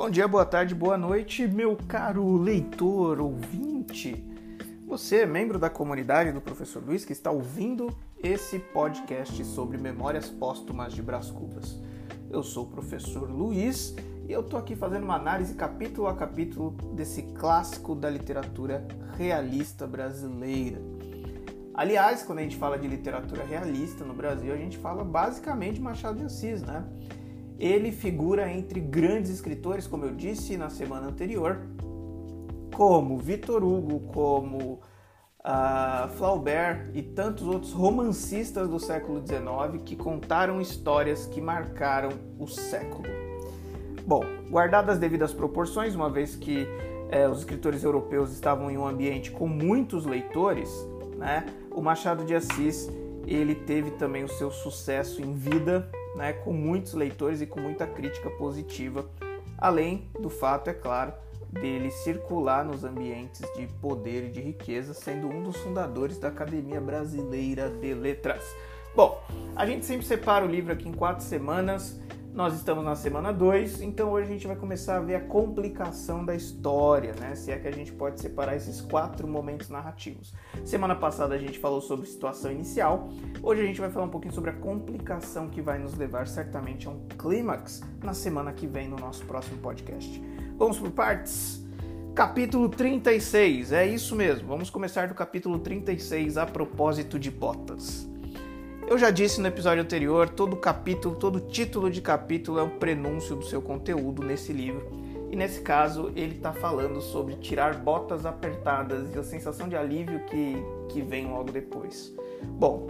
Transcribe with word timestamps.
Bom 0.00 0.08
dia, 0.08 0.26
boa 0.26 0.46
tarde, 0.46 0.74
boa 0.74 0.96
noite, 0.96 1.46
meu 1.46 1.76
caro 1.86 2.38
leitor, 2.38 3.20
ouvinte. 3.20 4.24
Você 4.86 5.16
é 5.16 5.26
membro 5.26 5.58
da 5.58 5.68
comunidade 5.68 6.32
do 6.32 6.40
Professor 6.40 6.82
Luiz 6.82 7.04
que 7.04 7.12
está 7.12 7.30
ouvindo 7.30 7.94
esse 8.16 8.58
podcast 8.58 9.44
sobre 9.44 9.76
memórias 9.76 10.30
póstumas 10.30 10.94
de 10.94 11.02
Brás 11.02 11.30
Cubas. 11.30 11.78
Eu 12.30 12.42
sou 12.42 12.64
o 12.64 12.68
professor 12.68 13.30
Luiz 13.30 13.94
e 14.26 14.32
eu 14.32 14.42
tô 14.42 14.56
aqui 14.56 14.74
fazendo 14.74 15.04
uma 15.04 15.16
análise 15.16 15.52
capítulo 15.52 16.06
a 16.06 16.14
capítulo 16.14 16.70
desse 16.94 17.20
clássico 17.34 17.94
da 17.94 18.08
literatura 18.08 18.88
realista 19.18 19.86
brasileira. 19.86 20.80
Aliás, 21.74 22.22
quando 22.22 22.38
a 22.38 22.42
gente 22.42 22.56
fala 22.56 22.78
de 22.78 22.88
literatura 22.88 23.44
realista 23.44 24.02
no 24.02 24.14
Brasil, 24.14 24.54
a 24.54 24.56
gente 24.56 24.78
fala 24.78 25.04
basicamente 25.04 25.78
Machado 25.78 26.20
de 26.20 26.24
Assis, 26.24 26.62
né? 26.62 26.86
Ele 27.60 27.92
figura 27.92 28.50
entre 28.50 28.80
grandes 28.80 29.30
escritores, 29.30 29.86
como 29.86 30.06
eu 30.06 30.14
disse 30.14 30.56
na 30.56 30.70
semana 30.70 31.08
anterior, 31.08 31.60
como 32.74 33.18
Victor 33.18 33.62
Hugo, 33.62 34.00
como 34.12 34.80
uh, 35.40 36.08
Flaubert 36.16 36.90
e 36.94 37.02
tantos 37.02 37.46
outros 37.46 37.72
romancistas 37.72 38.66
do 38.66 38.80
século 38.80 39.22
XIX 39.24 39.82
que 39.84 39.94
contaram 39.94 40.58
histórias 40.58 41.26
que 41.26 41.38
marcaram 41.38 42.08
o 42.38 42.46
século. 42.46 43.06
Bom, 44.06 44.24
guardadas 44.48 44.94
as 44.94 44.98
devidas 44.98 45.34
proporções, 45.34 45.94
uma 45.94 46.08
vez 46.08 46.34
que 46.34 46.66
eh, 47.10 47.28
os 47.28 47.40
escritores 47.40 47.84
europeus 47.84 48.32
estavam 48.32 48.70
em 48.70 48.78
um 48.78 48.86
ambiente 48.86 49.30
com 49.30 49.46
muitos 49.46 50.06
leitores, 50.06 50.70
né, 51.18 51.44
o 51.70 51.82
Machado 51.82 52.24
de 52.24 52.34
Assis 52.34 52.90
ele 53.26 53.54
teve 53.54 53.90
também 53.92 54.24
o 54.24 54.28
seu 54.28 54.50
sucesso 54.50 55.20
em 55.20 55.34
vida 55.34 55.88
né, 56.14 56.32
com 56.32 56.52
muitos 56.52 56.94
leitores 56.94 57.40
e 57.40 57.46
com 57.46 57.60
muita 57.60 57.86
crítica 57.86 58.30
positiva, 58.30 59.08
além 59.58 60.10
do 60.18 60.30
fato, 60.30 60.70
é 60.70 60.74
claro, 60.74 61.12
dele 61.50 61.90
circular 61.90 62.64
nos 62.64 62.84
ambientes 62.84 63.42
de 63.56 63.66
poder 63.80 64.26
e 64.26 64.28
de 64.30 64.40
riqueza, 64.40 64.94
sendo 64.94 65.28
um 65.28 65.42
dos 65.42 65.56
fundadores 65.56 66.18
da 66.18 66.28
Academia 66.28 66.80
Brasileira 66.80 67.68
de 67.68 67.92
Letras. 67.92 68.42
Bom, 68.94 69.22
a 69.54 69.66
gente 69.66 69.84
sempre 69.84 70.06
separa 70.06 70.44
o 70.44 70.48
livro 70.48 70.72
aqui 70.72 70.88
em 70.88 70.92
quatro 70.92 71.24
semanas 71.24 72.00
nós 72.32 72.54
estamos 72.54 72.84
na 72.84 72.94
semana 72.94 73.32
2, 73.32 73.82
então 73.82 74.12
hoje 74.12 74.28
a 74.28 74.32
gente 74.32 74.46
vai 74.46 74.54
começar 74.54 74.96
a 74.96 75.00
ver 75.00 75.16
a 75.16 75.20
complicação 75.20 76.24
da 76.24 76.34
história, 76.34 77.12
né? 77.18 77.34
Se 77.34 77.50
é 77.50 77.58
que 77.58 77.66
a 77.66 77.72
gente 77.72 77.92
pode 77.92 78.20
separar 78.20 78.56
esses 78.56 78.80
quatro 78.80 79.26
momentos 79.26 79.68
narrativos. 79.68 80.32
Semana 80.64 80.94
passada 80.94 81.34
a 81.34 81.38
gente 81.38 81.58
falou 81.58 81.80
sobre 81.80 82.06
situação 82.06 82.52
inicial, 82.52 83.08
hoje 83.42 83.62
a 83.62 83.64
gente 83.64 83.80
vai 83.80 83.90
falar 83.90 84.06
um 84.06 84.10
pouquinho 84.10 84.32
sobre 84.32 84.50
a 84.50 84.54
complicação 84.54 85.48
que 85.48 85.60
vai 85.60 85.78
nos 85.78 85.96
levar 85.96 86.28
certamente 86.28 86.86
a 86.86 86.90
um 86.90 87.06
clímax 87.18 87.82
na 88.02 88.14
semana 88.14 88.52
que 88.52 88.66
vem 88.66 88.88
no 88.88 88.96
nosso 88.96 89.24
próximo 89.26 89.58
podcast. 89.58 90.22
Vamos 90.56 90.78
por 90.78 90.90
partes? 90.90 91.64
Capítulo 92.14 92.68
36, 92.68 93.72
é 93.72 93.86
isso 93.86 94.14
mesmo. 94.14 94.48
Vamos 94.48 94.68
começar 94.68 95.08
do 95.08 95.14
capítulo 95.14 95.58
36 95.58 96.36
a 96.36 96.46
propósito 96.46 97.18
de 97.18 97.30
botas. 97.30 98.09
Eu 98.90 98.98
já 98.98 99.08
disse 99.08 99.40
no 99.40 99.46
episódio 99.46 99.84
anterior, 99.84 100.28
todo 100.28 100.56
capítulo, 100.56 101.14
todo 101.14 101.38
título 101.38 101.88
de 101.88 102.00
capítulo 102.00 102.58
é 102.58 102.62
um 102.64 102.70
prenúncio 102.70 103.36
do 103.36 103.44
seu 103.44 103.62
conteúdo 103.62 104.20
nesse 104.20 104.52
livro. 104.52 104.84
E 105.30 105.36
nesse 105.36 105.60
caso, 105.60 106.10
ele 106.16 106.34
está 106.34 106.52
falando 106.52 107.00
sobre 107.00 107.36
tirar 107.36 107.76
botas 107.76 108.26
apertadas 108.26 109.14
e 109.14 109.16
a 109.16 109.22
sensação 109.22 109.68
de 109.68 109.76
alívio 109.76 110.18
que, 110.26 110.56
que 110.88 111.02
vem 111.02 111.28
logo 111.28 111.52
depois. 111.52 112.12
Bom, 112.42 112.88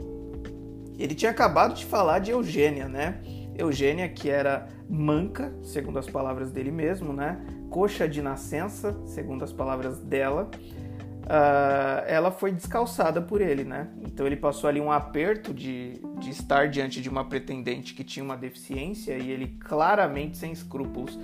ele 0.98 1.14
tinha 1.14 1.30
acabado 1.30 1.74
de 1.74 1.84
falar 1.84 2.20
de 2.20 2.30
Eugênia, 2.30 2.88
né? 2.88 3.20
Eugênia, 3.54 4.08
que 4.08 4.30
era 4.30 4.68
manca, 4.88 5.52
segundo 5.62 5.98
as 5.98 6.08
palavras 6.08 6.50
dele 6.50 6.70
mesmo, 6.70 7.12
né? 7.12 7.44
Coxa 7.68 8.08
de 8.08 8.22
nascença, 8.22 8.98
segundo 9.04 9.44
as 9.44 9.52
palavras 9.52 9.98
dela 9.98 10.50
uh, 11.24 12.04
ela 12.06 12.30
foi 12.30 12.52
descalçada 12.52 13.20
por 13.20 13.40
ele, 13.40 13.64
né? 13.64 13.88
Então 14.02 14.26
ele 14.26 14.36
passou 14.36 14.68
ali 14.68 14.80
um 14.80 14.90
aperto 14.90 15.52
de, 15.52 16.00
de 16.18 16.30
estar 16.30 16.68
diante 16.68 17.00
de 17.00 17.08
uma 17.08 17.24
pretendente 17.24 17.94
que 17.94 18.04
tinha 18.04 18.24
uma 18.24 18.36
deficiência 18.36 19.16
e 19.16 19.30
ele 19.30 19.58
claramente, 19.60 20.36
sem 20.36 20.52
escrúpulos, 20.52 21.18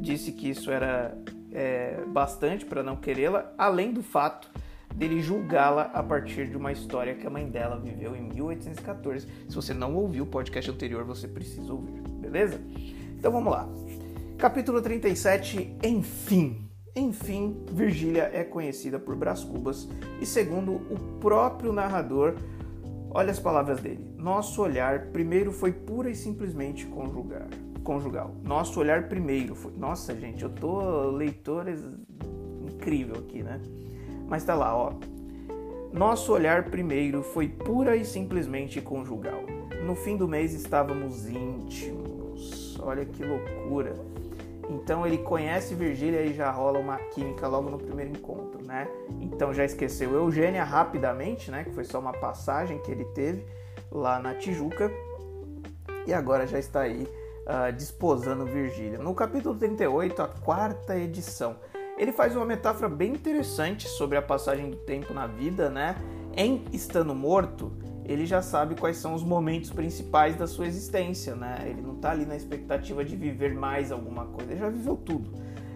disse 0.00 0.32
que 0.32 0.50
isso 0.50 0.70
era 0.70 1.16
é, 1.52 2.02
bastante 2.08 2.64
para 2.64 2.82
não 2.82 2.96
querê-la, 2.96 3.52
além 3.56 3.92
do 3.92 4.02
fato 4.02 4.50
dele 4.94 5.20
julgá-la 5.22 5.90
a 5.94 6.02
partir 6.02 6.48
de 6.48 6.56
uma 6.56 6.70
história 6.70 7.14
que 7.14 7.26
a 7.26 7.30
mãe 7.30 7.48
dela 7.48 7.78
viveu 7.78 8.14
em 8.14 8.22
1814. 8.22 9.26
Se 9.48 9.54
você 9.54 9.72
não 9.72 9.94
ouviu 9.94 10.24
o 10.24 10.26
podcast 10.26 10.70
anterior, 10.70 11.04
você 11.04 11.26
precisa 11.26 11.72
ouvir, 11.72 12.02
beleza? 12.20 12.60
Então 13.18 13.32
vamos 13.32 13.52
lá. 13.52 13.68
Capítulo 14.38 14.82
37, 14.82 15.76
enfim. 15.82 16.71
Enfim, 16.94 17.64
Virgília 17.72 18.30
é 18.34 18.44
conhecida 18.44 18.98
por 18.98 19.16
Brás 19.16 19.42
Cubas 19.42 19.88
e, 20.20 20.26
segundo 20.26 20.74
o 20.74 21.18
próprio 21.20 21.72
narrador, 21.72 22.34
olha 23.10 23.30
as 23.30 23.38
palavras 23.38 23.80
dele: 23.80 24.06
Nosso 24.18 24.60
olhar 24.60 25.06
primeiro 25.06 25.52
foi 25.52 25.72
pura 25.72 26.10
e 26.10 26.14
simplesmente 26.14 26.84
conjugar, 26.86 27.48
conjugal. 27.82 28.34
Nosso 28.42 28.78
olhar 28.78 29.08
primeiro 29.08 29.54
foi. 29.54 29.72
Nossa, 29.72 30.14
gente, 30.14 30.42
eu 30.42 30.50
tô 30.50 31.10
leitor 31.10 31.66
incrível 32.62 33.16
aqui, 33.16 33.42
né? 33.42 33.58
Mas 34.28 34.44
tá 34.44 34.54
lá, 34.54 34.76
ó. 34.76 34.92
Nosso 35.92 36.32
olhar 36.32 36.64
primeiro 36.64 37.22
foi 37.22 37.48
pura 37.48 37.96
e 37.96 38.04
simplesmente 38.04 38.82
conjugal. 38.82 39.42
No 39.84 39.94
fim 39.94 40.16
do 40.16 40.28
mês 40.28 40.52
estávamos 40.52 41.26
íntimos. 41.26 42.78
Olha 42.80 43.04
que 43.04 43.24
loucura. 43.24 43.94
Então 44.72 45.06
ele 45.06 45.18
conhece 45.18 45.74
Virgília 45.74 46.22
e 46.22 46.32
já 46.32 46.50
rola 46.50 46.78
uma 46.78 46.96
química 46.96 47.46
logo 47.46 47.68
no 47.68 47.78
primeiro 47.78 48.10
encontro, 48.10 48.64
né? 48.64 48.88
Então 49.20 49.52
já 49.52 49.64
esqueceu 49.64 50.14
Eugênia 50.14 50.64
rapidamente, 50.64 51.50
né? 51.50 51.64
Que 51.64 51.70
foi 51.72 51.84
só 51.84 51.98
uma 51.98 52.12
passagem 52.12 52.78
que 52.78 52.90
ele 52.90 53.04
teve 53.06 53.44
lá 53.90 54.18
na 54.18 54.34
Tijuca. 54.34 54.90
E 56.06 56.12
agora 56.12 56.46
já 56.46 56.58
está 56.58 56.80
aí 56.80 57.02
uh, 57.02 57.72
desposando 57.72 58.46
Virgília. 58.46 58.98
No 58.98 59.14
capítulo 59.14 59.54
38, 59.54 60.22
a 60.22 60.28
quarta 60.28 60.96
edição, 60.98 61.56
ele 61.98 62.10
faz 62.10 62.34
uma 62.34 62.46
metáfora 62.46 62.88
bem 62.88 63.12
interessante 63.12 63.86
sobre 63.88 64.16
a 64.16 64.22
passagem 64.22 64.70
do 64.70 64.76
tempo 64.78 65.12
na 65.12 65.26
vida, 65.26 65.68
né? 65.68 65.96
Em 66.34 66.64
Estando 66.72 67.14
Morto, 67.14 67.70
ele 68.04 68.26
já 68.26 68.42
sabe 68.42 68.74
quais 68.74 68.96
são 68.96 69.14
os 69.14 69.22
momentos 69.22 69.70
principais 69.70 70.36
da 70.36 70.46
sua 70.46 70.66
existência, 70.66 71.34
né? 71.34 71.64
Ele 71.66 71.80
não 71.80 71.94
está 71.94 72.10
ali 72.10 72.26
na 72.26 72.36
expectativa 72.36 73.04
de 73.04 73.16
viver 73.16 73.54
mais 73.54 73.92
alguma 73.92 74.26
coisa, 74.26 74.50
ele 74.50 74.60
já 74.60 74.68
viveu 74.68 74.96
tudo. 74.96 75.32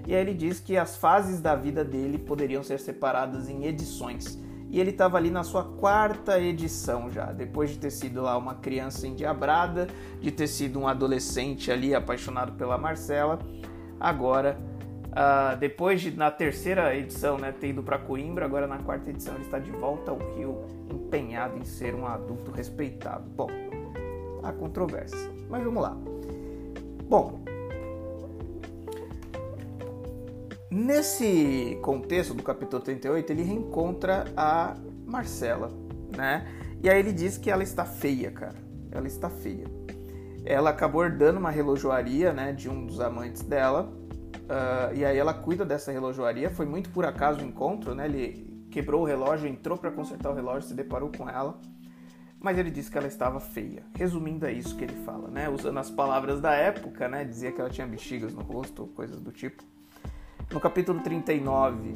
E 0.06 0.14
aí 0.14 0.20
ele 0.20 0.34
diz 0.34 0.60
que 0.60 0.76
as 0.76 0.96
fases 0.96 1.40
da 1.40 1.54
vida 1.54 1.84
dele 1.84 2.18
poderiam 2.18 2.62
ser 2.62 2.78
separadas 2.78 3.48
em 3.48 3.64
edições. 3.64 4.38
E 4.68 4.80
ele 4.80 4.90
estava 4.90 5.16
ali 5.16 5.30
na 5.30 5.44
sua 5.44 5.64
quarta 5.64 6.38
edição 6.40 7.10
já, 7.10 7.32
depois 7.32 7.70
de 7.70 7.78
ter 7.78 7.90
sido 7.90 8.22
lá 8.22 8.36
uma 8.36 8.56
criança 8.56 9.06
endiabrada, 9.06 9.86
de 10.20 10.30
ter 10.30 10.46
sido 10.48 10.78
um 10.78 10.88
adolescente 10.88 11.70
ali 11.70 11.94
apaixonado 11.94 12.52
pela 12.52 12.76
Marcela. 12.76 13.38
Agora, 13.98 14.58
uh, 15.16 15.56
depois 15.56 16.00
de 16.00 16.10
na 16.16 16.30
terceira 16.30 16.94
edição, 16.94 17.38
né, 17.38 17.52
ter 17.52 17.68
ido 17.68 17.82
para 17.82 17.98
Coimbra, 17.98 18.44
agora 18.44 18.66
na 18.66 18.78
quarta 18.78 19.10
edição 19.10 19.34
ele 19.34 19.44
está 19.44 19.58
de 19.58 19.70
volta 19.70 20.10
ao 20.10 20.18
Rio 20.36 20.64
empenhado 20.92 21.58
em 21.58 21.64
ser 21.64 21.94
um 21.94 22.06
adulto 22.06 22.50
respeitado. 22.50 23.28
Bom, 23.30 23.48
há 24.42 24.52
controvérsia, 24.52 25.30
mas 25.48 25.64
vamos 25.64 25.82
lá. 25.82 25.96
Bom, 27.08 27.40
nesse 30.70 31.78
contexto 31.82 32.34
do 32.34 32.42
capítulo 32.42 32.82
38, 32.82 33.30
ele 33.30 33.42
reencontra 33.42 34.24
a 34.36 34.76
Marcela, 35.06 35.70
né? 36.14 36.46
E 36.82 36.90
aí 36.90 36.98
ele 36.98 37.12
diz 37.12 37.38
que 37.38 37.50
ela 37.50 37.62
está 37.62 37.84
feia, 37.84 38.30
cara. 38.30 38.56
Ela 38.90 39.06
está 39.06 39.30
feia. 39.30 39.66
Ela 40.44 40.70
acabou 40.70 41.04
herdando 41.04 41.38
uma 41.38 41.50
relojoaria, 41.50 42.32
né, 42.32 42.52
de 42.52 42.68
um 42.68 42.86
dos 42.86 43.00
amantes 43.00 43.42
dela. 43.42 43.92
Uh, 44.46 44.94
e 44.94 45.04
aí 45.04 45.18
ela 45.18 45.34
cuida 45.34 45.64
dessa 45.64 45.90
relojoaria. 45.90 46.48
Foi 46.50 46.66
muito 46.66 46.90
por 46.90 47.04
acaso 47.04 47.40
o 47.40 47.44
encontro, 47.44 47.94
né? 47.94 48.06
Ele 48.06 48.66
quebrou 48.70 49.02
o 49.02 49.04
relógio, 49.04 49.48
entrou 49.48 49.76
para 49.76 49.90
consertar 49.90 50.30
o 50.30 50.34
relógio, 50.34 50.68
se 50.68 50.74
deparou 50.74 51.10
com 51.10 51.28
ela, 51.28 51.58
mas 52.38 52.56
ele 52.58 52.70
disse 52.70 52.90
que 52.90 52.98
ela 52.98 53.06
estava 53.06 53.40
feia. 53.40 53.82
Resumindo, 53.94 54.46
é 54.46 54.52
isso 54.52 54.76
que 54.76 54.84
ele 54.84 54.94
fala, 55.04 55.28
né? 55.28 55.48
Usando 55.48 55.78
as 55.78 55.90
palavras 55.90 56.40
da 56.40 56.52
época, 56.54 57.08
né? 57.08 57.24
Dizia 57.24 57.50
que 57.50 57.60
ela 57.60 57.70
tinha 57.70 57.86
bexigas 57.86 58.32
no 58.32 58.42
rosto, 58.42 58.86
coisas 58.88 59.20
do 59.20 59.32
tipo. 59.32 59.64
No 60.52 60.60
capítulo 60.60 61.00
39, 61.00 61.94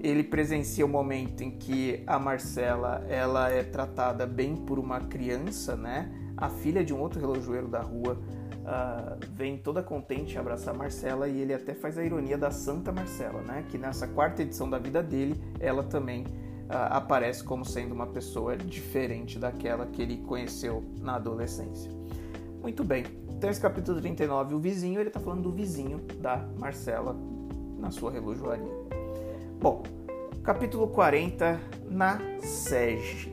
ele 0.00 0.24
presencia 0.24 0.84
o 0.86 0.88
momento 0.88 1.42
em 1.42 1.50
que 1.50 2.02
a 2.06 2.18
Marcela 2.18 3.04
ela 3.08 3.50
é 3.50 3.62
tratada 3.62 4.26
bem 4.26 4.56
por 4.56 4.78
uma 4.78 5.00
criança, 5.00 5.76
né? 5.76 6.10
A 6.36 6.48
filha 6.48 6.82
de 6.82 6.94
um 6.94 7.00
outro 7.00 7.20
relojoeiro 7.20 7.68
da 7.68 7.82
rua 7.82 8.18
uh, 8.62 9.18
vem 9.34 9.58
toda 9.58 9.82
contente 9.82 10.38
abraçar 10.38 10.74
Marcela 10.74 11.28
e 11.28 11.40
ele 11.40 11.54
até 11.54 11.74
faz 11.74 11.98
a 11.98 12.04
ironia 12.04 12.38
da 12.38 12.50
Santa 12.50 12.92
Marcela, 12.92 13.42
né? 13.42 13.64
Que 13.68 13.76
nessa 13.76 14.06
quarta 14.06 14.42
edição 14.42 14.68
da 14.68 14.78
vida 14.78 15.02
dele, 15.02 15.40
ela 15.60 15.82
também 15.82 16.24
uh, 16.24 16.90
aparece 16.90 17.44
como 17.44 17.64
sendo 17.64 17.92
uma 17.92 18.06
pessoa 18.06 18.56
diferente 18.56 19.38
daquela 19.38 19.86
que 19.86 20.00
ele 20.00 20.18
conheceu 20.18 20.84
na 21.00 21.16
adolescência. 21.16 21.90
Muito 22.60 22.84
bem. 22.84 23.04
Então 23.28 23.50
esse 23.50 23.60
capítulo 23.60 24.00
39, 24.00 24.54
o 24.54 24.58
vizinho, 24.60 25.00
ele 25.00 25.08
está 25.08 25.18
falando 25.18 25.42
do 25.42 25.52
vizinho 25.52 25.98
da 26.20 26.36
Marcela 26.58 27.16
na 27.78 27.90
sua 27.90 28.12
relojoaria. 28.12 28.72
Bom, 29.60 29.82
capítulo 30.44 30.86
40, 30.88 31.60
na 31.90 32.20
sege. 32.40 33.32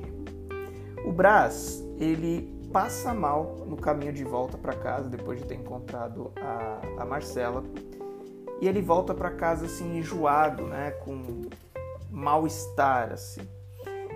O 1.05 1.11
Brás, 1.11 1.83
ele 1.99 2.58
passa 2.71 3.13
mal 3.13 3.65
no 3.67 3.75
caminho 3.75 4.13
de 4.13 4.23
volta 4.23 4.57
para 4.57 4.73
casa 4.73 5.09
depois 5.09 5.39
de 5.39 5.45
ter 5.45 5.55
encontrado 5.55 6.31
a, 6.39 7.01
a 7.01 7.05
Marcela. 7.05 7.63
E 8.61 8.67
ele 8.67 8.81
volta 8.81 9.13
para 9.13 9.31
casa 9.31 9.65
assim 9.65 9.97
enjoado, 9.97 10.63
né, 10.63 10.91
com 10.91 11.49
mal-estar 12.11 13.11
assim. 13.13 13.41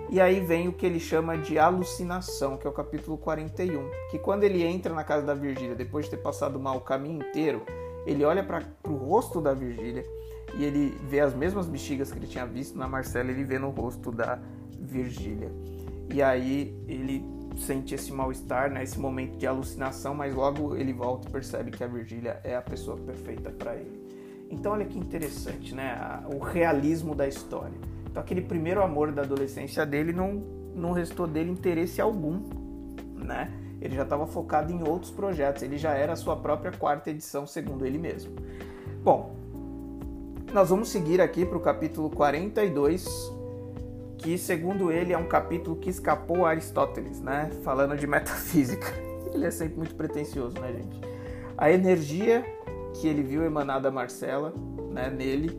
E 0.09 0.19
aí 0.19 0.39
vem 0.39 0.67
o 0.67 0.73
que 0.73 0.85
ele 0.85 0.99
chama 0.99 1.37
de 1.37 1.57
alucinação, 1.57 2.57
que 2.57 2.67
é 2.67 2.69
o 2.69 2.73
capítulo 2.73 3.17
41, 3.17 3.89
que 4.11 4.19
quando 4.19 4.43
ele 4.43 4.61
entra 4.63 4.93
na 4.93 5.03
casa 5.03 5.25
da 5.25 5.33
Virgília, 5.33 5.75
depois 5.75 6.05
de 6.05 6.11
ter 6.11 6.17
passado 6.17 6.59
mal 6.59 6.77
o 6.77 6.81
caminho 6.81 7.23
inteiro, 7.23 7.63
ele 8.05 8.23
olha 8.23 8.43
para 8.43 8.63
o 8.87 8.93
rosto 8.93 9.39
da 9.39 9.53
Virgília 9.53 10.03
e 10.55 10.63
ele 10.63 10.95
vê 11.07 11.21
as 11.21 11.33
mesmas 11.33 11.67
bexigas 11.67 12.11
que 12.11 12.19
ele 12.19 12.27
tinha 12.27 12.45
visto 12.45 12.77
na 12.77 12.87
Marcela, 12.87 13.31
ele 13.31 13.43
vê 13.43 13.57
no 13.57 13.69
rosto 13.69 14.11
da 14.11 14.37
Virgília. 14.77 15.51
E 16.13 16.21
aí 16.21 16.77
ele 16.87 17.25
sente 17.57 17.95
esse 17.95 18.11
mal-estar, 18.11 18.71
né, 18.71 18.83
esse 18.83 18.99
momento 18.99 19.37
de 19.37 19.47
alucinação, 19.47 20.13
mas 20.13 20.33
logo 20.33 20.75
ele 20.75 20.93
volta 20.93 21.27
e 21.27 21.31
percebe 21.31 21.71
que 21.71 21.83
a 21.83 21.87
Virgília 21.87 22.39
é 22.43 22.55
a 22.55 22.61
pessoa 22.61 22.97
perfeita 22.97 23.49
para 23.51 23.75
ele. 23.75 24.01
Então 24.49 24.71
olha 24.71 24.85
que 24.85 24.97
interessante, 24.97 25.73
né, 25.73 26.23
o 26.33 26.39
realismo 26.39 27.15
da 27.15 27.27
história. 27.27 27.77
Então 28.09 28.21
aquele 28.21 28.41
primeiro 28.41 28.83
amor 28.83 29.11
da 29.11 29.23
adolescência 29.23 29.85
dele 29.85 30.13
não, 30.13 30.43
não 30.75 30.91
restou 30.91 31.27
dele 31.27 31.51
interesse 31.51 31.99
algum, 31.99 32.41
né? 33.15 33.51
Ele 33.81 33.95
já 33.95 34.03
estava 34.03 34.25
focado 34.25 34.71
em 34.71 34.87
outros 34.87 35.11
projetos, 35.11 35.63
ele 35.63 35.77
já 35.77 35.91
era 35.91 36.13
a 36.13 36.15
sua 36.15 36.37
própria 36.37 36.71
quarta 36.71 37.09
edição, 37.09 37.45
segundo 37.45 37.85
ele 37.85 37.97
mesmo. 37.97 38.31
Bom, 39.03 39.35
nós 40.53 40.69
vamos 40.69 40.89
seguir 40.89 41.19
aqui 41.19 41.45
para 41.45 41.57
o 41.57 41.59
capítulo 41.59 42.09
42, 42.11 43.32
que 44.23 44.37
segundo 44.37 44.89
ele 44.89 45.11
é 45.11 45.17
um 45.17 45.27
capítulo 45.27 45.75
que 45.75 45.89
escapou 45.89 46.45
a 46.45 46.51
Aristóteles, 46.51 47.19
né? 47.19 47.49
Falando 47.61 47.97
de 47.97 48.07
metafísica. 48.07 48.87
Ele 49.33 49.45
é 49.45 49.51
sempre 49.51 49.77
muito 49.77 49.95
pretensioso, 49.95 50.59
né, 50.61 50.71
gente? 50.71 51.01
A 51.57 51.71
energia 51.71 52.45
que 52.93 53.07
ele 53.07 53.23
viu 53.23 53.43
emanada 53.43 53.89
a 53.89 53.91
Marcela, 53.91 54.53
né, 54.91 55.09
nele, 55.09 55.49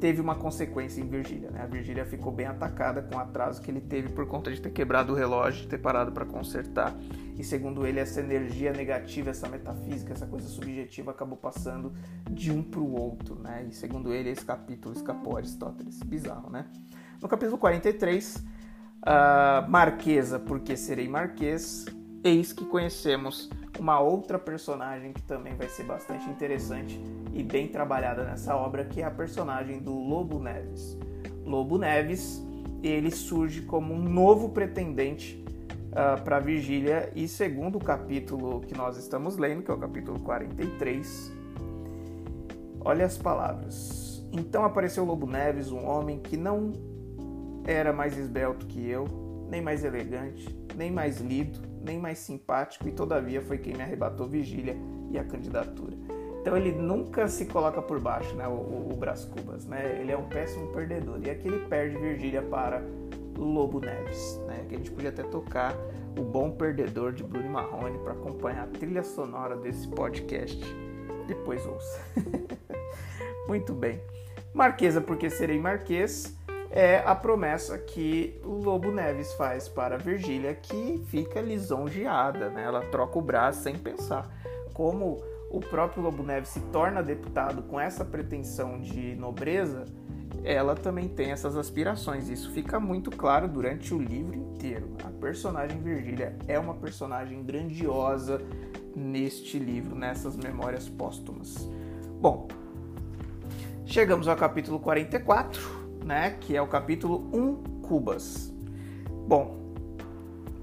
teve 0.00 0.20
uma 0.20 0.34
consequência 0.34 1.00
em 1.00 1.08
Virgília. 1.08 1.48
Né? 1.52 1.62
A 1.62 1.66
Virgília 1.66 2.04
ficou 2.04 2.32
bem 2.32 2.46
atacada 2.46 3.00
com 3.00 3.14
o 3.14 3.18
atraso 3.20 3.62
que 3.62 3.70
ele 3.70 3.80
teve 3.80 4.08
por 4.08 4.26
conta 4.26 4.50
de 4.50 4.60
ter 4.60 4.70
quebrado 4.70 5.12
o 5.12 5.16
relógio, 5.16 5.62
de 5.62 5.68
ter 5.68 5.78
parado 5.78 6.10
para 6.10 6.24
consertar. 6.24 6.92
E 7.38 7.44
segundo 7.44 7.86
ele, 7.86 8.00
essa 8.00 8.18
energia 8.18 8.72
negativa, 8.72 9.30
essa 9.30 9.48
metafísica, 9.48 10.12
essa 10.12 10.26
coisa 10.26 10.48
subjetiva 10.48 11.12
acabou 11.12 11.38
passando 11.38 11.92
de 12.28 12.50
um 12.50 12.60
para 12.60 12.80
o 12.80 12.92
outro. 12.92 13.36
Né? 13.36 13.68
E 13.70 13.72
segundo 13.72 14.12
ele, 14.12 14.30
esse 14.30 14.44
capítulo 14.44 14.92
escapou 14.92 15.36
a 15.36 15.38
Aristóteles. 15.38 16.02
Bizarro, 16.02 16.50
né? 16.50 16.66
No 17.22 17.28
capítulo 17.28 17.56
43, 17.56 18.44
a 19.00 19.64
Marquesa, 19.68 20.40
porque 20.40 20.76
serei 20.76 21.06
marquês, 21.06 21.86
eis 22.24 22.52
que 22.52 22.64
conhecemos 22.64 23.48
uma 23.78 24.00
outra 24.00 24.40
personagem 24.40 25.12
que 25.12 25.22
também 25.22 25.54
vai 25.54 25.68
ser 25.68 25.84
bastante 25.84 26.28
interessante 26.28 27.00
e 27.32 27.44
bem 27.44 27.68
trabalhada 27.68 28.24
nessa 28.24 28.56
obra, 28.56 28.84
que 28.84 29.00
é 29.00 29.04
a 29.04 29.10
personagem 29.10 29.78
do 29.78 29.94
Lobo 29.94 30.40
Neves. 30.40 30.98
Lobo 31.46 31.78
Neves, 31.78 32.44
ele 32.82 33.12
surge 33.12 33.62
como 33.62 33.94
um 33.94 34.02
novo 34.02 34.48
pretendente 34.48 35.44
uh, 35.92 36.16
ah, 36.16 36.20
para 36.24 36.40
Virgília 36.40 37.12
e 37.14 37.28
segundo 37.28 37.76
o 37.76 37.80
capítulo 37.80 38.62
que 38.62 38.76
nós 38.76 38.96
estamos 38.96 39.36
lendo, 39.36 39.62
que 39.62 39.70
é 39.70 39.74
o 39.74 39.78
capítulo 39.78 40.18
43, 40.18 41.32
olha 42.80 43.06
as 43.06 43.16
palavras. 43.16 44.26
Então 44.32 44.64
apareceu 44.64 45.04
Lobo 45.04 45.28
Neves, 45.28 45.70
um 45.70 45.86
homem 45.86 46.18
que 46.18 46.36
não 46.36 46.72
era 47.64 47.92
mais 47.92 48.16
esbelto 48.16 48.66
que 48.66 48.88
eu, 48.88 49.06
nem 49.48 49.60
mais 49.60 49.84
elegante, 49.84 50.48
nem 50.76 50.90
mais 50.90 51.20
lido, 51.20 51.60
nem 51.84 51.98
mais 51.98 52.18
simpático 52.18 52.88
e 52.88 52.92
todavia 52.92 53.40
foi 53.40 53.58
quem 53.58 53.74
me 53.74 53.82
arrebatou 53.82 54.26
Vigília 54.26 54.76
e 55.10 55.18
a 55.18 55.24
candidatura. 55.24 55.96
Então 56.40 56.56
ele 56.56 56.72
nunca 56.72 57.28
se 57.28 57.46
coloca 57.46 57.80
por 57.80 58.00
baixo, 58.00 58.34
né, 58.34 58.48
o, 58.48 58.90
o, 58.92 58.96
Brás 58.96 59.24
Cubas, 59.24 59.64
né? 59.64 59.98
Ele 60.00 60.10
é 60.10 60.16
um 60.16 60.28
péssimo 60.28 60.72
perdedor 60.72 61.20
e 61.22 61.30
aqui 61.30 61.46
ele 61.46 61.64
perde 61.66 61.96
Virgília 61.96 62.42
para 62.42 62.82
Lobo 63.36 63.78
Neves, 63.78 64.40
né? 64.46 64.64
Que 64.68 64.74
a 64.74 64.78
gente 64.78 64.90
podia 64.90 65.10
até 65.10 65.22
tocar 65.22 65.76
o 66.18 66.22
Bom 66.22 66.50
Perdedor 66.50 67.12
de 67.12 67.22
Bruno 67.22 67.48
Marrone 67.48 67.96
para 67.98 68.12
acompanhar 68.12 68.64
a 68.64 68.66
trilha 68.66 69.04
sonora 69.04 69.56
desse 69.56 69.86
podcast. 69.86 70.60
Depois 71.28 71.64
ouça. 71.64 72.00
Muito 73.46 73.72
bem. 73.72 74.00
Marquesa 74.52 75.00
porque 75.00 75.30
serei 75.30 75.60
marquês 75.60 76.36
é 76.72 77.02
a 77.04 77.14
promessa 77.14 77.76
que 77.76 78.40
o 78.42 78.54
Lobo 78.54 78.90
Neves 78.90 79.34
faz 79.34 79.68
para 79.68 79.98
Virgília, 79.98 80.54
que 80.54 81.04
fica 81.08 81.38
lisonjeada, 81.38 82.48
né? 82.48 82.64
Ela 82.64 82.80
troca 82.86 83.18
o 83.18 83.22
braço 83.22 83.62
sem 83.62 83.76
pensar. 83.76 84.34
Como 84.72 85.22
o 85.50 85.60
próprio 85.60 86.02
Lobo 86.02 86.22
Neves 86.22 86.48
se 86.48 86.60
torna 86.72 87.02
deputado 87.02 87.62
com 87.64 87.78
essa 87.78 88.06
pretensão 88.06 88.80
de 88.80 89.14
nobreza, 89.14 89.84
ela 90.42 90.74
também 90.74 91.08
tem 91.08 91.30
essas 91.30 91.58
aspirações. 91.58 92.30
Isso 92.30 92.50
fica 92.52 92.80
muito 92.80 93.10
claro 93.10 93.46
durante 93.46 93.92
o 93.92 93.98
livro 93.98 94.34
inteiro. 94.34 94.96
A 95.04 95.10
personagem 95.10 95.78
Virgília 95.82 96.38
é 96.48 96.58
uma 96.58 96.72
personagem 96.72 97.44
grandiosa 97.44 98.40
neste 98.96 99.58
livro, 99.58 99.94
nessas 99.94 100.38
memórias 100.38 100.88
póstumas. 100.88 101.68
Bom, 102.18 102.48
chegamos 103.84 104.26
ao 104.26 104.36
capítulo 104.36 104.80
44 104.80 105.81
né, 106.04 106.36
que 106.40 106.56
é 106.56 106.62
o 106.62 106.66
capítulo 106.66 107.28
1 107.32 107.80
Cubas. 107.82 108.52
Bom, 109.26 109.62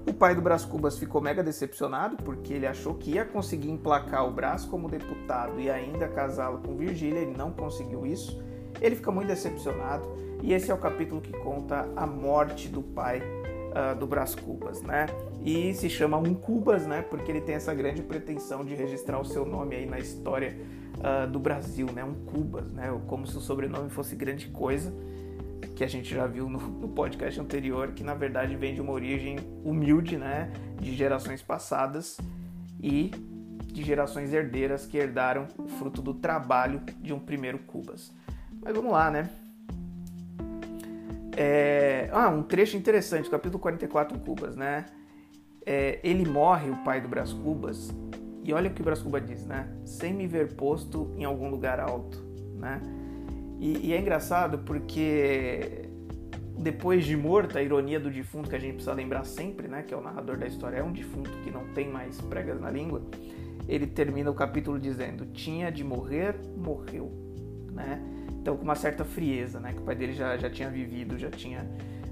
o 0.06 0.12
pai 0.12 0.34
do 0.34 0.42
Brás 0.42 0.64
Cubas 0.64 0.98
ficou 0.98 1.20
mega 1.20 1.42
decepcionado 1.42 2.16
porque 2.16 2.52
ele 2.52 2.66
achou 2.66 2.94
que 2.94 3.12
ia 3.12 3.24
conseguir 3.24 3.70
emplacar 3.70 4.26
o 4.26 4.30
Brás 4.30 4.64
como 4.64 4.88
deputado 4.88 5.60
e 5.60 5.70
ainda 5.70 6.08
casá-lo 6.08 6.58
com 6.58 6.76
Virgília, 6.76 7.20
ele 7.20 7.36
não 7.36 7.52
conseguiu 7.52 8.06
isso. 8.06 8.42
Ele 8.80 8.96
fica 8.96 9.10
muito 9.10 9.28
decepcionado 9.28 10.08
e 10.42 10.52
esse 10.52 10.70
é 10.70 10.74
o 10.74 10.78
capítulo 10.78 11.20
que 11.20 11.32
conta 11.32 11.88
a 11.94 12.06
morte 12.06 12.68
do 12.68 12.82
pai 12.82 13.20
uh, 13.20 13.98
do 13.98 14.06
Brás 14.06 14.34
Cubas, 14.34 14.82
né? 14.82 15.06
E 15.44 15.72
se 15.74 15.88
chama 15.88 16.16
Um 16.16 16.34
Cubas, 16.34 16.86
né? 16.86 17.02
Porque 17.02 17.30
ele 17.30 17.40
tem 17.40 17.54
essa 17.54 17.74
grande 17.74 18.02
pretensão 18.02 18.64
de 18.64 18.74
registrar 18.74 19.20
o 19.20 19.24
seu 19.24 19.44
nome 19.44 19.76
aí 19.76 19.86
na 19.86 19.98
história 19.98 20.56
uh, 20.96 21.30
do 21.30 21.38
Brasil, 21.38 21.86
né? 21.94 22.02
Um 22.04 22.14
Cubas, 22.14 22.72
né? 22.72 22.90
Como 23.06 23.26
se 23.26 23.36
o 23.36 23.40
sobrenome 23.40 23.90
fosse 23.90 24.16
grande 24.16 24.48
coisa 24.48 24.92
que 25.74 25.84
a 25.84 25.86
gente 25.86 26.14
já 26.14 26.26
viu 26.26 26.48
no, 26.48 26.58
no, 26.58 26.88
podcast 26.88 27.40
anterior, 27.40 27.92
que 27.92 28.02
na 28.02 28.14
verdade 28.14 28.56
vem 28.56 28.74
de 28.74 28.80
uma 28.80 28.92
origem 28.92 29.38
humilde, 29.64 30.16
né, 30.16 30.52
de 30.80 30.94
gerações 30.94 31.42
passadas 31.42 32.18
e 32.82 33.10
de 33.66 33.82
gerações 33.82 34.32
herdeiras 34.32 34.86
que 34.86 34.98
herdaram 34.98 35.46
o 35.58 35.68
fruto 35.68 36.02
do 36.02 36.14
trabalho 36.14 36.80
de 37.00 37.12
um 37.12 37.18
primeiro 37.18 37.58
Cubas. 37.58 38.12
Mas 38.60 38.74
vamos 38.74 38.92
lá, 38.92 39.10
né? 39.10 39.30
É... 41.36 42.10
Ah, 42.12 42.28
um 42.28 42.42
trecho 42.42 42.76
interessante, 42.76 43.30
capítulo 43.30 43.58
44 43.58 44.18
Cubas, 44.18 44.56
né? 44.56 44.86
É, 45.64 46.00
ele 46.02 46.28
morre, 46.28 46.70
o 46.70 46.76
pai 46.84 47.00
do 47.00 47.08
Brás 47.08 47.32
Cubas, 47.32 47.90
e 48.44 48.52
olha 48.52 48.70
o 48.70 48.74
que 48.74 48.80
o 48.80 48.84
Brás 48.84 49.00
Cubas 49.00 49.24
diz, 49.26 49.46
né? 49.46 49.68
Sem 49.84 50.12
me 50.12 50.26
ver 50.26 50.54
posto 50.54 51.14
em 51.16 51.24
algum 51.24 51.48
lugar 51.48 51.78
alto, 51.78 52.18
né? 52.58 52.80
E, 53.60 53.88
e, 53.88 53.92
é 53.92 54.00
engraçado 54.00 54.58
porque 54.60 55.90
depois 56.58 57.04
de 57.04 57.14
morto, 57.14 57.58
a 57.58 57.62
ironia 57.62 58.00
do 58.00 58.10
defunto 58.10 58.48
que 58.48 58.56
a 58.56 58.58
gente 58.58 58.74
precisa 58.74 58.94
lembrar 58.94 59.24
sempre, 59.24 59.68
né, 59.68 59.82
que 59.82 59.92
é 59.92 59.96
o 59.96 60.00
narrador 60.00 60.38
da 60.38 60.46
história, 60.46 60.78
é 60.78 60.82
um 60.82 60.92
defunto 60.92 61.30
que 61.44 61.50
não 61.50 61.66
tem 61.74 61.88
mais 61.88 62.18
pregas 62.22 62.58
na 62.58 62.70
língua. 62.70 63.02
Ele 63.68 63.86
termina 63.86 64.30
o 64.30 64.34
capítulo 64.34 64.80
dizendo: 64.80 65.26
"Tinha 65.26 65.70
de 65.70 65.84
morrer, 65.84 66.34
morreu", 66.56 67.12
né? 67.72 68.02
Então 68.40 68.56
com 68.56 68.64
uma 68.64 68.74
certa 68.74 69.04
frieza, 69.04 69.60
né, 69.60 69.74
que 69.74 69.80
o 69.80 69.82
pai 69.82 69.94
dele 69.94 70.14
já, 70.14 70.38
já 70.38 70.48
tinha 70.48 70.70
vivido, 70.70 71.18
já 71.18 71.30
tinha 71.30 71.68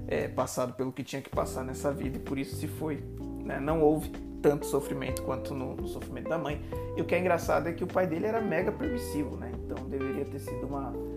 é, 0.07 0.27
passado 0.27 0.73
pelo 0.73 0.91
que 0.91 1.03
tinha 1.03 1.21
que 1.21 1.29
passar 1.29 1.63
nessa 1.63 1.91
vida 1.91 2.17
e 2.17 2.19
por 2.19 2.37
isso 2.37 2.55
se 2.55 2.67
foi. 2.67 3.03
Né? 3.43 3.59
Não 3.59 3.81
houve 3.81 4.11
tanto 4.41 4.65
sofrimento 4.65 5.21
quanto 5.23 5.53
no, 5.53 5.75
no, 5.75 5.87
sofrimento 5.87 6.29
da 6.29 6.37
mãe. 6.37 6.61
E 6.95 7.01
o 7.01 7.05
que 7.05 7.13
é 7.13 7.19
engraçado 7.19 7.67
é 7.67 7.73
que 7.73 7.83
o 7.83 7.87
pai 7.87 8.07
dele 8.07 8.25
era 8.25 8.41
mega 8.41 8.71
permissivo, 8.71 9.35
né? 9.35 9.51
Então 9.53 9.87
deveria 9.87 10.25
ter 10.25 10.39
sido 10.39 10.65
uma 10.65 10.89
um, 10.89 11.08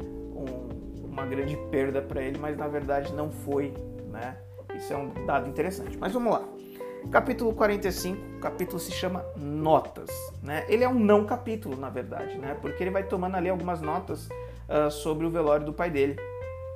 uma 1.13 1.27
grande 1.27 1.57
perda 1.71 2.01
para 2.01 2.23
ele, 2.23 2.39
mas 2.39 2.57
na 2.57 2.67
verdade 2.67 3.13
não 3.13 3.31
foi, 3.31 3.75
né? 4.11 4.37
Isso 4.75 4.93
é 4.93 4.97
um 4.97 5.13
dado 5.27 5.49
interessante. 5.49 5.97
Mas 5.99 6.13
vamos 6.13 6.33
lá. 6.33 6.43
Capítulo 7.11 7.53
45, 7.53 8.37
o 8.37 8.41
capítulo 8.41 8.79
se 8.79 8.91
chama 8.91 9.25
Notas, 9.37 10.09
né? 10.43 10.65
Ele 10.69 10.83
é 10.83 10.89
um 10.89 10.99
não 10.99 11.27
capítulo, 11.27 11.77
na 11.77 11.91
verdade, 11.91 12.39
né? 12.39 12.57
Porque 12.61 12.83
ele 12.83 12.91
vai 12.91 13.03
tomando 13.03 13.37
ali 13.37 13.51
algumas 13.51 13.83
notas 13.83 14.29
uh, 14.29 14.91
sobre 14.91 15.27
o 15.27 15.31
velório 15.31 15.67
do 15.67 15.73
pai 15.73 15.91
dele, 15.91 16.17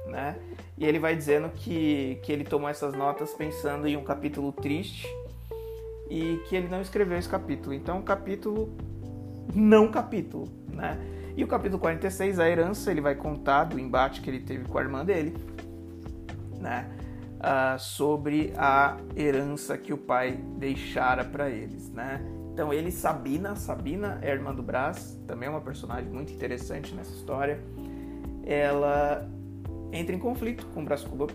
né? 0.07 0.37
E 0.77 0.85
ele 0.85 0.99
vai 0.99 1.17
dizendo 1.17 1.49
que, 1.49 2.19
que 2.23 2.31
ele 2.31 2.45
tomou 2.45 2.69
essas 2.69 2.93
notas 2.93 3.33
pensando 3.33 3.87
em 3.87 3.97
um 3.97 4.05
capítulo 4.05 4.53
triste 4.53 5.09
e 6.11 6.43
que 6.49 6.57
ele 6.57 6.69
não 6.69 6.83
escreveu 6.83 7.17
esse 7.17 7.29
capítulo. 7.29 7.73
Então, 7.73 8.03
capítulo 8.03 8.77
não 9.55 9.91
capítulo, 9.91 10.49
né? 10.69 11.16
E 11.37 11.45
o 11.45 11.47
capítulo 11.47 11.79
46, 11.79 12.39
a 12.41 12.49
herança, 12.49 12.91
ele 12.91 13.03
vai 13.03 13.15
contar 13.15 13.65
do 13.65 13.79
embate 13.79 14.23
que 14.23 14.31
ele 14.31 14.41
teve 14.41 14.65
com 14.65 14.79
a 14.79 14.81
irmã 14.81 15.05
dele, 15.05 15.37
né? 16.59 16.89
Uh, 17.37 17.79
sobre 17.79 18.55
a 18.57 18.97
herança 19.15 19.77
que 19.77 19.93
o 19.93 19.99
pai 19.99 20.41
deixara 20.57 21.23
para 21.23 21.51
eles, 21.51 21.91
né? 21.93 22.25
Então 22.55 22.73
ele 22.73 22.91
Sabina, 22.91 23.55
Sabina 23.55 24.19
é 24.23 24.31
a 24.31 24.35
irmã 24.35 24.55
do 24.55 24.63
Brás, 24.63 25.21
também 25.27 25.47
é 25.47 25.51
uma 25.51 25.61
personagem 25.61 26.11
muito 26.11 26.33
interessante 26.33 26.95
nessa 26.95 27.13
história. 27.13 27.61
Ela 28.43 29.29
entra 29.93 30.17
em 30.17 30.19
conflito 30.19 30.67
com 30.69 30.83
Brás 30.83 31.05
Cuba, 31.05 31.27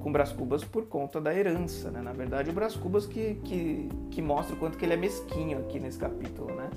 com 0.00 0.10
Brás 0.10 0.32
Cubas 0.32 0.64
por 0.64 0.86
conta 0.86 1.20
da 1.20 1.34
herança, 1.34 1.90
né? 1.90 2.00
Na 2.00 2.14
verdade, 2.14 2.48
o 2.48 2.54
Brás 2.54 2.74
Cubas 2.74 3.04
que, 3.04 3.34
que, 3.44 3.90
que 4.10 4.22
mostra 4.22 4.56
o 4.56 4.58
quanto 4.58 4.78
que 4.78 4.86
ele 4.86 4.94
é 4.94 4.96
mesquinho 4.96 5.58
aqui 5.58 5.78
nesse 5.78 5.98
capítulo, 5.98 6.54
né? 6.54 6.70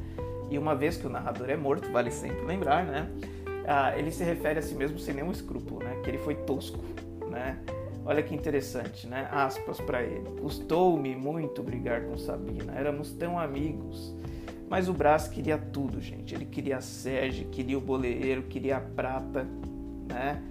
E 0.50 0.58
uma 0.58 0.76
vez 0.76 0.98
que 0.98 1.08
o 1.08 1.10
narrador 1.10 1.50
é 1.50 1.56
morto, 1.56 1.92
vale 1.92 2.12
sempre 2.12 2.46
lembrar, 2.46 2.86
né? 2.86 3.10
Ah, 3.68 3.98
ele 3.98 4.12
se 4.12 4.24
refere 4.24 4.60
a 4.60 4.62
si 4.62 4.76
mesmo 4.76 5.00
sem 5.00 5.14
nenhum 5.16 5.32
escrúpulo, 5.32 5.84
né? 5.84 6.00
Que 6.04 6.10
ele 6.10 6.20
foi 6.20 6.36
tosco, 6.36 6.84
né? 7.30 7.60
Olha 8.06 8.22
que 8.22 8.36
interessante, 8.36 9.08
né? 9.08 9.28
Aspas 9.32 9.82
para 9.82 10.04
ele. 10.04 10.30
Custou-me 10.40 11.16
muito 11.16 11.64
brigar 11.64 12.04
com 12.04 12.18
Sabina, 12.18 12.74
éramos 12.76 13.12
tão 13.12 13.40
amigos. 13.40 14.16
Mas 14.70 14.88
o 14.88 14.94
Brás 14.94 15.28
queria 15.28 15.58
tudo, 15.58 16.00
gente. 16.00 16.34
Ele 16.34 16.46
queria 16.46 16.78
a 16.78 16.82
Sege, 16.82 17.46
queria 17.46 17.78
o 17.78 17.82
boleeiro, 17.82 18.44
queria 18.44 18.78
a 18.78 18.82
prata, 18.82 19.48
né? 20.08 20.42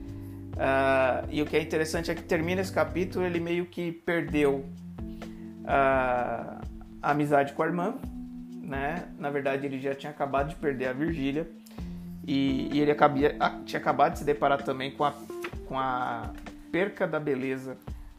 Ah, 0.57 1.25
e 1.31 1.41
o 1.43 1.47
que 1.47 1.57
é 1.57 1.63
interessante 1.63 2.11
é 2.11 2.15
que 2.15 2.23
termina 2.23 2.61
esse 2.61 2.73
capítulo, 2.73 3.25
ele 3.25 3.39
meio 3.39 3.67
que 3.67 3.93
perdeu 3.93 4.65
a 5.67 6.61
amizade 7.03 7.53
com 7.53 7.63
a 7.63 7.67
irmã, 7.67 7.95
né? 8.65 9.09
Na 9.19 9.31
verdade, 9.31 9.67
ele 9.67 9.79
já 9.79 9.95
tinha 9.95 10.11
acabado 10.11 10.49
de 10.49 10.57
perder 10.57 10.87
a 10.87 10.93
Virgília 10.93 11.49
e, 12.27 12.71
e 12.73 12.81
ele 12.81 12.91
acabia, 12.91 13.37
tinha 13.65 13.81
acabado 13.81 14.15
de 14.15 14.21
se 14.21 14.25
deparar 14.25 14.63
também 14.63 14.91
com 14.91 15.05
a, 15.05 15.15
com 15.67 15.79
a 15.79 16.31
perca 16.73 17.07
da 17.07 17.21
beleza 17.21 17.77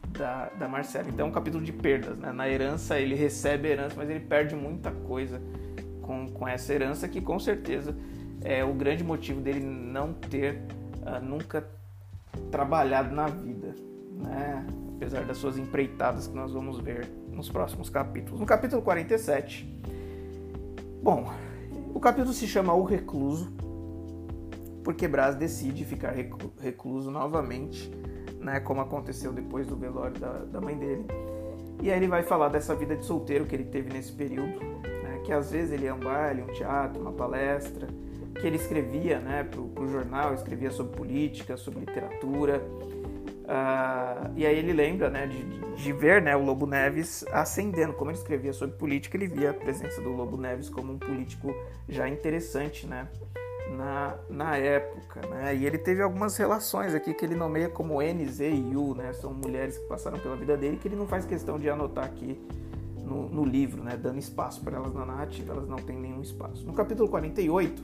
da, 0.08 0.50
da 0.58 0.68
Marcela. 0.68 1.08
Então, 1.10 1.26
é 1.26 1.30
um 1.30 1.34
capítulo 1.34 1.64
de 1.64 1.74
perdas, 1.74 2.18
né? 2.18 2.32
Na 2.32 2.48
herança, 2.48 3.00
ele 3.00 3.16
recebe 3.16 3.68
a 3.68 3.72
herança, 3.72 3.96
mas 3.98 4.10
ele 4.10 4.22
perde 4.22 4.56
muita 4.56 4.92
coisa 4.92 5.42
com, 6.02 6.30
com 6.30 6.48
essa 6.48 6.74
herança, 6.74 7.08
que 7.08 7.20
com 7.20 7.40
certeza 7.40 7.96
é 8.44 8.64
o 8.64 8.74
grande 8.74 9.04
motivo 9.04 9.42
dele 9.42 9.60
não 9.60 10.14
ter 10.14 10.62
uh, 11.02 11.24
nunca 11.24 11.68
trabalhado 12.52 13.14
na 13.14 13.28
vida, 13.28 13.74
né? 14.12 14.66
Apesar 14.96 15.26
das 15.26 15.38
suas 15.38 15.58
empreitadas 15.58 16.28
que 16.28 16.36
nós 16.36 16.54
vamos 16.54 16.80
ver 16.80 17.06
nos 17.30 17.50
próximos 17.50 17.90
capítulos. 17.90 18.40
No 18.40 18.46
capítulo 18.46 18.82
47, 18.82 19.68
Bom, 21.06 21.32
o 21.94 22.00
capítulo 22.00 22.34
se 22.34 22.48
chama 22.48 22.74
O 22.74 22.82
Recluso, 22.82 23.54
porque 24.84 25.08
Brás 25.08 25.36
decide 25.36 25.86
ficar 25.86 26.16
recluso 26.60 27.12
novamente, 27.12 27.92
né, 28.40 28.60
como 28.60 28.82
aconteceu 28.82 29.32
depois 29.32 29.68
do 29.68 29.76
velório 29.76 30.20
da, 30.20 30.32
da 30.46 30.60
mãe 30.60 30.76
dele. 30.76 31.06
E 31.80 31.92
aí 31.92 32.00
ele 32.00 32.08
vai 32.08 32.24
falar 32.24 32.50
dessa 32.50 32.74
vida 32.74 32.96
de 32.96 33.06
solteiro 33.06 33.46
que 33.46 33.54
ele 33.54 33.66
teve 33.66 33.94
nesse 33.94 34.12
período, 34.14 34.60
né, 34.60 35.22
que 35.24 35.32
às 35.32 35.52
vezes 35.52 35.74
ele 35.74 35.86
ia 35.86 35.94
um 35.94 36.00
baile, 36.00 36.42
um 36.42 36.52
teatro, 36.52 37.00
uma 37.00 37.12
palestra, 37.12 37.88
que 38.42 38.48
ele 38.48 38.56
escrevia 38.56 39.20
né, 39.20 39.44
para 39.44 39.62
o 39.62 39.88
jornal, 39.88 40.34
escrevia 40.34 40.72
sobre 40.72 40.98
política, 40.98 41.56
sobre 41.56 41.82
literatura, 41.82 42.64
Uh, 43.46 44.34
e 44.36 44.46
aí 44.46 44.58
ele 44.58 44.74
lembra 44.74 45.08
né, 45.08 45.28
de, 45.28 45.44
de, 45.76 45.94
ver 45.94 46.20
né, 46.20 46.36
o 46.36 46.44
Lobo 46.44 46.66
Neves 46.66 47.24
ascendendo. 47.32 47.94
Como 47.94 48.10
ele 48.10 48.18
escrevia 48.18 48.52
sobre 48.52 48.76
política, 48.76 49.16
ele 49.16 49.28
via 49.28 49.52
a 49.52 49.54
presença 49.54 50.02
do 50.02 50.10
Lobo 50.10 50.36
Neves 50.36 50.68
como 50.68 50.94
um 50.94 50.98
político 50.98 51.54
já 51.88 52.10
interessante 52.10 52.88
né, 52.88 53.08
na, 53.70 54.16
na 54.30 54.58
época. 54.58 55.22
Né? 55.28 55.56
E 55.58 55.66
ele 55.66 55.78
teve 55.78 56.02
algumas 56.02 56.36
relações 56.38 56.96
aqui 56.96 57.14
que 57.14 57.24
ele 57.24 57.36
nomeia 57.36 57.70
como 57.70 58.02
N, 58.02 58.26
Z 58.26 58.50
e 58.50 58.76
U, 58.76 58.96
né? 58.96 59.14
são 59.14 59.32
mulheres 59.32 59.78
que 59.78 59.86
passaram 59.86 60.18
pela 60.18 60.36
vida 60.36 60.58
dele 60.58 60.78
que 60.78 60.88
ele 60.88 60.96
não 60.96 61.08
faz 61.08 61.24
questão 61.24 61.60
de 61.60 61.70
anotar 61.70 62.06
aqui 62.06 62.40
no, 63.06 63.30
no 63.30 63.46
livro, 63.46 63.84
né, 63.84 63.96
dando 63.96 64.18
espaço 64.18 64.62
para 64.62 64.78
elas 64.78 64.94
na 64.94 65.06
narrativa, 65.06 65.54
elas 65.54 65.70
não 65.70 65.78
têm 65.78 65.96
nenhum 65.96 66.22
espaço. 66.22 66.66
No 66.66 66.74
capítulo 66.74 67.08
48, 67.08 67.84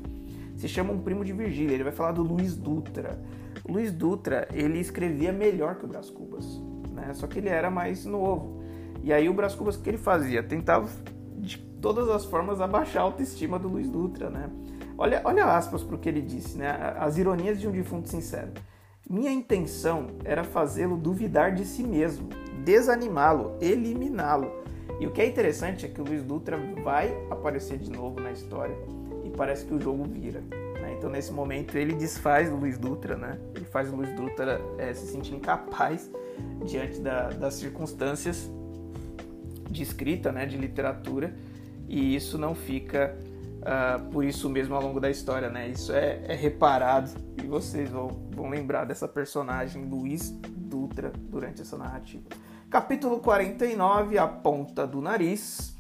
se 0.57 0.67
chama 0.67 0.91
Um 0.91 0.99
Primo 0.99 1.23
de 1.23 1.31
Virgília, 1.31 1.75
ele 1.75 1.83
vai 1.83 1.93
falar 1.93 2.11
do 2.11 2.23
Luiz 2.23 2.55
Dutra. 2.55 3.19
Luiz 3.67 3.91
Dutra, 3.91 4.47
ele 4.53 4.79
escrevia 4.79 5.31
melhor 5.31 5.75
que 5.75 5.85
o 5.85 5.87
Brás 5.87 6.09
Cubas, 6.09 6.45
né? 6.91 7.13
Só 7.13 7.27
que 7.27 7.39
ele 7.39 7.49
era 7.49 7.69
mais 7.69 8.05
novo. 8.05 8.61
E 9.03 9.13
aí 9.13 9.29
o 9.29 9.33
Brás 9.33 9.55
Cubas, 9.55 9.75
o 9.75 9.81
que 9.81 9.89
ele 9.89 9.97
fazia? 9.97 10.41
Tentava 10.41 10.87
de 11.37 11.57
todas 11.57 12.09
as 12.09 12.25
formas 12.25 12.61
abaixar 12.61 13.01
a 13.01 13.05
autoestima 13.05 13.57
do 13.57 13.67
Luiz 13.67 13.89
Dutra, 13.89 14.29
né? 14.29 14.49
Olha, 14.97 15.21
olha 15.23 15.45
aspas 15.45 15.83
para 15.83 15.95
o 15.95 15.99
que 15.99 16.09
ele 16.09 16.21
disse, 16.21 16.57
né? 16.57 16.69
As 16.99 17.17
ironias 17.17 17.59
de 17.59 17.67
um 17.67 17.71
defunto 17.71 18.09
sincero. 18.09 18.51
Minha 19.09 19.31
intenção 19.31 20.07
era 20.23 20.43
fazê-lo 20.43 20.95
duvidar 20.95 21.53
de 21.53 21.65
si 21.65 21.83
mesmo, 21.83 22.29
desanimá-lo, 22.63 23.57
eliminá-lo. 23.59 24.51
E 24.99 25.07
o 25.07 25.11
que 25.11 25.21
é 25.21 25.27
interessante 25.27 25.85
é 25.85 25.89
que 25.89 25.99
o 25.99 26.03
Luiz 26.03 26.23
Dutra 26.23 26.57
vai 26.83 27.15
aparecer 27.29 27.77
de 27.79 27.89
novo 27.91 28.19
na 28.19 28.31
história 28.31 28.75
e 29.23 29.29
parece 29.31 29.65
que 29.65 29.73
o 29.73 29.81
jogo 29.81 30.03
vira. 30.03 30.43
Então, 31.01 31.09
nesse 31.09 31.33
momento, 31.33 31.75
ele 31.75 31.95
desfaz 31.95 32.51
o 32.51 32.55
Luiz 32.55 32.77
Dutra, 32.77 33.17
né? 33.17 33.39
Faz 33.71 33.91
o 33.91 33.95
Luiz 33.95 34.13
Dutra 34.15 34.61
é, 34.77 34.93
se 34.93 35.07
sentir 35.07 35.33
incapaz 35.33 36.09
diante 36.65 36.99
da, 36.99 37.29
das 37.29 37.55
circunstâncias 37.55 38.49
de 39.69 39.81
escrita, 39.81 40.31
né? 40.31 40.45
De 40.45 40.57
literatura. 40.57 41.33
E 41.87 42.15
isso 42.15 42.37
não 42.37 42.53
fica 42.55 43.17
uh, 43.61 44.09
por 44.11 44.23
isso 44.23 44.49
mesmo 44.49 44.75
ao 44.75 44.81
longo 44.81 44.99
da 44.99 45.09
história, 45.09 45.49
né? 45.49 45.69
Isso 45.69 45.91
é, 45.91 46.21
é 46.25 46.35
reparado 46.35 47.09
e 47.41 47.47
vocês 47.47 47.89
vão, 47.89 48.07
vão 48.31 48.49
lembrar 48.49 48.85
dessa 48.85 49.07
personagem, 49.07 49.85
Luiz 49.85 50.31
Dutra, 50.47 51.11
durante 51.29 51.61
essa 51.61 51.77
narrativa. 51.77 52.23
Capítulo 52.69 53.19
49, 53.19 54.17
A 54.17 54.27
Ponta 54.27 54.87
do 54.87 55.01
Nariz 55.01 55.75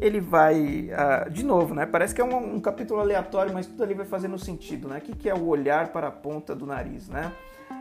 ele 0.00 0.20
vai, 0.20 0.90
uh, 0.90 1.30
de 1.30 1.44
novo, 1.44 1.74
né? 1.74 1.86
Parece 1.86 2.14
que 2.14 2.20
é 2.20 2.24
um, 2.24 2.56
um, 2.56 2.60
capítulo 2.60 3.00
aleatório, 3.00 3.52
mas 3.52 3.66
tudo 3.66 3.82
ali 3.82 3.94
vai 3.94 4.06
fazendo 4.06 4.38
sentido, 4.38 4.88
né? 4.88 4.98
O 4.98 5.00
que, 5.00 5.14
que 5.14 5.28
é 5.28 5.34
o 5.34 5.46
olhar 5.46 5.92
para 5.92 6.08
a 6.08 6.10
ponta 6.10 6.54
do 6.54 6.66
nariz, 6.66 7.08
né? 7.08 7.32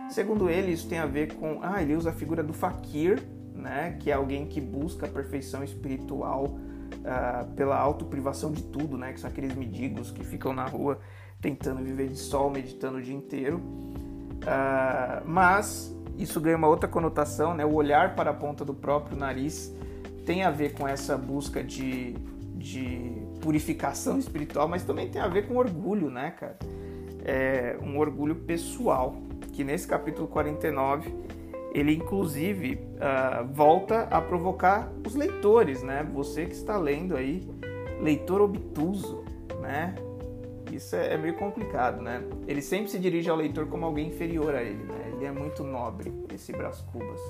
Segundo 0.10 0.50
ele, 0.50 0.72
isso 0.72 0.88
tem 0.88 1.00
a 1.00 1.06
ver 1.06 1.34
com, 1.36 1.60
ah, 1.62 1.82
ele 1.82 1.96
usa 1.96 2.10
a 2.10 2.14
figura 2.14 2.42
do 2.44 2.54
fakir, 2.54 3.24
né? 3.54 3.98
Que 4.00 4.10
é 4.10 4.14
alguém 4.14 4.46
que 4.48 4.60
busca 4.60 5.06
a 5.06 5.10
perfeição 5.10 5.64
espiritual 5.64 6.46
uh, 6.46 7.46
pela 7.56 7.78
autoprivação 7.78 8.52
de 8.52 8.64
tudo, 8.64 8.98
né? 8.98 9.14
Que 9.14 9.20
são 9.20 9.30
aqueles 9.30 9.54
mendigos 9.56 10.12
que 10.12 10.24
ficam 10.24 10.54
na 10.54 10.66
rua 10.66 11.00
tentando 11.40 11.84
viver 11.84 12.08
de 12.08 12.18
sol, 12.18 12.50
meditando 12.50 12.98
o 12.98 13.02
dia 13.02 13.16
inteiro. 13.16 13.58
Uh, 13.58 15.24
mas 15.26 15.96
isso 16.18 16.42
ganha 16.42 16.58
uma 16.58 16.68
outra 16.68 16.90
conotação, 16.90 17.54
né? 17.54 17.66
O 17.66 17.74
olhar 17.74 18.16
para 18.16 18.32
a 18.32 18.34
ponta 18.34 18.66
do 18.66 18.74
próprio 18.74 19.16
nariz 19.16 19.76
tem 20.28 20.44
a 20.44 20.52
ver 20.52 20.74
com 20.74 20.86
essa 20.86 21.18
busca 21.18 21.64
de, 21.64 22.12
de 22.56 23.14
purificação 23.42 24.20
espiritual, 24.20 24.68
mas 24.68 24.84
também 24.84 25.10
tem 25.10 25.22
a 25.22 25.28
ver 25.28 25.48
com 25.48 25.56
orgulho, 25.56 26.12
né, 26.12 26.32
cara? 26.38 26.60
É 27.24 27.78
um 27.82 27.98
orgulho 27.98 28.36
pessoal, 28.36 29.16
que 29.54 29.64
nesse 29.64 29.88
capítulo 29.88 30.28
49 30.28 31.12
ele 31.74 31.94
inclusive 31.94 32.76
uh, 32.76 33.46
volta 33.54 34.04
a 34.04 34.20
provocar 34.22 34.92
os 35.06 35.16
leitores, 35.16 35.82
né? 35.82 36.06
Você 36.14 36.46
que 36.46 36.54
está 36.54 36.78
lendo 36.78 37.16
aí, 37.16 37.48
leitor 38.02 38.42
obtuso, 38.42 39.24
né? 39.62 39.96
Isso 40.72 40.96
é, 40.96 41.14
é 41.14 41.18
meio 41.18 41.36
complicado, 41.36 42.02
né? 42.02 42.24
Ele 42.48 42.62
sempre 42.62 42.90
se 42.90 43.00
dirige 43.00 43.30
ao 43.30 43.38
leitor 43.38 43.68
como 43.68 43.86
alguém 43.86 44.08
inferior 44.08 44.56
a 44.56 44.62
ele, 44.62 44.84
né? 44.84 45.14
Ele 45.14 45.26
é 45.26 45.32
muito 45.32 45.64
nobre, 45.64 46.12
esse 46.34 46.52
Brás 46.52 46.82
Cubas. 46.82 47.22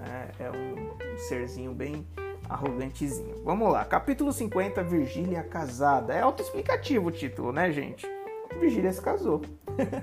Né? 0.00 0.30
É 0.38 0.50
um, 0.50 1.14
um 1.14 1.18
serzinho 1.18 1.72
bem 1.72 2.06
arrogantezinho. 2.48 3.42
Vamos 3.44 3.72
lá, 3.72 3.84
capítulo 3.84 4.32
50, 4.32 4.82
Virgília 4.84 5.42
casada. 5.42 6.14
É 6.14 6.20
autoexplicativo 6.20 7.08
o 7.08 7.10
título, 7.10 7.52
né, 7.52 7.70
gente? 7.72 8.06
Virgília 8.58 8.92
se 8.92 9.00
casou. 9.00 9.42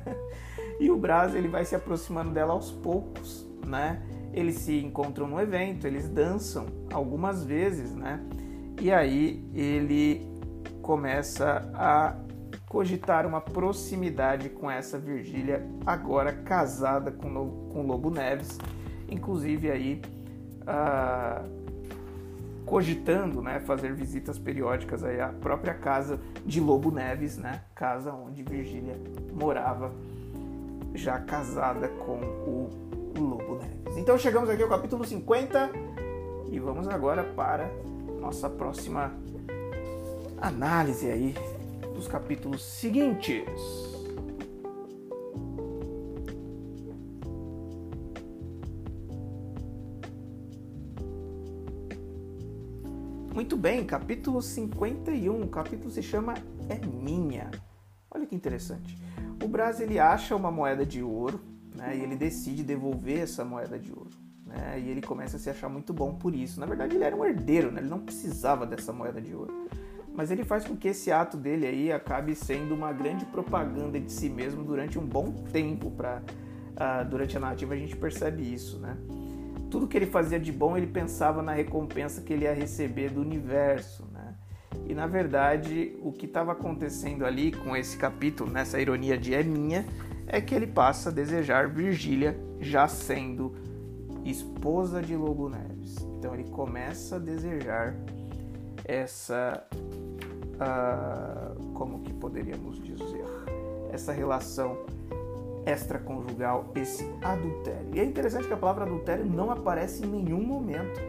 e 0.80 0.92
o 0.92 0.98
Brás, 0.98 1.36
ele 1.36 1.48
vai 1.48 1.66
se 1.66 1.76
aproximando 1.76 2.32
dela 2.32 2.54
aos 2.54 2.72
poucos, 2.72 3.48
né? 3.66 4.02
Eles 4.34 4.56
se 4.56 4.84
encontram 4.84 5.28
no 5.28 5.40
evento, 5.40 5.86
eles 5.86 6.10
dançam 6.10 6.66
algumas 6.92 7.44
vezes, 7.44 7.94
né? 7.94 8.20
E 8.82 8.92
aí 8.92 9.48
ele 9.54 10.28
começa 10.82 11.72
a 11.76 12.16
cogitar 12.68 13.26
uma 13.26 13.40
proximidade 13.40 14.50
com 14.50 14.70
essa 14.70 14.98
Virgília, 14.98 15.64
agora 15.86 16.34
casada 16.34 17.12
com, 17.12 17.70
com 17.72 17.84
Lobo 17.84 18.10
Neves 18.10 18.58
inclusive 19.14 19.72
aí 19.72 20.02
ah, 20.68 21.44
cogitando 22.66 23.42
né, 23.42 23.60
fazer 23.60 23.94
visitas 23.94 24.40
periódicas 24.40 25.04
aí 25.04 25.20
à 25.20 25.30
própria 25.30 25.74
casa 25.74 26.20
de 26.46 26.60
Lobo 26.60 26.92
Neves, 26.92 27.38
né, 27.38 27.62
casa 27.76 28.12
onde 28.12 28.42
Virgília 28.44 29.00
morava, 29.32 29.94
já 30.94 31.20
casada 31.20 31.88
com 31.88 32.20
o 32.20 33.20
Lobo 33.20 33.56
Neves. 33.56 33.98
Então 33.98 34.18
chegamos 34.18 34.50
aqui 34.50 34.64
ao 34.64 34.70
capítulo 34.70 35.06
50 35.06 35.70
e 36.52 36.60
vamos 36.60 36.88
agora 36.88 37.24
para 37.24 37.70
nossa 38.20 38.50
próxima 38.50 39.12
análise 40.42 41.10
aí 41.10 41.36
dos 41.94 42.08
capítulos 42.08 42.64
seguintes. 42.64 43.93
Muito 53.34 53.58
bem, 53.58 53.84
capítulo 53.84 54.44
51. 54.44 55.42
O 55.42 55.48
capítulo 55.48 55.90
se 55.90 56.04
chama 56.04 56.36
É 56.70 56.78
Minha. 56.86 57.50
Olha 58.12 58.28
que 58.28 58.36
interessante. 58.36 58.96
O 59.44 59.48
Brás 59.48 59.82
ele 59.82 59.98
acha 59.98 60.36
uma 60.36 60.52
moeda 60.52 60.86
de 60.86 61.02
ouro 61.02 61.42
né, 61.76 61.98
e 61.98 62.02
ele 62.02 62.16
decide 62.16 62.62
devolver 62.62 63.22
essa 63.22 63.44
moeda 63.44 63.80
de 63.80 63.92
ouro. 63.92 64.12
Né, 64.46 64.80
e 64.86 64.88
ele 64.88 65.02
começa 65.02 65.38
a 65.38 65.40
se 65.40 65.50
achar 65.50 65.68
muito 65.68 65.92
bom 65.92 66.14
por 66.14 66.36
isso. 66.36 66.60
Na 66.60 66.68
verdade, 66.68 66.96
ele 66.96 67.04
era 67.04 67.16
um 67.16 67.26
herdeiro, 67.26 67.72
né, 67.72 67.82
ele 67.82 67.90
não 67.90 68.02
precisava 68.02 68.68
dessa 68.68 68.94
moeda 68.94 69.20
de 69.20 69.34
ouro. 69.34 69.68
Mas 70.14 70.30
ele 70.30 70.44
faz 70.44 70.64
com 70.64 70.78
que 70.78 70.90
esse 70.90 71.12
ato 71.12 71.36
dele 71.36 71.66
aí 71.66 71.92
acabe 71.92 72.36
sendo 72.36 72.76
uma 72.76 72.94
grande 72.94 73.26
propaganda 73.26 74.00
de 74.00 74.12
si 74.12 74.30
mesmo 74.30 74.64
durante 74.64 75.00
um 75.00 75.06
bom 75.08 75.32
tempo. 75.52 75.90
Pra, 75.90 76.22
uh, 76.22 77.10
durante 77.10 77.36
a 77.36 77.40
narrativa 77.40 77.74
a 77.74 77.78
gente 77.78 77.96
percebe 77.96 78.44
isso, 78.44 78.78
né? 78.78 78.96
Tudo 79.74 79.88
que 79.88 79.98
ele 79.98 80.06
fazia 80.06 80.40
de 80.40 80.52
bom, 80.52 80.78
ele 80.78 80.86
pensava 80.86 81.42
na 81.42 81.52
recompensa 81.52 82.22
que 82.22 82.32
ele 82.32 82.46
ia 82.46 82.54
receber 82.54 83.10
do 83.10 83.20
universo, 83.20 84.08
né? 84.14 84.36
E 84.88 84.94
na 84.94 85.08
verdade, 85.08 85.98
o 86.00 86.12
que 86.12 86.28
estava 86.28 86.52
acontecendo 86.52 87.26
ali 87.26 87.52
com 87.52 87.76
esse 87.76 87.98
capítulo, 87.98 88.52
nessa 88.52 88.80
ironia 88.80 89.18
de 89.18 89.34
é 89.34 89.42
minha, 89.42 89.84
é 90.28 90.40
que 90.40 90.54
ele 90.54 90.68
passa 90.68 91.10
a 91.10 91.12
desejar 91.12 91.70
Virgília 91.70 92.40
já 92.60 92.88
sendo 92.88 93.56
esposa 94.24 95.02
de 95.02 95.16
Lobo 95.16 95.50
Neves. 95.50 95.98
Então 96.20 96.36
ele 96.36 96.44
começa 96.52 97.16
a 97.16 97.20
desejar 97.20 97.96
essa 98.86 99.68
uh, 100.54 101.74
como 101.74 102.02
que 102.02 102.14
poderíamos 102.14 102.80
dizer 102.80 103.26
essa 103.92 104.12
relação 104.12 104.78
extraconjugal, 105.66 106.72
esse 106.76 107.10
adultério. 107.22 107.88
E 107.94 108.00
é 108.00 108.04
interessante 108.04 108.48
que 108.48 108.54
a 108.54 108.58
palavra 108.58 108.86
adultério 108.86 109.26
não 109.26 109.52
aparece 109.52 110.04
em 110.04 110.08
nenhum 110.08 110.42
momento 110.42 111.00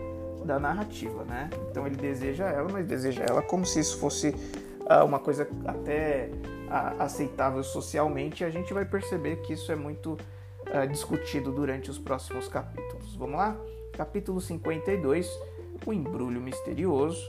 da 0.45 0.59
narrativa, 0.59 1.25
né? 1.25 1.51
Então 1.71 1.87
ele 1.87 1.97
deseja 1.97 2.47
ela, 2.47 2.69
mas 2.71 2.87
deseja 2.87 3.25
ela 3.29 3.43
como 3.43 3.65
se 3.65 3.81
isso 3.81 3.99
fosse 3.99 4.29
uh, 4.29 5.05
uma 5.05 5.19
coisa 5.19 5.49
até 5.67 6.31
uh, 6.69 7.03
aceitável 7.03 7.63
socialmente. 7.63 8.43
E 8.43 8.47
a 8.47 8.51
gente 8.51 8.73
vai 8.73 8.85
perceber 8.85 9.37
que 9.37 9.55
isso 9.55 9.73
é 9.73 9.77
muito 9.77 10.13
uh, 10.13 10.87
discutido 10.89 11.51
durante 11.51 11.91
os 11.91 11.99
próximos 11.99 12.49
capítulos. 12.49 13.17
Vamos 13.17 13.37
lá? 13.37 13.57
Capítulo 13.93 14.41
52, 14.41 15.31
o 15.87 15.93
embrulho 15.93 16.41
misterioso. 16.41 17.25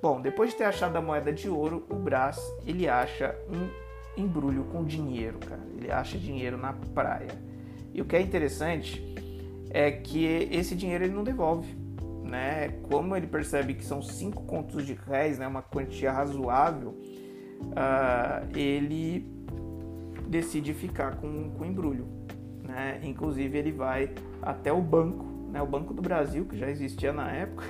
Bom, 0.00 0.20
depois 0.20 0.50
de 0.50 0.56
ter 0.56 0.64
achado 0.64 0.96
a 0.96 1.00
moeda 1.00 1.32
de 1.32 1.48
ouro, 1.48 1.84
o 1.88 1.94
Brás 1.94 2.38
ele 2.66 2.88
acha 2.88 3.34
um 3.48 3.83
embrulho 4.16 4.64
com 4.64 4.84
dinheiro, 4.84 5.38
cara. 5.38 5.62
Ele 5.76 5.90
acha 5.90 6.18
dinheiro 6.18 6.56
na 6.56 6.72
praia. 6.72 7.32
E 7.92 8.00
o 8.00 8.04
que 8.04 8.16
é 8.16 8.20
interessante 8.20 9.02
é 9.70 9.90
que 9.90 10.24
esse 10.50 10.74
dinheiro 10.74 11.04
ele 11.04 11.14
não 11.14 11.24
devolve, 11.24 11.74
né? 12.22 12.68
Como 12.82 13.16
ele 13.16 13.26
percebe 13.26 13.74
que 13.74 13.84
são 13.84 14.02
cinco 14.02 14.42
contos 14.42 14.86
de 14.86 14.94
réis, 14.94 15.38
né? 15.38 15.46
Uma 15.46 15.62
quantia 15.62 16.12
razoável, 16.12 16.90
uh, 16.90 18.56
ele 18.56 19.32
decide 20.28 20.72
ficar 20.74 21.16
com, 21.16 21.50
com 21.50 21.62
o 21.62 21.66
embrulho, 21.66 22.08
né? 22.62 23.00
Inclusive 23.02 23.56
ele 23.56 23.72
vai 23.72 24.10
até 24.42 24.72
o 24.72 24.80
banco, 24.80 25.24
né? 25.50 25.62
O 25.62 25.66
Banco 25.66 25.94
do 25.94 26.02
Brasil 26.02 26.44
que 26.44 26.56
já 26.56 26.68
existia 26.68 27.12
na 27.12 27.30
época. 27.30 27.64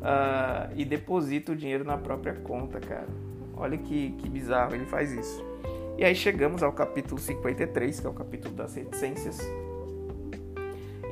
uh, 0.00 0.72
e 0.76 0.84
deposita 0.84 1.52
o 1.52 1.56
dinheiro 1.56 1.84
na 1.84 1.98
própria 1.98 2.34
conta, 2.34 2.78
cara. 2.78 3.29
Olha 3.60 3.76
que, 3.76 4.12
que 4.12 4.28
bizarro, 4.28 4.74
ele 4.74 4.86
faz 4.86 5.12
isso. 5.12 5.44
E 5.98 6.04
aí 6.04 6.14
chegamos 6.14 6.62
ao 6.62 6.72
capítulo 6.72 7.20
53, 7.20 8.00
que 8.00 8.06
é 8.06 8.10
o 8.10 8.14
capítulo 8.14 8.54
das 8.54 8.74
reticências. 8.74 9.38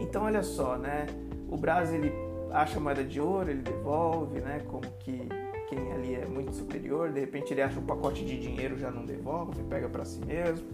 Então, 0.00 0.22
olha 0.22 0.42
só, 0.42 0.78
né? 0.78 1.06
O 1.46 1.58
Brás, 1.58 1.92
ele 1.92 2.10
acha 2.50 2.80
moeda 2.80 3.04
de 3.04 3.20
ouro, 3.20 3.50
ele 3.50 3.60
devolve, 3.60 4.40
né? 4.40 4.62
Como 4.66 4.90
que 5.00 5.28
quem 5.68 5.92
ali 5.92 6.14
é 6.14 6.24
muito 6.24 6.54
superior, 6.54 7.12
de 7.12 7.20
repente 7.20 7.52
ele 7.52 7.60
acha 7.60 7.78
um 7.78 7.84
pacote 7.84 8.24
de 8.24 8.40
dinheiro, 8.40 8.78
já 8.78 8.90
não 8.90 9.04
devolve, 9.04 9.62
pega 9.64 9.86
para 9.86 10.06
si 10.06 10.18
mesmo. 10.24 10.66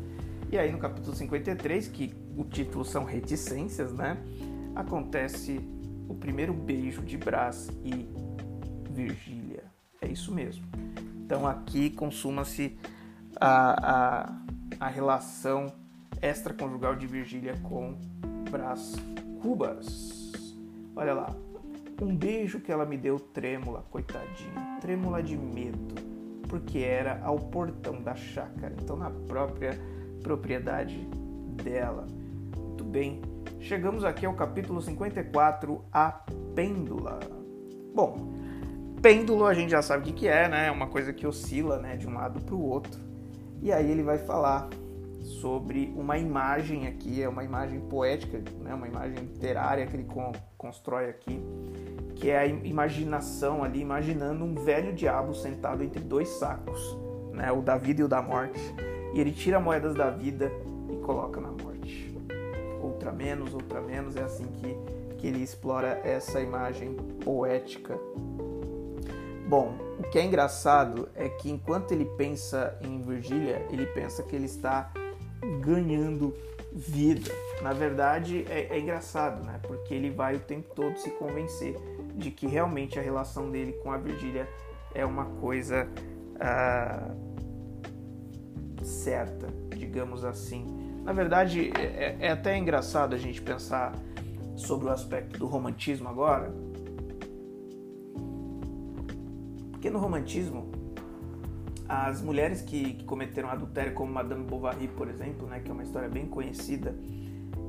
E 0.53 0.57
aí 0.57 0.71
no 0.71 0.79
capítulo 0.79 1.17
53, 1.17 1.89
que 1.89 2.15
o 2.37 2.45
título 2.45 2.85
são 2.85 3.03
reticências, 3.03 3.93
né? 3.93 4.17
Acontece 4.77 5.61
o 6.09 6.15
primeiro 6.15 6.53
beijo 6.53 7.03
de 7.03 7.19
Brás 7.19 7.69
e 7.85 8.09
Virgília. 8.93 9.65
É 10.01 10.07
isso 10.07 10.33
mesmo. 10.33 10.65
Então 11.25 11.47
aqui 11.47 11.91
consuma-se 11.91 12.77
a, 13.41 14.29
a, 14.79 14.87
a 14.87 14.89
relação 14.89 15.73
extraconjugal 16.21 16.95
de 16.95 17.07
Virgília 17.07 17.55
com 17.63 17.97
Brás 18.51 18.95
Cubas. 19.43 20.33
Olha 20.95 21.15
lá. 21.15 21.35
Um 22.03 22.15
beijo 22.15 22.61
que 22.61 22.73
ela 22.73 22.85
me 22.85 22.99
deu 22.99 23.21
trêmula, 23.21 23.85
coitadinha, 23.89 24.79
trêmula 24.81 25.23
de 25.23 25.37
medo, 25.37 25.95
porque 26.49 26.79
era 26.81 27.21
ao 27.23 27.39
portão 27.39 28.03
da 28.03 28.17
chácara, 28.17 28.75
então 28.83 28.97
na 28.97 29.11
própria 29.11 29.79
propriedade 30.21 31.07
dela. 31.63 32.05
Muito 32.57 32.83
bem, 32.83 33.23
Chegamos 33.65 34.05
aqui 34.05 34.27
ao 34.27 34.35
capítulo 34.35 34.83
54, 34.83 35.83
a 35.91 36.21
pêndula. 36.55 37.19
Bom, 37.95 38.35
pêndulo 39.05 39.45
a 39.45 39.53
gente 39.53 39.69
já 39.69 39.83
sabe 39.83 40.09
o 40.09 40.15
que 40.15 40.27
é, 40.27 40.49
né? 40.49 40.69
É 40.69 40.71
uma 40.71 40.87
coisa 40.87 41.13
que 41.13 41.27
oscila 41.27 41.79
né, 41.79 41.95
de 41.95 42.09
um 42.09 42.15
lado 42.15 42.41
para 42.41 42.55
o 42.55 42.63
outro. 42.63 42.99
E 43.61 43.71
aí 43.71 43.91
ele 43.91 44.03
vai 44.03 44.17
falar 44.17 44.71
sobre 45.21 45.93
uma 45.95 46.17
imagem 46.17 46.87
aqui, 46.87 47.23
é 47.23 47.29
uma 47.29 47.45
imagem 47.45 47.81
poética, 47.81 48.43
né? 48.63 48.73
uma 48.73 48.89
imagem 48.89 49.19
literária 49.19 49.87
que 49.87 49.95
ele 49.95 50.07
constrói 50.57 51.11
aqui, 51.11 51.39
que 52.15 52.31
é 52.31 52.39
a 52.39 52.47
imaginação 52.47 53.63
ali, 53.63 53.79
imaginando 53.79 54.43
um 54.43 54.55
velho 54.55 54.95
diabo 54.95 55.35
sentado 55.35 55.83
entre 55.83 56.01
dois 56.01 56.29
sacos, 56.29 56.97
né? 57.31 57.53
o 57.53 57.61
da 57.61 57.77
vida 57.77 58.01
e 58.01 58.05
o 58.05 58.09
da 58.09 58.23
morte. 58.23 58.61
E 59.13 59.21
ele 59.21 59.33
tira 59.33 59.61
moedas 59.61 59.95
da 59.95 60.09
vida 60.09 60.51
e 60.91 60.97
coloca 60.97 61.39
na 61.43 61.49
morte 61.49 61.65
outra 63.05 63.13
menos, 63.13 63.53
outra 63.53 63.81
menos. 63.81 64.17
É 64.17 64.23
assim 64.23 64.47
que, 64.47 64.77
que 65.19 65.27
ele 65.27 65.43
explora 65.43 66.01
essa 66.05 66.41
imagem 66.41 66.95
poética. 67.23 67.99
Bom, 69.47 69.77
o 69.99 70.03
que 70.05 70.19
é 70.19 70.25
engraçado 70.25 71.09
é 71.15 71.29
que 71.29 71.51
enquanto 71.51 71.93
ele 71.93 72.07
pensa 72.17 72.79
em 72.83 73.01
Virgília, 73.03 73.67
ele 73.71 73.87
pensa 73.87 74.23
que 74.23 74.35
ele 74.35 74.47
está 74.47 74.91
ganhando 75.61 76.35
vida. 76.73 77.31
Na 77.63 77.73
verdade, 77.73 78.45
é, 78.49 78.75
é, 78.75 78.81
engraçado, 78.81 79.45
né? 79.45 79.61
Porque 79.63 79.95
ele 79.95 80.11
vai 80.11 80.37
o 80.37 80.41
tempo 80.41 80.75
todo 80.75 80.97
se 80.99 81.11
convencer 81.11 81.77
de 82.15 82.31
que 82.31 82.47
realmente 82.47 82.99
a 82.99 83.03
relação 83.03 83.51
dele 83.51 83.73
com 83.75 83.93
a 83.93 83.99
Virgília 83.99 84.49
é 84.95 85.05
uma 85.05 85.27
coisa 85.27 85.89
ah, 86.41 87.11
certa, 88.83 89.49
digamos 89.77 90.25
assim. 90.25 90.67
Na 91.05 91.13
verdade, 91.13 91.71
é, 91.79 92.17
é 92.19 92.31
até 92.31 92.57
engraçado 92.57 93.15
a 93.15 93.19
gente 93.19 93.41
pensar 93.43 93.93
sobre 94.57 94.87
o 94.87 94.91
aspecto 94.91 95.39
do 95.39 95.47
romantismo 95.47 96.09
agora. 96.09 96.53
Porque 99.85 99.93
no 99.93 99.99
romantismo, 99.99 100.73
as 101.87 102.23
mulheres 102.23 102.63
que, 102.63 102.95
que, 102.95 103.05
cometeram 103.05 103.51
adultério, 103.51 103.93
como 103.93 104.11
Madame 104.11 104.43
Bovary, 104.43 104.89
por 104.89 105.11
exemplo, 105.11 105.47
né, 105.47 105.61
que 105.63 105.71
é 105.71 105.75
uma 105.75 105.83
história 105.83 106.09
bem 106.09 106.27
conhecida, 106.27 106.95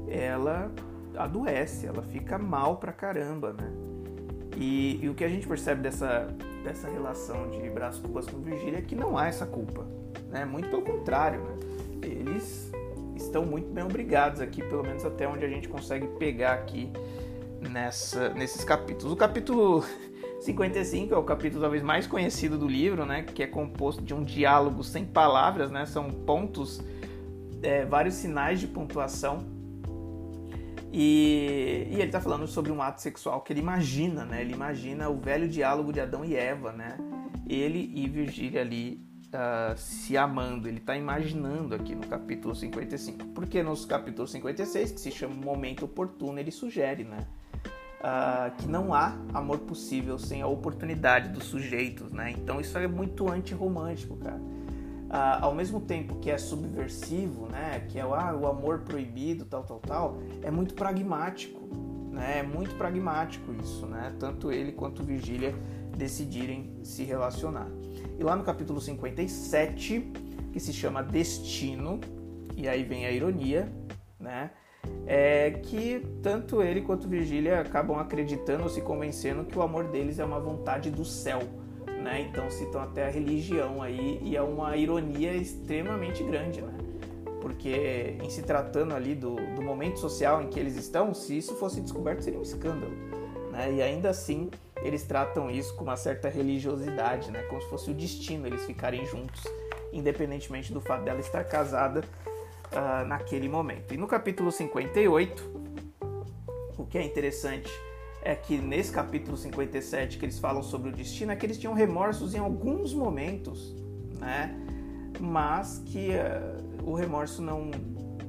ela 0.08 0.72
adoece, 1.18 1.86
ela 1.86 2.02
fica 2.02 2.38
mal 2.38 2.78
pra 2.78 2.94
caramba, 2.94 3.52
né? 3.52 3.70
E, 4.56 5.04
e 5.04 5.10
o 5.10 5.14
que 5.14 5.26
a 5.26 5.28
gente 5.28 5.46
percebe 5.46 5.82
dessa, 5.82 6.34
dessa 6.64 6.88
relação 6.90 7.50
de 7.50 7.70
Brás 7.70 7.98
Cubas 7.98 8.26
com 8.28 8.40
Virgília 8.40 8.80
é 8.80 8.82
que 8.82 8.96
não 8.96 9.18
há 9.18 9.28
essa 9.28 9.46
culpa, 9.46 9.86
né? 10.30 10.46
Muito 10.46 10.70
pelo 10.70 10.84
contrário, 10.84 11.42
né? 11.42 11.58
Eles 12.02 12.72
estão 13.18 13.46
muito 13.46 13.68
bem 13.74 13.84
obrigados 13.84 14.40
aqui, 14.40 14.64
pelo 14.64 14.84
menos 14.84 15.04
até 15.04 15.28
onde 15.28 15.44
a 15.44 15.50
gente 15.50 15.68
consegue 15.68 16.08
pegar 16.18 16.54
aqui 16.54 16.90
nessa, 17.70 18.30
nesses 18.30 18.64
capítulos. 18.64 19.12
O 19.12 19.18
capítulo 19.18 19.84
55 20.46 21.14
é 21.14 21.18
o 21.18 21.24
capítulo 21.24 21.62
talvez 21.62 21.82
mais 21.82 22.06
conhecido 22.06 22.58
do 22.58 22.68
livro, 22.68 23.06
né, 23.06 23.24
que 23.24 23.42
é 23.42 23.48
composto 23.48 24.02
de 24.02 24.14
um 24.14 24.24
diálogo 24.24 24.84
sem 24.84 25.04
palavras, 25.04 25.72
né, 25.72 25.86
são 25.86 26.10
pontos, 26.10 26.82
é, 27.64 27.84
vários 27.86 28.16
sinais 28.16 28.60
de 28.60 28.68
pontuação. 28.68 29.54
E, 30.94 31.88
e 31.90 31.96
ele 31.96 32.04
está 32.04 32.22
falando 32.22 32.48
sobre 32.48 32.72
um 32.72 32.82
ato 32.82 33.02
sexual 33.02 33.42
que 33.42 33.52
ele 33.52 33.60
imagina, 33.60 34.24
né? 34.24 34.40
Ele 34.40 34.54
imagina 34.54 35.10
o 35.10 35.18
velho 35.18 35.46
diálogo 35.46 35.92
de 35.92 36.00
Adão 36.00 36.24
e 36.24 36.38
Eva, 36.38 36.72
né? 36.72 36.98
Ele 37.50 37.92
e 37.94 38.08
Virgília 38.08 38.62
ali 38.62 39.06
uh, 39.28 39.78
se 39.78 40.16
amando, 40.16 40.70
ele 40.70 40.78
está 40.78 40.96
imaginando 40.96 41.76
aqui 41.76 41.94
no 41.94 42.08
capítulo 42.08 42.56
55. 42.56 43.26
Porque 43.34 43.62
nos 43.62 43.84
capítulos 43.84 44.32
56, 44.32 44.94
que 44.94 45.02
se 45.02 45.12
chama 45.12 45.36
Momento 45.36 45.84
Oportuno, 45.84 46.40
ele 46.40 46.52
sugere, 46.52 47.04
né? 47.04 47.28
Uh, 48.06 48.56
que 48.56 48.68
não 48.68 48.94
há 48.94 49.18
amor 49.34 49.60
possível 49.60 50.20
sem 50.20 50.42
a 50.42 50.48
oportunidade 50.48 51.30
dos 51.30 51.46
sujeitos, 51.46 52.12
né? 52.12 52.32
Então 52.32 52.62
isso 52.62 52.78
é 52.78 52.88
muito 52.88 53.30
antirromântico, 53.30 54.16
cara. 54.18 54.40
Uh, 55.06 55.42
ao 55.42 55.56
mesmo 55.56 55.80
tempo 55.80 56.16
que 56.16 56.30
é 56.30 56.38
subversivo, 56.38 57.48
né? 57.48 57.86
Que 57.90 58.00
é 58.00 58.04
ah, 58.04 58.36
o 58.40 58.48
amor 58.48 58.80
proibido, 58.80 59.46
tal, 59.46 59.64
tal, 59.64 59.80
tal, 59.80 60.18
é 60.44 60.52
muito 60.52 60.76
pragmático, 60.76 61.60
né? 62.12 62.40
É 62.40 62.44
muito 62.44 62.76
pragmático 62.76 63.54
isso, 63.62 63.86
né? 63.88 64.16
Tanto 64.20 64.52
ele 64.52 64.72
quanto 64.72 65.04
Virgília 65.04 65.56
decidirem 65.98 66.80
se 66.84 67.04
relacionar. 67.04 67.68
E 68.20 68.24
lá 68.24 68.36
no 68.36 68.44
capítulo 68.44 68.80
57, 68.80 70.12
que 70.52 70.60
se 70.60 70.74
chama 70.74 71.02
Destino, 71.02 72.00
e 72.56 72.68
aí 72.68 72.84
vem 72.84 73.06
a 73.06 73.12
ironia, 73.12 73.72
né? 74.20 74.52
É 75.08 75.52
que 75.64 76.04
tanto 76.24 76.64
ele 76.64 76.82
quanto 76.82 77.08
Virgília 77.08 77.60
acabam 77.60 78.00
acreditando 78.00 78.64
ou 78.64 78.70
se 78.70 78.82
convencendo 78.82 79.46
que 79.46 79.58
o 79.58 79.62
amor 79.62 79.86
deles 79.86 80.18
é 80.18 80.26
uma 80.26 80.40
vontade 80.40 80.90
do 80.90 81.06
céu, 81.06 81.42
né? 82.02 82.28
Então 82.30 82.50
citam 82.50 82.82
até 82.82 83.06
a 83.06 83.10
religião 83.10 83.82
aí 83.84 84.20
e 84.24 84.36
é 84.36 84.42
uma 84.42 84.76
ironia 84.76 85.34
extremamente 85.34 86.24
grande, 86.24 86.62
né? 86.62 86.74
Porque 87.40 88.18
em 88.24 88.30
se 88.32 88.42
tratando 88.42 88.96
ali 88.96 89.14
do, 89.14 89.36
do 89.56 89.62
momento 89.62 90.00
social 90.00 90.42
em 90.42 90.48
que 90.48 90.60
eles 90.60 90.76
estão, 90.76 91.14
se 91.14 91.38
isso 91.38 91.54
fosse 91.56 91.82
descoberto 91.82 92.22
seria 92.22 92.40
um 92.40 92.44
escândalo, 92.44 92.94
né? 93.52 93.72
E 93.74 93.82
ainda 93.84 94.10
assim 94.10 94.50
eles 94.82 95.04
tratam 95.04 95.52
isso 95.52 95.76
com 95.76 95.84
uma 95.84 95.96
certa 95.96 96.30
religiosidade, 96.30 97.30
né? 97.30 97.44
Como 97.44 97.62
se 97.62 97.70
fosse 97.70 97.92
o 97.92 97.94
destino 97.94 98.48
eles 98.48 98.66
ficarem 98.66 99.06
juntos, 99.06 99.44
independentemente 99.94 100.74
do 100.74 100.82
fato 100.82 101.04
dela 101.04 101.20
estar 101.20 101.44
casada 101.44 102.04
uh, 102.72 103.06
naquele 103.06 103.48
momento. 103.48 103.94
E 103.94 103.98
no 103.98 104.08
capítulo 104.08 104.52
58, 104.52 105.44
o 106.78 106.86
que 106.86 106.98
é 106.98 107.04
interessante 107.04 107.72
é 108.22 108.36
que 108.36 108.58
nesse 108.58 108.92
capítulo 108.92 109.38
57 109.38 110.18
que 110.18 110.26
eles 110.26 110.40
falam 110.40 110.64
sobre 110.64 110.90
o 110.90 110.92
destino 110.92 111.32
é 111.32 111.36
que 111.36 111.46
eles 111.46 111.58
tinham 111.58 111.74
remorsos 111.74 112.34
em 112.34 112.40
alguns 112.40 112.94
momentos, 112.94 113.76
né? 114.20 114.56
Mas 115.20 115.82
que 115.86 116.10
uh, 116.10 116.90
o 116.90 116.96
remorso 116.96 117.42
não, 117.42 117.70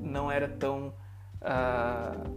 não 0.00 0.30
era 0.30 0.48
tão, 0.48 0.92
uh, 1.40 2.30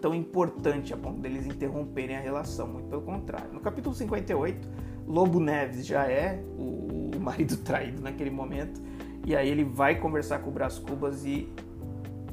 tão 0.00 0.14
importante 0.14 0.94
a 0.94 0.96
ponto 0.96 1.20
deles 1.20 1.46
interromperem 1.46 2.16
a 2.16 2.20
relação, 2.20 2.66
muito 2.66 2.88
pelo 2.88 3.02
contrário. 3.02 3.52
No 3.52 3.60
capítulo 3.60 3.94
58, 3.94 4.68
Lobo 5.06 5.40
Neves 5.40 5.84
já 5.84 6.06
é 6.06 6.42
o, 6.56 7.10
o 7.16 7.20
marido 7.20 7.56
traído 7.58 8.00
naquele 8.00 8.30
momento 8.30 8.80
e 9.24 9.36
aí 9.36 9.48
ele 9.48 9.64
vai 9.64 9.98
conversar 9.98 10.40
com 10.40 10.50
o 10.50 10.52
Brás 10.52 10.78
Cubas 10.78 11.24
e, 11.24 11.48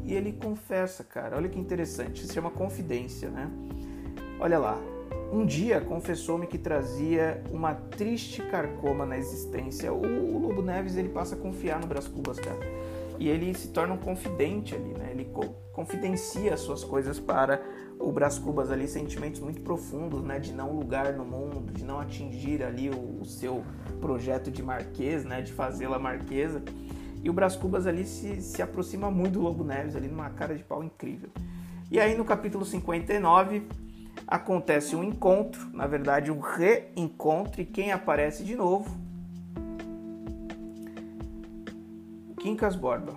e 0.04 0.13
ele 0.13 0.34
confessa, 0.34 1.04
cara. 1.04 1.36
Olha 1.36 1.50
que 1.50 1.60
interessante. 1.60 2.17
Isso 2.17 2.28
se 2.28 2.34
chama 2.34 2.50
confidência, 2.50 3.30
né? 3.30 3.50
Olha 4.39 4.58
lá. 4.58 4.78
Um 5.32 5.45
dia 5.45 5.82
confessou-me 5.82 6.47
que 6.47 6.58
trazia 6.58 7.43
uma 7.52 7.73
triste 7.73 8.41
carcoma 8.43 9.06
na 9.06 9.17
existência. 9.17 9.91
O, 9.91 10.02
o 10.02 10.39
Lobo 10.39 10.62
Neves 10.62 10.95
ele 10.95 11.10
passa 11.10 11.36
a 11.36 11.38
confiar 11.38 11.82
no 11.82 11.88
Brás 11.88 12.08
Cubas, 12.08 12.39
cara. 12.39 12.60
E 13.19 13.27
ele 13.27 13.53
se 13.53 13.69
torna 13.69 13.93
um 13.93 13.97
confidente 13.97 14.75
ali, 14.75 14.93
né? 14.93 15.10
Ele 15.12 15.30
confidencia 15.71 16.53
as 16.53 16.60
suas 16.60 16.84
coisas 16.84 17.19
para 17.19 17.62
o 17.99 18.12
Brás 18.12 18.38
Cubas 18.38 18.71
ali, 18.71 18.88
sentimentos 18.88 19.39
muito 19.39 19.62
profundos, 19.62 20.23
né? 20.23 20.39
De 20.39 20.53
não 20.53 20.71
lugar 20.71 21.13
no 21.13 21.25
mundo, 21.25 21.71
de 21.71 21.84
não 21.84 21.99
atingir 21.99 22.63
ali 22.63 22.89
o, 22.89 23.21
o 23.21 23.25
seu 23.25 23.63
projeto 23.99 24.51
de 24.51 24.62
marquês, 24.62 25.25
né? 25.25 25.41
De 25.41 25.51
fazê-la 25.51 25.97
marquesa. 25.97 26.62
E 27.23 27.30
o 27.30 27.34
Brás 27.34 27.56
Cubas 27.56 27.88
ali 27.88 28.06
se, 28.06 28.41
se 28.41 28.62
aproxima 28.62 29.10
muito 29.10 29.34
do 29.34 29.41
Lobo 29.41 29.63
Neves 29.63 29.95
ali 29.95 30.08
numa 30.08 30.30
cara 30.30 30.56
de 30.56 30.63
pau 30.63 30.84
incrível. 30.84 31.30
E 31.89 31.99
aí 31.99 32.15
no 32.15 32.23
capítulo 32.23 32.65
59 32.65 33.67
acontece 34.27 34.95
um 34.95 35.03
encontro, 35.03 35.69
na 35.73 35.88
verdade 35.88 36.32
um 36.32 36.39
reencontro, 36.39 37.62
e 37.62 37.65
quem 37.65 37.91
aparece 37.91 38.43
de 38.43 38.56
novo? 38.56 39.07
Quincas 42.47 42.77
Borba. 42.77 43.12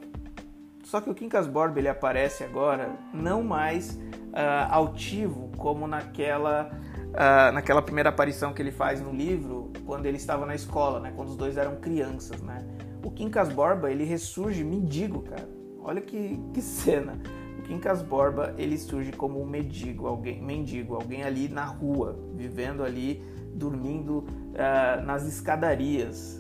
Só 0.83 1.01
que 1.01 1.09
o 1.09 1.15
Quincas 1.15 1.47
Borba 1.47 1.79
ele 1.79 1.87
aparece 1.87 2.43
agora 2.43 2.99
não 3.15 3.45
mais 3.45 3.95
uh, 3.95 4.67
altivo 4.69 5.53
como 5.57 5.87
naquela 5.87 6.69
uh, 7.11 7.53
naquela 7.53 7.81
primeira 7.81 8.09
aparição 8.09 8.53
que 8.53 8.61
ele 8.61 8.73
faz 8.73 9.01
no 9.01 9.13
livro 9.13 9.73
quando 9.87 10.07
ele 10.07 10.17
estava 10.17 10.45
na 10.45 10.57
escola, 10.57 10.99
né? 10.99 11.13
Quando 11.15 11.29
os 11.29 11.37
dois 11.37 11.57
eram 11.57 11.77
crianças, 11.77 12.43
né? 12.43 12.59
O 13.05 13.11
Quincas 13.13 13.49
Borba 13.51 13.89
ele 13.89 14.03
ressurge 14.03 14.65
mendigo, 14.65 15.23
cara. 15.23 15.49
Olha 15.79 16.01
que, 16.01 16.37
que 16.53 16.61
cena. 16.61 17.17
O 17.57 17.63
Quincas 17.63 18.03
Borba 18.03 18.53
ele 18.59 18.77
surge 18.77 19.13
como 19.13 19.41
um 19.41 19.47
mendigo, 19.47 20.09
alguém, 20.09 20.43
mendigo, 20.43 20.97
alguém 20.97 21.23
ali 21.23 21.49
na 21.49 21.67
rua, 21.67 22.19
vivendo 22.35 22.83
ali, 22.83 23.23
dormindo 23.55 24.25
uh, 24.25 25.07
nas 25.07 25.25
escadarias. 25.25 26.37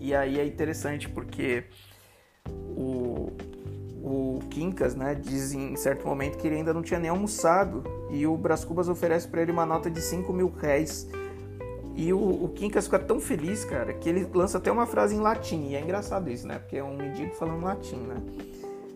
E 0.00 0.14
aí 0.14 0.40
é 0.40 0.46
interessante 0.46 1.10
porque 1.10 1.66
o, 2.48 3.32
o 4.02 4.40
Quincas, 4.50 4.94
né, 4.94 5.14
diz 5.14 5.52
em 5.52 5.76
certo 5.76 6.06
momento 6.06 6.38
que 6.38 6.46
ele 6.46 6.56
ainda 6.56 6.72
não 6.72 6.82
tinha 6.82 6.98
nem 6.98 7.10
almoçado 7.10 7.82
e 8.10 8.26
o 8.26 8.36
Brás 8.36 8.64
Cubas 8.64 8.88
oferece 8.88 9.26
para 9.28 9.42
ele 9.42 9.52
uma 9.52 9.64
nota 9.64 9.90
de 9.90 10.00
5 10.00 10.32
mil 10.32 10.48
réis. 10.48 11.08
E 11.94 12.12
o, 12.12 12.44
o 12.44 12.48
Quincas 12.48 12.86
fica 12.86 12.98
tão 12.98 13.20
feliz, 13.20 13.64
cara, 13.64 13.92
que 13.92 14.08
ele 14.08 14.26
lança 14.32 14.58
até 14.58 14.72
uma 14.72 14.86
frase 14.86 15.14
em 15.14 15.20
latim. 15.20 15.68
E 15.68 15.74
é 15.74 15.80
engraçado 15.80 16.30
isso, 16.30 16.46
né? 16.46 16.58
Porque 16.58 16.78
é 16.78 16.84
um 16.84 16.96
mendigo 16.96 17.34
falando 17.34 17.62
latim, 17.62 17.96
né? 17.96 18.16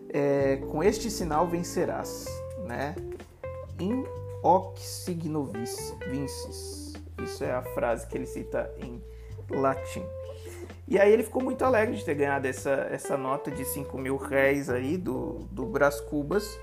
É, 0.09 0.55
com 0.71 0.83
este 0.83 1.11
sinal 1.11 1.47
vencerás, 1.47 2.25
né? 2.65 2.95
In 3.79 4.03
hoc 4.41 4.79
signo 4.79 5.51
vinces. 6.09 6.93
Isso 7.23 7.43
é 7.43 7.51
a 7.51 7.61
frase 7.61 8.07
que 8.07 8.17
ele 8.17 8.25
cita 8.25 8.71
em 8.79 9.01
latim. 9.49 10.03
E 10.87 10.97
aí 10.97 11.11
ele 11.11 11.23
ficou 11.23 11.43
muito 11.43 11.65
alegre 11.65 11.97
de 11.97 12.05
ter 12.05 12.15
ganhado 12.15 12.47
essa, 12.47 12.87
essa 12.89 13.17
nota 13.17 13.51
de 13.51 13.65
5 13.65 13.97
mil 13.97 14.15
réis 14.15 14.69
aí 14.69 14.95
do, 14.95 15.39
do 15.51 15.65
Brás 15.65 15.99
Cubas 15.99 16.57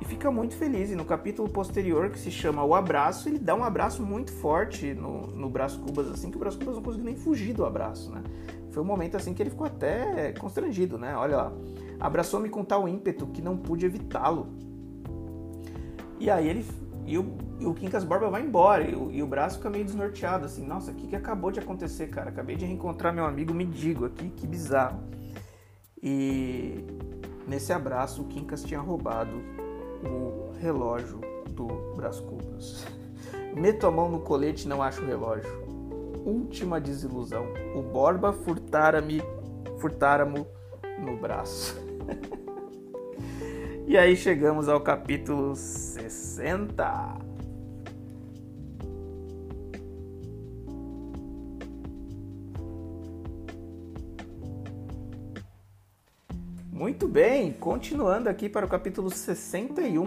e 0.00 0.04
fica 0.04 0.30
muito 0.30 0.54
feliz. 0.54 0.90
E 0.92 0.94
no 0.94 1.04
capítulo 1.04 1.48
posterior, 1.48 2.10
que 2.10 2.18
se 2.18 2.30
chama 2.30 2.62
O 2.64 2.74
Abraço, 2.74 3.28
ele 3.28 3.40
dá 3.40 3.56
um 3.56 3.64
abraço 3.64 4.04
muito 4.04 4.32
forte 4.32 4.94
no, 4.94 5.26
no 5.26 5.50
Brás 5.50 5.74
Cubas, 5.74 6.08
assim, 6.08 6.30
que 6.30 6.36
o 6.36 6.40
Brás 6.40 6.54
Cubas 6.54 6.76
não 6.76 6.82
conseguiu 6.82 7.06
nem 7.06 7.16
fugir 7.16 7.52
do 7.52 7.64
abraço, 7.64 8.12
né? 8.12 8.22
Foi 8.70 8.82
um 8.82 8.86
momento 8.86 9.16
assim 9.16 9.32
que 9.32 9.42
ele 9.42 9.50
ficou 9.50 9.66
até 9.66 10.32
constrangido, 10.32 10.96
né? 10.96 11.16
Olha 11.16 11.36
lá. 11.36 11.52
Abraçou-me 11.98 12.48
com 12.48 12.62
tal 12.62 12.86
ímpeto 12.86 13.26
que 13.26 13.42
não 13.42 13.56
pude 13.56 13.84
evitá-lo. 13.84 14.48
E 16.20 16.30
aí 16.30 16.46
ele 16.46 16.64
e 17.06 17.16
o, 17.16 17.38
e 17.60 17.66
o 17.66 17.72
Quincas 17.72 18.02
Borba 18.02 18.28
vai 18.28 18.42
embora 18.42 18.82
e 18.82 18.94
o, 18.94 19.10
e 19.12 19.22
o 19.22 19.26
braço 19.26 19.58
fica 19.58 19.70
meio 19.70 19.84
desnorteado, 19.84 20.44
assim, 20.44 20.66
nossa, 20.66 20.90
o 20.90 20.94
que, 20.94 21.06
que 21.06 21.16
acabou 21.16 21.52
de 21.52 21.60
acontecer, 21.60 22.08
cara? 22.08 22.30
Acabei 22.30 22.56
de 22.56 22.66
reencontrar 22.66 23.14
meu 23.14 23.24
amigo 23.24 23.54
Mendigo 23.54 24.04
aqui, 24.04 24.28
que 24.30 24.46
bizarro. 24.46 25.00
E 26.02 26.84
nesse 27.46 27.72
abraço 27.72 28.22
o 28.22 28.24
Quincas 28.24 28.64
tinha 28.64 28.80
roubado 28.80 29.40
o 30.04 30.52
relógio 30.58 31.20
do 31.50 31.66
Brás 31.94 32.18
Cubas. 32.18 32.84
Meto 33.54 33.86
a 33.86 33.90
mão 33.90 34.10
no 34.10 34.20
colete 34.20 34.66
e 34.66 34.68
não 34.68 34.82
acho 34.82 35.00
o 35.02 35.06
relógio. 35.06 35.64
Última 36.24 36.80
desilusão. 36.80 37.46
O 37.74 37.82
Borba 37.82 38.32
furtara-me, 38.32 39.22
furtara-mo 39.78 40.44
no 40.98 41.16
braço. 41.16 41.76
E 43.88 43.96
aí 43.96 44.16
chegamos 44.16 44.68
ao 44.68 44.80
capítulo 44.80 45.54
60. 45.54 47.18
Muito 56.72 57.06
bem, 57.06 57.52
continuando 57.52 58.28
aqui 58.28 58.48
para 58.48 58.66
o 58.66 58.68
capítulo 58.68 59.08
61, 59.08 60.02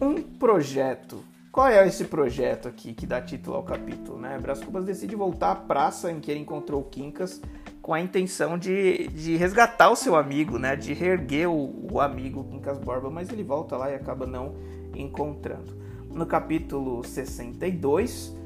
um 0.00 0.22
projeto. 0.22 1.22
Qual 1.52 1.68
é 1.68 1.86
esse 1.86 2.06
projeto 2.06 2.68
aqui 2.68 2.94
que 2.94 3.06
dá 3.06 3.20
título 3.20 3.56
ao 3.56 3.62
capítulo? 3.62 4.18
Né? 4.18 4.38
Brás 4.38 4.64
Cubas 4.64 4.86
decide 4.86 5.14
voltar 5.14 5.52
à 5.52 5.56
praça 5.56 6.10
em 6.10 6.20
que 6.20 6.30
ele 6.30 6.40
encontrou 6.40 6.82
Quincas 6.82 7.38
com 7.84 7.92
a 7.92 8.00
intenção 8.00 8.56
de, 8.56 9.08
de 9.08 9.36
resgatar 9.36 9.90
o 9.90 9.94
seu 9.94 10.16
amigo, 10.16 10.58
né? 10.58 10.74
De 10.74 10.94
reerguer 10.94 11.50
o, 11.50 11.92
o 11.92 12.00
amigo 12.00 12.42
Quincas 12.44 12.78
Borba, 12.78 13.10
mas 13.10 13.28
ele 13.28 13.42
volta 13.42 13.76
lá 13.76 13.90
e 13.90 13.94
acaba 13.94 14.26
não 14.26 14.54
encontrando. 14.94 15.76
No 16.08 16.24
capítulo 16.24 17.04
62, 17.04 18.28
uh, 18.28 18.36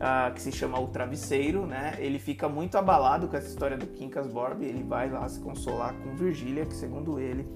ah, 0.00 0.32
que 0.34 0.42
se 0.42 0.50
chama 0.50 0.80
O 0.80 0.88
Travesseiro, 0.88 1.64
né? 1.64 1.94
Ele 1.98 2.18
fica 2.18 2.48
muito 2.48 2.76
abalado 2.76 3.28
com 3.28 3.36
essa 3.36 3.46
história 3.46 3.76
do 3.76 3.86
Quincas 3.86 4.26
Borba 4.26 4.64
ele 4.64 4.82
vai 4.82 5.08
lá 5.08 5.28
se 5.28 5.38
consolar 5.38 5.94
com 5.94 6.16
Virgília, 6.16 6.66
que 6.66 6.74
segundo 6.74 7.20
ele 7.20 7.46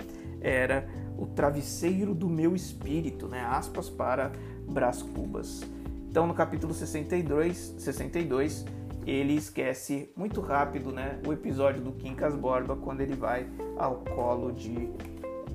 era 0.40 0.88
o 1.18 1.26
travesseiro 1.26 2.14
do 2.14 2.28
meu 2.28 2.55
espírito, 2.55 3.26
né? 3.26 3.44
Aspas 3.50 3.90
para 3.90 4.31
Brás 4.68 5.02
Cubas. 5.02 5.61
Então, 6.09 6.24
no 6.24 6.35
capítulo 6.35 6.72
62, 6.72 7.74
62 7.78 8.64
ele 9.07 9.35
esquece 9.35 10.11
muito 10.17 10.41
rápido 10.41 10.93
né, 10.93 11.21
o 11.27 11.33
episódio 11.33 11.83
do 11.83 11.93
Quincas 11.93 12.35
Borba 12.35 12.77
quando 12.77 13.01
ele 13.01 13.15
vai 13.15 13.47
ao 13.77 13.97
colo 13.97 14.53
de 14.53 14.91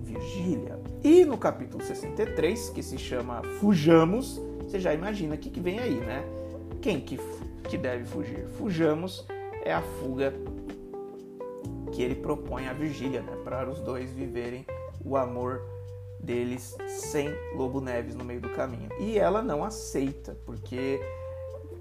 Virgília. 0.02 0.80
E 1.04 1.26
no 1.26 1.38
capítulo 1.38 1.84
63, 1.84 2.70
que 2.70 2.82
se 2.82 2.98
chama 2.98 3.42
Fujamos, 3.60 4.42
você 4.62 4.80
já 4.80 4.94
imagina 4.94 5.36
o 5.36 5.38
que, 5.38 5.50
que 5.50 5.60
vem 5.60 5.80
aí, 5.80 5.96
né? 5.96 6.24
Quem 6.82 7.00
que, 7.00 7.20
que 7.64 7.78
deve 7.78 8.06
fugir? 8.06 8.46
Fujamos 8.58 9.26
é 9.64 9.74
a 9.74 9.82
fuga 9.82 10.34
que 11.92 12.02
ele 12.02 12.16
propõe 12.16 12.68
à 12.68 12.74
Virgília, 12.74 13.22
né? 13.22 13.34
Para 13.44 13.70
os 13.70 13.80
dois 13.80 14.12
viverem 14.12 14.66
o 15.04 15.16
amor 15.18 15.62
deles 16.20 16.76
sem 16.88 17.30
Lobo 17.56 17.80
Neves 17.80 18.16
no 18.16 18.24
meio 18.24 18.42
do 18.42 18.50
caminho. 18.50 18.90
E 19.00 19.18
ela 19.18 19.42
não 19.42 19.64
aceita, 19.64 20.38
porque 20.46 21.00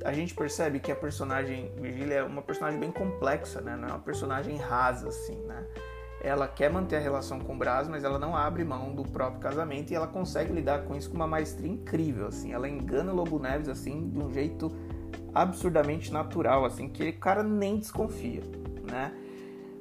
a 0.04 0.12
gente 0.12 0.34
percebe 0.34 0.80
que 0.80 0.90
a 0.90 0.96
personagem 0.96 1.72
Virgília 1.76 2.16
é 2.16 2.22
uma 2.22 2.42
personagem 2.42 2.78
bem 2.78 2.92
complexa, 2.92 3.60
né? 3.60 3.76
Não 3.76 3.88
é 3.88 3.92
uma 3.92 4.00
personagem 4.00 4.56
rasa 4.56 5.08
assim, 5.08 5.36
né? 5.46 5.64
Ela 6.20 6.48
quer 6.48 6.70
manter 6.70 6.96
a 6.96 7.00
relação 7.00 7.38
com 7.38 7.54
o 7.54 7.56
Brás, 7.56 7.86
mas 7.88 8.02
ela 8.02 8.18
não 8.18 8.34
abre 8.34 8.64
mão 8.64 8.94
do 8.94 9.04
próprio 9.04 9.40
casamento 9.40 9.90
e 9.92 9.94
ela 9.94 10.06
consegue 10.06 10.52
lidar 10.52 10.84
com 10.84 10.96
isso 10.96 11.10
com 11.10 11.16
uma 11.16 11.26
maestria 11.26 11.70
incrível, 11.70 12.26
assim. 12.26 12.52
Ela 12.52 12.68
engana 12.68 13.12
o 13.12 13.14
Lobo 13.14 13.38
Neves 13.38 13.68
assim 13.68 14.08
de 14.08 14.18
um 14.18 14.32
jeito 14.32 14.72
absurdamente 15.34 16.12
natural, 16.12 16.64
assim, 16.64 16.88
que 16.88 17.10
o 17.10 17.18
cara 17.18 17.42
nem 17.42 17.78
desconfia, 17.78 18.40
né? 18.90 19.12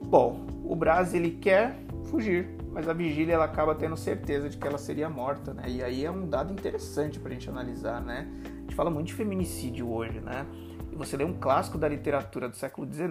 Bom, 0.01 0.45
o 0.63 0.75
Brás 0.75 1.13
ele 1.13 1.31
quer 1.31 1.75
fugir, 2.05 2.47
mas 2.71 2.87
a 2.87 2.93
Vigília 2.93 3.33
ela 3.33 3.45
acaba 3.45 3.73
tendo 3.73 3.95
certeza 3.95 4.49
de 4.49 4.57
que 4.57 4.67
ela 4.67 4.77
seria 4.77 5.09
morta, 5.09 5.53
né? 5.53 5.63
E 5.67 5.81
aí 5.81 6.05
é 6.05 6.11
um 6.11 6.27
dado 6.27 6.51
interessante 6.51 7.19
para 7.19 7.29
a 7.29 7.33
gente 7.33 7.49
analisar, 7.49 8.01
né? 8.01 8.27
Gente 8.75 8.83
fala 8.83 8.91
muito 8.91 9.07
de 9.07 9.13
feminicídio 9.13 9.89
hoje, 9.89 10.19
né? 10.19 10.45
E 10.91 10.97
você 10.97 11.15
lê 11.15 11.23
um 11.23 11.33
clássico 11.33 11.77
da 11.77 11.87
literatura 11.87 12.49
do 12.49 12.57
século 12.57 12.85
XIX, 12.85 13.07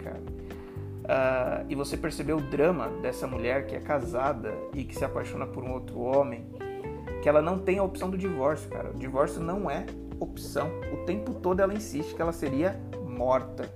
cara, 0.00 0.20
uh, 0.22 1.66
e 1.68 1.74
você 1.74 1.96
percebeu 1.96 2.36
o 2.36 2.40
drama 2.40 2.86
dessa 3.02 3.26
mulher 3.26 3.66
que 3.66 3.74
é 3.74 3.80
casada 3.80 4.54
e 4.72 4.84
que 4.84 4.94
se 4.94 5.04
apaixona 5.04 5.44
por 5.44 5.64
um 5.64 5.72
outro 5.72 5.98
homem, 5.98 6.46
que 7.20 7.28
ela 7.28 7.42
não 7.42 7.58
tem 7.58 7.78
a 7.78 7.82
opção 7.82 8.08
do 8.08 8.16
divórcio, 8.16 8.70
cara. 8.70 8.90
O 8.90 8.94
divórcio 8.96 9.40
não 9.42 9.68
é 9.68 9.86
opção. 10.20 10.70
O 10.92 11.04
tempo 11.04 11.34
todo 11.34 11.58
ela 11.58 11.74
insiste 11.74 12.14
que 12.14 12.22
ela 12.22 12.32
seria 12.32 12.80
morta. 13.04 13.68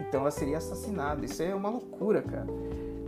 Então 0.00 0.22
ela 0.22 0.32
seria 0.32 0.56
assassinada. 0.56 1.24
Isso 1.24 1.40
é 1.40 1.54
uma 1.54 1.70
loucura, 1.70 2.22
cara 2.22 2.48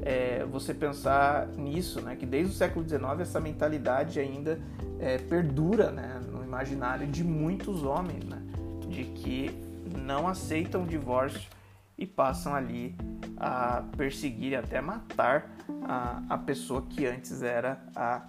é, 0.03 0.45
você 0.51 0.73
pensar 0.73 1.49
nisso, 1.57 2.01
né? 2.01 2.17
Que 2.17 2.27
desde 2.27 2.53
o 2.53 2.55
século 2.55 2.87
XIX 2.87 3.21
essa 3.21 3.41
mentalidade 3.41 4.19
ainda 4.19 4.59
é, 4.99 5.19
perdura, 5.19 5.91
né? 5.91 6.20
Imaginário 6.51 7.07
de 7.07 7.23
muitos 7.23 7.85
homens, 7.85 8.25
né? 8.25 8.43
De 8.89 9.05
que 9.05 9.53
não 9.97 10.27
aceitam 10.27 10.83
o 10.83 10.87
divórcio 10.87 11.49
e 11.97 12.05
passam 12.05 12.53
ali 12.53 12.97
a 13.37 13.85
perseguir 13.97 14.51
e 14.51 14.57
até 14.57 14.81
matar 14.81 15.49
a, 15.85 16.21
a 16.29 16.37
pessoa 16.37 16.83
que 16.83 17.07
antes 17.07 17.41
era 17.41 17.81
a 17.95 18.23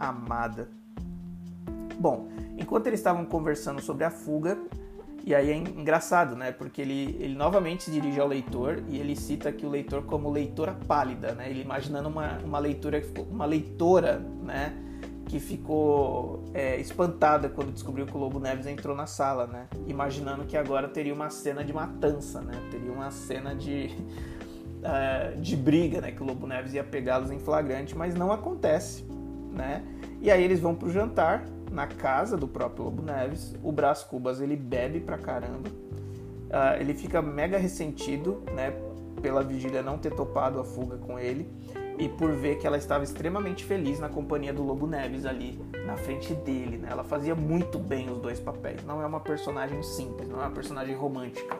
amada. 0.00 0.66
Bom, 2.00 2.30
enquanto 2.56 2.86
eles 2.86 3.00
estavam 3.00 3.26
conversando 3.26 3.82
sobre 3.82 4.02
a 4.04 4.10
fuga, 4.10 4.56
e 5.22 5.34
aí 5.34 5.50
é 5.50 5.54
engraçado, 5.54 6.34
né? 6.34 6.50
Porque 6.50 6.80
ele, 6.80 7.18
ele 7.20 7.34
novamente 7.34 7.82
se 7.82 7.90
dirige 7.90 8.18
ao 8.18 8.26
leitor 8.26 8.82
e 8.88 8.96
ele 8.96 9.14
cita 9.14 9.50
aqui 9.50 9.66
o 9.66 9.68
leitor 9.68 10.04
como 10.04 10.30
leitora 10.30 10.72
pálida, 10.72 11.32
né? 11.32 11.50
Ele 11.50 11.60
imaginando 11.60 12.08
uma, 12.08 12.38
uma 12.38 12.58
leitura, 12.58 13.02
uma 13.30 13.44
leitora, 13.44 14.20
né? 14.42 14.87
Que 15.28 15.38
ficou 15.38 16.42
é, 16.54 16.80
espantada 16.80 17.50
quando 17.50 17.70
descobriu 17.70 18.06
que 18.06 18.16
o 18.16 18.18
Lobo 18.18 18.40
Neves 18.40 18.66
entrou 18.66 18.96
na 18.96 19.06
sala, 19.06 19.46
né? 19.46 19.68
Imaginando 19.86 20.44
que 20.44 20.56
agora 20.56 20.88
teria 20.88 21.12
uma 21.12 21.28
cena 21.28 21.62
de 21.62 21.72
matança, 21.72 22.40
né? 22.40 22.54
Teria 22.70 22.90
uma 22.90 23.10
cena 23.10 23.54
de, 23.54 23.90
uh, 24.78 25.38
de 25.38 25.54
briga, 25.54 26.00
né? 26.00 26.12
Que 26.12 26.22
o 26.22 26.26
Lobo 26.26 26.46
Neves 26.46 26.72
ia 26.72 26.82
pegá-los 26.82 27.30
em 27.30 27.38
flagrante, 27.38 27.94
mas 27.94 28.14
não 28.14 28.32
acontece, 28.32 29.04
né? 29.52 29.84
E 30.22 30.30
aí 30.30 30.42
eles 30.42 30.60
vão 30.60 30.74
pro 30.74 30.90
jantar 30.90 31.44
na 31.70 31.86
casa 31.86 32.34
do 32.34 32.48
próprio 32.48 32.84
Lobo 32.84 33.02
Neves. 33.02 33.54
O 33.62 33.70
Brás 33.70 34.02
Cubas 34.02 34.40
ele 34.40 34.56
bebe 34.56 34.98
pra 34.98 35.18
caramba. 35.18 35.68
Uh, 35.68 36.80
ele 36.80 36.94
fica 36.94 37.20
mega 37.20 37.58
ressentido, 37.58 38.42
né, 38.54 38.72
pela 39.20 39.42
vigília 39.42 39.82
não 39.82 39.98
ter 39.98 40.14
topado 40.14 40.58
a 40.58 40.64
fuga 40.64 40.96
com 40.96 41.18
ele 41.18 41.46
e 41.98 42.08
por 42.08 42.32
ver 42.32 42.58
que 42.58 42.66
ela 42.66 42.78
estava 42.78 43.02
extremamente 43.02 43.64
feliz 43.64 43.98
na 43.98 44.08
companhia 44.08 44.52
do 44.52 44.62
Lobo 44.62 44.86
Neves 44.86 45.26
ali 45.26 45.60
na 45.84 45.96
frente 45.96 46.32
dele, 46.32 46.78
né? 46.78 46.88
Ela 46.90 47.02
fazia 47.02 47.34
muito 47.34 47.78
bem 47.78 48.08
os 48.08 48.18
dois 48.18 48.38
papéis. 48.38 48.84
Não 48.84 49.02
é 49.02 49.06
uma 49.06 49.18
personagem 49.18 49.82
simples, 49.82 50.28
não 50.28 50.40
é 50.40 50.42
uma 50.46 50.54
personagem 50.54 50.94
romântica. 50.94 51.56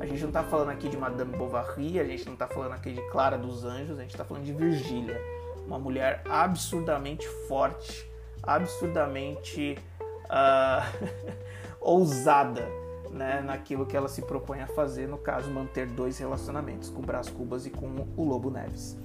A 0.00 0.06
gente 0.06 0.20
não 0.22 0.28
está 0.28 0.42
falando 0.42 0.70
aqui 0.70 0.88
de 0.88 0.96
Madame 0.96 1.36
Bovary, 1.36 2.00
a 2.00 2.04
gente 2.04 2.24
não 2.24 2.32
está 2.32 2.48
falando 2.48 2.72
aqui 2.72 2.92
de 2.92 3.00
Clara 3.10 3.36
dos 3.36 3.64
Anjos, 3.64 3.98
a 3.98 4.02
gente 4.02 4.12
está 4.12 4.24
falando 4.24 4.44
de 4.44 4.52
Virgília, 4.52 5.20
uma 5.66 5.78
mulher 5.78 6.22
absurdamente 6.28 7.28
forte, 7.46 8.10
absurdamente 8.42 9.78
uh, 10.24 11.08
ousada 11.80 12.66
né, 13.10 13.42
naquilo 13.42 13.86
que 13.86 13.96
ela 13.96 14.08
se 14.08 14.22
propõe 14.22 14.60
a 14.60 14.66
fazer, 14.66 15.06
no 15.06 15.18
caso, 15.18 15.50
manter 15.50 15.86
dois 15.86 16.18
relacionamentos, 16.18 16.88
com 16.88 17.00
o 17.00 17.02
Brás 17.02 17.28
Cubas 17.28 17.66
e 17.66 17.70
com 17.70 18.08
o 18.16 18.24
Lobo 18.24 18.50
Neves. 18.50 18.98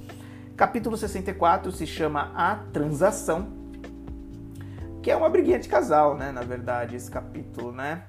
Capítulo 0.59 0.97
64 0.97 1.71
se 1.71 1.87
chama 1.87 2.33
A 2.35 2.53
Transação, 2.53 3.47
que 5.01 5.09
é 5.09 5.15
uma 5.15 5.29
briguinha 5.29 5.57
de 5.57 5.69
casal, 5.69 6.17
né, 6.17 6.33
na 6.33 6.41
verdade, 6.41 6.97
esse 6.97 7.09
capítulo, 7.09 7.71
né? 7.71 8.03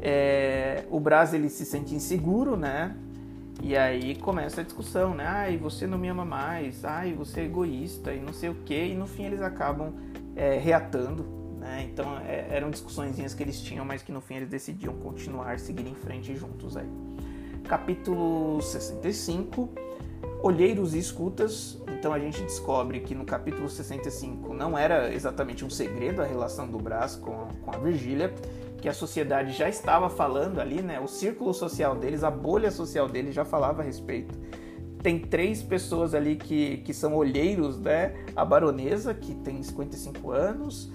É, 0.00 0.84
o 0.88 1.00
Brás 1.00 1.34
ele 1.34 1.48
se 1.48 1.64
sente 1.64 1.92
inseguro, 1.92 2.56
né? 2.56 2.96
E 3.60 3.76
aí 3.76 4.14
começa 4.14 4.60
a 4.60 4.64
discussão, 4.64 5.16
né? 5.16 5.26
Ai, 5.26 5.56
você 5.56 5.84
não 5.84 5.98
me 5.98 6.06
ama 6.06 6.24
mais, 6.24 6.84
ai, 6.84 7.12
você 7.12 7.40
é 7.40 7.44
egoísta 7.46 8.14
e 8.14 8.20
não 8.20 8.32
sei 8.32 8.50
o 8.50 8.54
que, 8.54 8.84
e 8.86 8.94
no 8.94 9.08
fim 9.08 9.24
eles 9.24 9.42
acabam 9.42 9.92
é, 10.36 10.58
reatando. 10.58 11.24
Né? 11.58 11.88
Então 11.92 12.16
é, 12.20 12.46
eram 12.50 12.70
discussões 12.70 13.34
que 13.34 13.42
eles 13.42 13.60
tinham, 13.60 13.84
mas 13.84 14.00
que 14.00 14.12
no 14.12 14.20
fim 14.20 14.36
eles 14.36 14.48
decidiam 14.48 14.94
continuar, 14.94 15.58
seguir 15.58 15.88
em 15.88 15.96
frente 15.96 16.36
juntos. 16.36 16.76
Aí. 16.76 16.86
Capítulo 17.66 18.62
65, 18.62 19.89
Olheiros 20.42 20.94
e 20.94 20.98
Escutas. 20.98 21.80
Então 21.98 22.12
a 22.12 22.18
gente 22.18 22.42
descobre 22.42 23.00
que 23.00 23.14
no 23.14 23.24
capítulo 23.24 23.68
65 23.68 24.54
não 24.54 24.76
era 24.76 25.12
exatamente 25.12 25.64
um 25.64 25.70
segredo 25.70 26.22
a 26.22 26.24
relação 26.24 26.68
do 26.68 26.78
Brás 26.78 27.16
com, 27.16 27.48
com 27.62 27.70
a 27.74 27.78
Virgília, 27.78 28.32
que 28.80 28.88
a 28.88 28.94
sociedade 28.94 29.52
já 29.52 29.68
estava 29.68 30.08
falando 30.08 30.60
ali, 30.60 30.80
né? 30.80 30.98
O 30.98 31.06
círculo 31.06 31.52
social 31.52 31.94
deles, 31.94 32.24
a 32.24 32.30
bolha 32.30 32.70
social 32.70 33.08
deles 33.08 33.34
já 33.34 33.44
falava 33.44 33.82
a 33.82 33.84
respeito 33.84 34.38
tem 35.02 35.18
três 35.18 35.62
pessoas 35.62 36.14
ali 36.14 36.36
que, 36.36 36.78
que 36.78 36.92
são 36.92 37.14
olheiros, 37.14 37.80
né? 37.80 38.14
A 38.36 38.44
baronesa, 38.44 39.14
que 39.14 39.34
tem 39.34 39.62
55 39.62 40.30
anos 40.30 40.92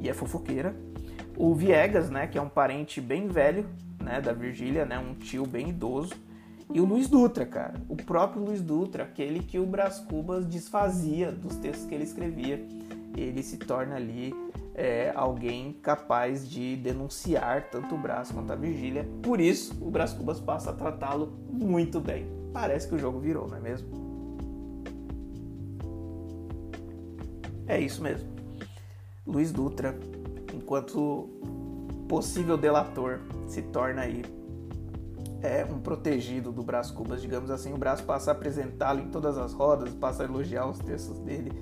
e 0.00 0.08
é 0.08 0.14
fofoqueira. 0.14 0.74
O 1.36 1.54
Viegas, 1.54 2.10
né? 2.10 2.26
Que 2.26 2.38
é 2.38 2.42
um 2.42 2.48
parente 2.48 3.00
bem 3.00 3.28
velho, 3.28 3.66
né? 4.02 4.20
Da 4.20 4.32
Virgília, 4.32 4.84
né? 4.84 4.98
Um 4.98 5.14
tio 5.14 5.46
bem 5.46 5.68
idoso. 5.68 6.14
E 6.72 6.80
o 6.80 6.84
Luiz 6.84 7.08
Dutra, 7.08 7.46
cara. 7.46 7.74
O 7.88 7.96
próprio 7.96 8.42
Luiz 8.42 8.60
Dutra, 8.60 9.04
aquele 9.04 9.40
que 9.40 9.58
o 9.58 9.66
Brás 9.66 9.98
Cubas 9.98 10.44
desfazia 10.44 11.30
dos 11.30 11.56
textos 11.56 11.86
que 11.86 11.94
ele 11.94 12.04
escrevia. 12.04 12.64
Ele 13.16 13.42
se 13.42 13.56
torna 13.56 13.96
ali 13.96 14.34
é, 14.74 15.12
alguém 15.14 15.72
capaz 15.72 16.48
de 16.48 16.76
denunciar 16.76 17.70
tanto 17.70 17.94
o 17.94 17.98
Brás 17.98 18.30
quanto 18.30 18.52
a 18.52 18.56
Virgília. 18.56 19.08
Por 19.22 19.40
isso, 19.40 19.74
o 19.80 19.90
Brás 19.90 20.12
Cubas 20.12 20.40
passa 20.40 20.70
a 20.70 20.72
tratá-lo 20.72 21.32
muito 21.50 22.00
bem 22.00 22.36
parece 22.56 22.88
que 22.88 22.94
o 22.94 22.98
jogo 22.98 23.20
virou, 23.20 23.46
não 23.46 23.58
é 23.58 23.60
mesmo? 23.60 23.86
É 27.66 27.78
isso 27.78 28.02
mesmo. 28.02 28.26
Luiz 29.26 29.52
Dutra, 29.52 29.94
enquanto 30.54 31.28
possível 32.08 32.56
delator, 32.56 33.20
se 33.46 33.60
torna 33.60 34.00
aí 34.02 34.24
é, 35.42 35.64
um 35.64 35.78
protegido 35.78 36.52
do 36.52 36.62
Brás 36.62 36.90
Cubas, 36.90 37.20
digamos 37.20 37.50
assim. 37.50 37.72
O 37.72 37.76
Brás 37.76 38.00
passa 38.00 38.30
a 38.30 38.32
apresentá-lo 38.32 39.00
em 39.00 39.08
todas 39.08 39.38
as 39.38 39.52
rodas, 39.52 39.94
passa 39.94 40.22
a 40.22 40.26
elogiar 40.26 40.66
os 40.66 40.78
textos 40.78 41.18
dele. 41.20 41.52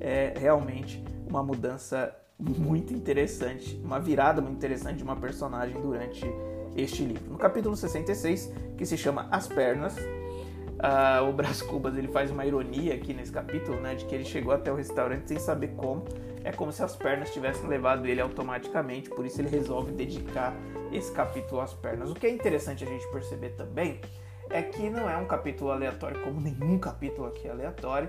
É 0.00 0.34
realmente 0.36 1.04
uma 1.28 1.42
mudança 1.42 2.14
muito 2.38 2.94
interessante, 2.94 3.80
uma 3.84 3.98
virada 3.98 4.40
muito 4.40 4.56
interessante 4.56 4.98
de 4.98 5.02
uma 5.02 5.16
personagem 5.16 5.80
durante 5.80 6.24
este 6.76 7.04
livro. 7.04 7.30
No 7.30 7.38
capítulo 7.38 7.76
66, 7.76 8.52
que 8.76 8.86
se 8.86 8.96
chama 8.96 9.28
As 9.30 9.48
Pernas, 9.48 9.96
Uh, 10.78 11.28
o 11.28 11.32
Brás 11.32 11.60
Cubas 11.60 11.96
ele 11.96 12.06
faz 12.06 12.30
uma 12.30 12.46
ironia 12.46 12.94
aqui 12.94 13.12
nesse 13.12 13.32
capítulo, 13.32 13.80
né, 13.80 13.96
de 13.96 14.04
que 14.04 14.14
ele 14.14 14.24
chegou 14.24 14.52
até 14.52 14.72
o 14.72 14.76
restaurante 14.76 15.26
sem 15.26 15.38
saber 15.38 15.74
como. 15.76 16.04
É 16.44 16.52
como 16.52 16.72
se 16.72 16.82
as 16.82 16.96
pernas 16.96 17.32
tivessem 17.32 17.68
levado 17.68 18.06
ele 18.06 18.20
automaticamente, 18.20 19.10
por 19.10 19.26
isso 19.26 19.40
ele 19.40 19.48
resolve 19.48 19.92
dedicar 19.92 20.54
esse 20.92 21.12
capítulo 21.12 21.60
às 21.60 21.74
pernas. 21.74 22.10
O 22.10 22.14
que 22.14 22.26
é 22.26 22.30
interessante 22.30 22.84
a 22.84 22.86
gente 22.86 23.06
perceber 23.08 23.50
também 23.50 24.00
é 24.50 24.62
que 24.62 24.88
não 24.88 25.08
é 25.08 25.16
um 25.16 25.26
capítulo 25.26 25.70
aleatório, 25.70 26.22
como 26.22 26.40
nenhum 26.40 26.78
capítulo 26.78 27.26
aqui 27.26 27.46
é 27.46 27.50
aleatório, 27.50 28.08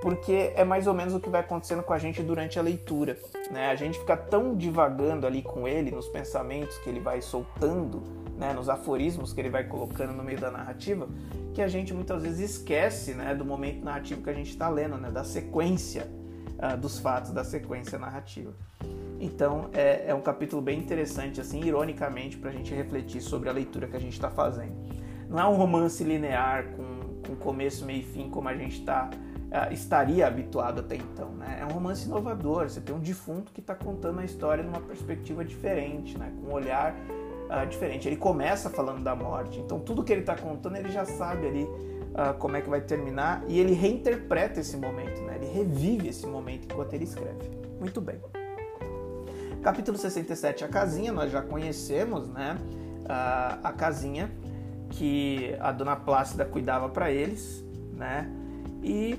porque 0.00 0.52
é 0.54 0.64
mais 0.64 0.86
ou 0.86 0.94
menos 0.94 1.14
o 1.14 1.20
que 1.20 1.28
vai 1.28 1.40
acontecendo 1.40 1.82
com 1.82 1.92
a 1.92 1.98
gente 1.98 2.22
durante 2.22 2.58
a 2.58 2.62
leitura. 2.62 3.16
Né? 3.50 3.70
A 3.70 3.74
gente 3.74 3.98
fica 3.98 4.16
tão 4.16 4.56
divagando 4.56 5.26
ali 5.26 5.42
com 5.42 5.66
ele, 5.66 5.90
nos 5.90 6.08
pensamentos 6.08 6.76
que 6.78 6.88
ele 6.88 7.00
vai 7.00 7.20
soltando, 7.20 8.02
né? 8.36 8.52
nos 8.52 8.68
aforismos 8.68 9.32
que 9.32 9.40
ele 9.40 9.50
vai 9.50 9.64
colocando 9.64 10.12
no 10.12 10.22
meio 10.22 10.38
da 10.38 10.50
narrativa, 10.50 11.08
que 11.52 11.62
a 11.62 11.68
gente 11.68 11.92
muitas 11.92 12.22
vezes 12.22 12.50
esquece 12.50 13.14
né, 13.14 13.34
do 13.34 13.44
momento 13.44 13.84
narrativo 13.84 14.22
que 14.22 14.30
a 14.30 14.34
gente 14.34 14.50
está 14.50 14.68
lendo, 14.68 14.96
né, 14.96 15.10
da 15.10 15.22
sequência 15.22 16.08
uh, 16.62 16.76
dos 16.76 16.98
fatos, 16.98 17.32
da 17.32 17.44
sequência 17.44 17.98
narrativa. 17.98 18.54
Então 19.20 19.68
é, 19.72 20.04
é 20.08 20.14
um 20.14 20.20
capítulo 20.20 20.62
bem 20.62 20.78
interessante, 20.78 21.40
assim, 21.40 21.62
ironicamente, 21.62 22.36
para 22.36 22.50
a 22.50 22.52
gente 22.52 22.72
refletir 22.74 23.20
sobre 23.20 23.48
a 23.48 23.52
leitura 23.52 23.86
que 23.86 23.96
a 23.96 24.00
gente 24.00 24.14
está 24.14 24.30
fazendo. 24.30 24.74
Não 25.28 25.38
é 25.38 25.46
um 25.46 25.54
romance 25.54 26.02
linear 26.02 26.66
com, 26.76 27.22
com 27.26 27.36
começo, 27.36 27.84
meio 27.84 28.00
e 28.00 28.04
fim, 28.04 28.28
como 28.28 28.48
a 28.48 28.54
gente 28.54 28.84
tá, 28.84 29.10
uh, 29.12 29.72
estaria 29.72 30.26
habituado 30.26 30.80
até 30.80 30.96
então. 30.96 31.30
Né? 31.30 31.58
É 31.60 31.64
um 31.64 31.70
romance 31.70 32.04
inovador. 32.04 32.68
Você 32.68 32.80
tem 32.80 32.94
um 32.94 33.00
defunto 33.00 33.52
que 33.52 33.60
está 33.60 33.74
contando 33.74 34.20
a 34.20 34.24
história 34.24 34.62
numa 34.62 34.80
perspectiva 34.80 35.44
diferente, 35.44 36.18
né? 36.18 36.32
com 36.40 36.48
um 36.48 36.52
olhar 36.52 36.92
uh, 36.92 37.66
diferente. 37.66 38.08
Ele 38.08 38.16
começa 38.16 38.68
falando 38.68 39.02
da 39.02 39.14
morte, 39.14 39.60
então 39.60 39.78
tudo 39.78 40.02
que 40.02 40.12
ele 40.12 40.22
está 40.22 40.36
contando 40.36 40.76
ele 40.76 40.90
já 40.90 41.04
sabe 41.04 41.46
ali 41.46 41.66
uh, 42.12 42.36
como 42.38 42.56
é 42.56 42.60
que 42.60 42.68
vai 42.68 42.80
terminar 42.80 43.42
e 43.48 43.58
ele 43.58 43.72
reinterpreta 43.72 44.60
esse 44.60 44.76
momento, 44.76 45.20
né? 45.22 45.36
ele 45.36 45.46
revive 45.46 46.08
esse 46.08 46.26
momento 46.26 46.66
enquanto 46.70 46.92
ele 46.94 47.04
escreve. 47.04 47.50
Muito 47.78 48.00
bem. 48.00 48.20
Capítulo 49.62 49.96
67, 49.96 50.64
a 50.64 50.68
casinha, 50.68 51.12
nós 51.12 51.30
já 51.30 51.40
conhecemos, 51.40 52.28
né? 52.28 52.56
Uh, 53.04 53.60
a 53.62 53.72
casinha 53.72 54.30
que 54.90 55.56
a 55.60 55.70
dona 55.70 55.94
Plácida 55.94 56.44
cuidava 56.44 56.88
para 56.88 57.10
eles, 57.10 57.64
né? 57.92 58.28
E 58.82 59.16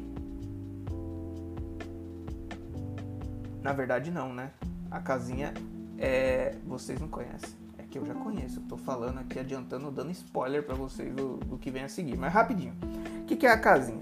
na 3.61 3.71
verdade 3.71 4.11
não, 4.11 4.33
né? 4.33 4.51
A 4.91 4.99
casinha 4.99 5.53
é 5.97 6.55
vocês 6.65 6.99
não 6.99 7.07
conhecem, 7.07 7.49
que 7.93 7.99
eu 7.99 8.05
já 8.07 8.15
conheço. 8.15 8.59
Tô 8.61 8.75
falando 8.75 9.19
aqui 9.19 9.37
adiantando, 9.37 9.91
dando 9.91 10.09
spoiler 10.09 10.63
para 10.63 10.73
vocês 10.73 11.13
do, 11.13 11.37
do, 11.37 11.59
que 11.59 11.69
vem 11.69 11.83
a 11.83 11.87
seguir, 11.87 12.17
mas 12.17 12.33
rapidinho. 12.33 12.73
O 13.21 13.25
que, 13.25 13.35
que 13.35 13.45
é 13.45 13.51
a 13.51 13.57
casinha? 13.57 14.01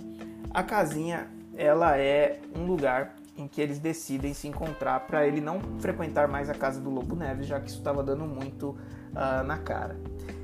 A 0.50 0.64
casinha 0.64 1.28
ela 1.58 1.98
é 1.98 2.40
um 2.56 2.66
lugar 2.66 3.16
em 3.36 3.50
que 3.50 3.60
eles 3.60 3.80
decidem 3.80 4.34
se 4.34 4.48
encontrar 4.48 5.02
para 5.02 5.28
ele 5.28 5.42
não 5.42 5.60
frequentar 5.80 6.30
mais 6.30 6.50
a 6.50 6.54
casa 6.54 6.80
do 6.80 6.90
Lobo 6.90 7.18
Neves, 7.18 7.48
já 7.48 7.60
que 7.60 7.68
isso 7.68 7.80
estava 7.80 8.02
dando 8.02 8.24
muito 8.24 8.70
uh, 8.70 9.44
na 9.46 9.58
cara. 9.58 10.00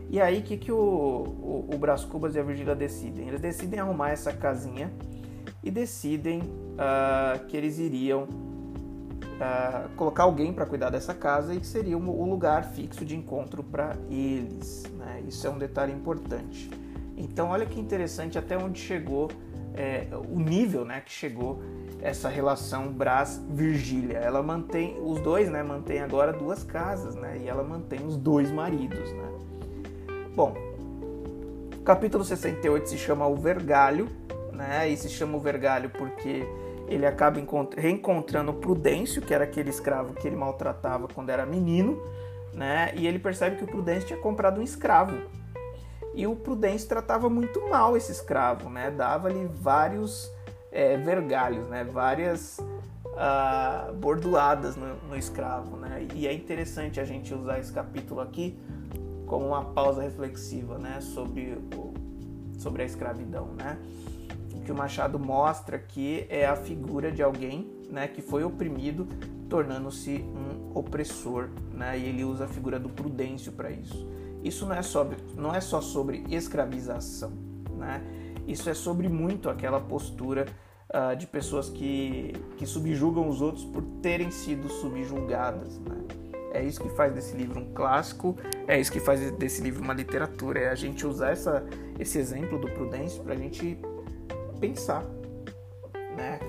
E 0.10 0.20
aí, 0.20 0.40
o 0.40 0.44
que, 0.44 0.58
que 0.58 0.72
o, 0.72 0.78
o, 0.78 1.70
o 1.74 1.78
Brás 1.78 2.04
Cubas 2.04 2.36
e 2.36 2.40
a 2.40 2.44
Virgília 2.44 2.76
decidem? 2.76 3.30
Eles 3.30 3.40
decidem 3.40 3.80
arrumar 3.80 4.10
essa 4.10 4.34
casinha 4.34 4.92
e 5.64 5.72
decidem 5.72 6.42
uh, 6.42 7.46
que 7.48 7.56
eles 7.56 7.80
iriam 7.80 8.28
uh, 9.38 9.90
colocar 9.96 10.24
alguém 10.24 10.52
para 10.52 10.66
cuidar 10.66 10.90
dessa 10.90 11.14
casa 11.14 11.54
e 11.54 11.60
que 11.60 11.68
seria 11.68 11.98
o 11.98 12.30
lugar 12.30 12.64
fixo 12.64 13.06
de 13.06 13.16
encontro 13.16 13.64
para 13.64 13.96
eles. 14.10 14.84
Né? 14.98 15.24
Isso 15.28 15.46
é 15.48 15.50
um 15.50 15.58
detalhe 15.58 15.94
importante. 15.94 16.70
Então, 17.16 17.50
olha 17.50 17.66
que 17.66 17.80
interessante 17.80 18.38
até 18.38 18.58
onde 18.58 18.80
chegou 18.80 19.30
é, 19.74 20.08
o 20.30 20.40
nível 20.40 20.84
né, 20.84 21.02
que 21.02 21.12
chegou 21.12 21.62
essa 22.02 22.30
relação 22.30 22.92
Brás-Virgília. 22.92 24.18
Ela 24.18 24.42
mantém, 24.42 24.98
os 25.02 25.20
dois 25.20 25.50
né, 25.50 25.64
mantêm 25.64 26.00
agora 26.00 26.34
duas 26.34 26.64
casas, 26.64 27.16
né, 27.16 27.40
e 27.42 27.48
ela 27.48 27.64
mantém 27.64 28.06
os 28.06 28.18
dois 28.18 28.52
maridos. 28.52 29.12
Né. 29.14 29.32
Bom, 30.36 30.56
capítulo 31.86 32.24
68 32.24 32.90
se 32.90 32.98
chama 32.98 33.28
O 33.28 33.36
Vergalho, 33.36 34.08
né, 34.52 34.90
e 34.90 34.98
se 34.98 35.10
chama 35.10 35.38
O 35.38 35.40
Vergalho 35.40 35.90
porque 35.90 36.48
ele 36.88 37.06
acaba 37.06 37.40
reencontrando 37.76 38.54
Prudêncio, 38.54 39.22
que 39.22 39.34
era 39.34 39.44
aquele 39.44 39.70
escravo 39.70 40.14
que 40.14 40.28
ele 40.28 40.36
maltratava 40.36 41.08
quando 41.08 41.30
era 41.30 41.46
menino, 41.46 42.02
né, 42.54 42.92
e 42.96 43.06
ele 43.06 43.20
percebe 43.20 43.58
que 43.58 43.64
o 43.64 43.68
Prudêncio 43.68 44.08
tinha 44.08 44.20
comprado 44.20 44.60
um 44.60 44.64
escravo 44.64 45.16
e 46.18 46.26
o 46.26 46.36
Prudêncio 46.36 46.90
tratava 46.90 47.30
muito 47.30 47.70
mal 47.70 47.96
esse 47.96 48.12
escravo, 48.12 48.72
né? 48.72 48.90
Dava-lhe 48.90 49.46
vários 49.46 50.32
é, 50.72 50.98
vergalhos, 50.98 51.68
né? 51.68 51.84
Várias 51.84 52.58
uh, 52.58 53.94
bordoadas 53.94 54.76
no, 54.76 54.96
no, 55.08 55.16
escravo, 55.16 55.78
né? 55.78 56.08
E 56.16 56.26
é 56.26 56.34
interessante 56.34 57.00
a 57.00 57.06
gente 57.06 57.32
usar 57.32 57.60
esse 57.60 57.72
capítulo 57.72 58.20
aqui 58.20 58.60
como 59.28 59.46
uma 59.46 59.64
pausa 59.64 60.02
reflexiva, 60.02 60.80
né? 60.80 61.00
Sobre, 61.02 61.56
o, 61.76 61.94
sobre 62.58 62.82
a 62.82 62.86
escravidão, 62.88 63.50
né? 63.54 63.78
Que 64.60 64.72
o 64.72 64.76
Machado 64.76 65.20
mostra 65.20 65.78
aqui 65.78 66.26
é 66.30 66.46
a 66.46 66.56
figura 66.56 67.12
de 67.12 67.22
alguém, 67.22 67.70
né? 67.90 68.08
Que 68.08 68.22
foi 68.22 68.44
oprimido, 68.44 69.08
tornando-se 69.50 70.24
um 70.24 70.78
opressor, 70.78 71.50
né? 71.74 71.98
E 71.98 72.06
ele 72.06 72.24
usa 72.24 72.46
a 72.46 72.48
figura 72.48 72.80
do 72.80 72.90
Prudêncio 72.90 73.52
para 73.52 73.72
isso. 73.72 74.08
Isso 74.44 74.66
não 74.66 74.76
é, 74.76 74.82
sobre, 74.82 75.18
não 75.36 75.54
é 75.54 75.60
só 75.60 75.82
sobre 75.82 76.24
escravização, 76.30 77.32
né? 77.78 78.02
Isso 78.48 78.70
é 78.70 78.74
sobre 78.74 79.10
muito 79.10 79.50
aquela 79.50 79.80
postura 79.80 80.46
uh, 80.90 81.16
de 81.16 81.28
pessoas 81.28 81.70
que, 81.70 82.34
que 82.58 82.66
subjugam 82.66 83.28
os 83.28 83.42
outros 83.42 83.66
por 83.66 83.84
terem 84.02 84.32
sido 84.32 84.70
subjugadas, 84.70 85.80
né? 85.80 85.98
É 86.54 86.64
isso 86.64 86.82
que 86.82 86.90
faz 86.90 87.14
desse 87.14 87.36
livro 87.36 87.60
um 87.60 87.74
clássico, 87.74 88.36
é 88.68 88.80
isso 88.80 88.92
que 88.92 89.00
faz 89.00 89.32
desse 89.32 89.62
livro 89.62 89.84
uma 89.84 89.94
literatura, 89.94 90.60
é 90.60 90.70
a 90.70 90.76
gente 90.76 91.06
usar 91.06 91.32
essa, 91.32 91.64
esse 92.00 92.18
exemplo 92.18 92.58
do 92.58 92.68
Prudêncio 92.70 93.22
para 93.22 93.34
a 93.34 93.38
gente 93.38 93.78
pensar, 94.58 95.04
né? 96.16 96.40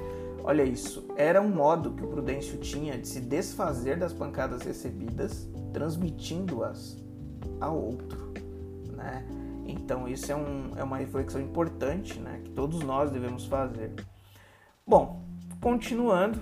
Olha 0.42 0.62
isso, 0.62 1.07
era 1.16 1.42
um 1.42 1.49
modo 1.49 1.92
que 1.92 2.03
o 2.03 2.09
Prudêncio 2.09 2.59
tinha 2.59 2.97
de 2.97 3.07
se 3.07 3.21
desfazer 3.21 3.99
das 3.99 4.12
pancadas 4.12 4.62
recebidas, 4.62 5.49
transmitindo-as 5.73 6.97
a 7.61 7.71
outro, 7.71 8.33
né? 8.97 9.27
Então 9.66 10.09
isso 10.09 10.33
é, 10.33 10.37
um, 10.37 10.73
é 10.77 10.83
uma 10.83 10.97
reflexão 10.97 11.40
importante, 11.40 12.18
né? 12.18 12.40
Que 12.42 12.51
todos 12.51 12.81
nós 12.81 13.11
devemos 13.11 13.44
fazer. 13.44 13.92
Bom, 14.87 15.23
continuando, 15.61 16.40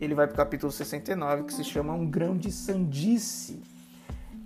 ele 0.00 0.14
vai 0.14 0.26
para 0.26 0.34
o 0.34 0.36
capítulo 0.36 0.70
69, 0.70 1.44
que 1.44 1.54
se 1.54 1.64
chama 1.64 1.94
Um 1.94 2.10
Grão 2.10 2.36
de 2.36 2.52
Sandice. 2.52 3.62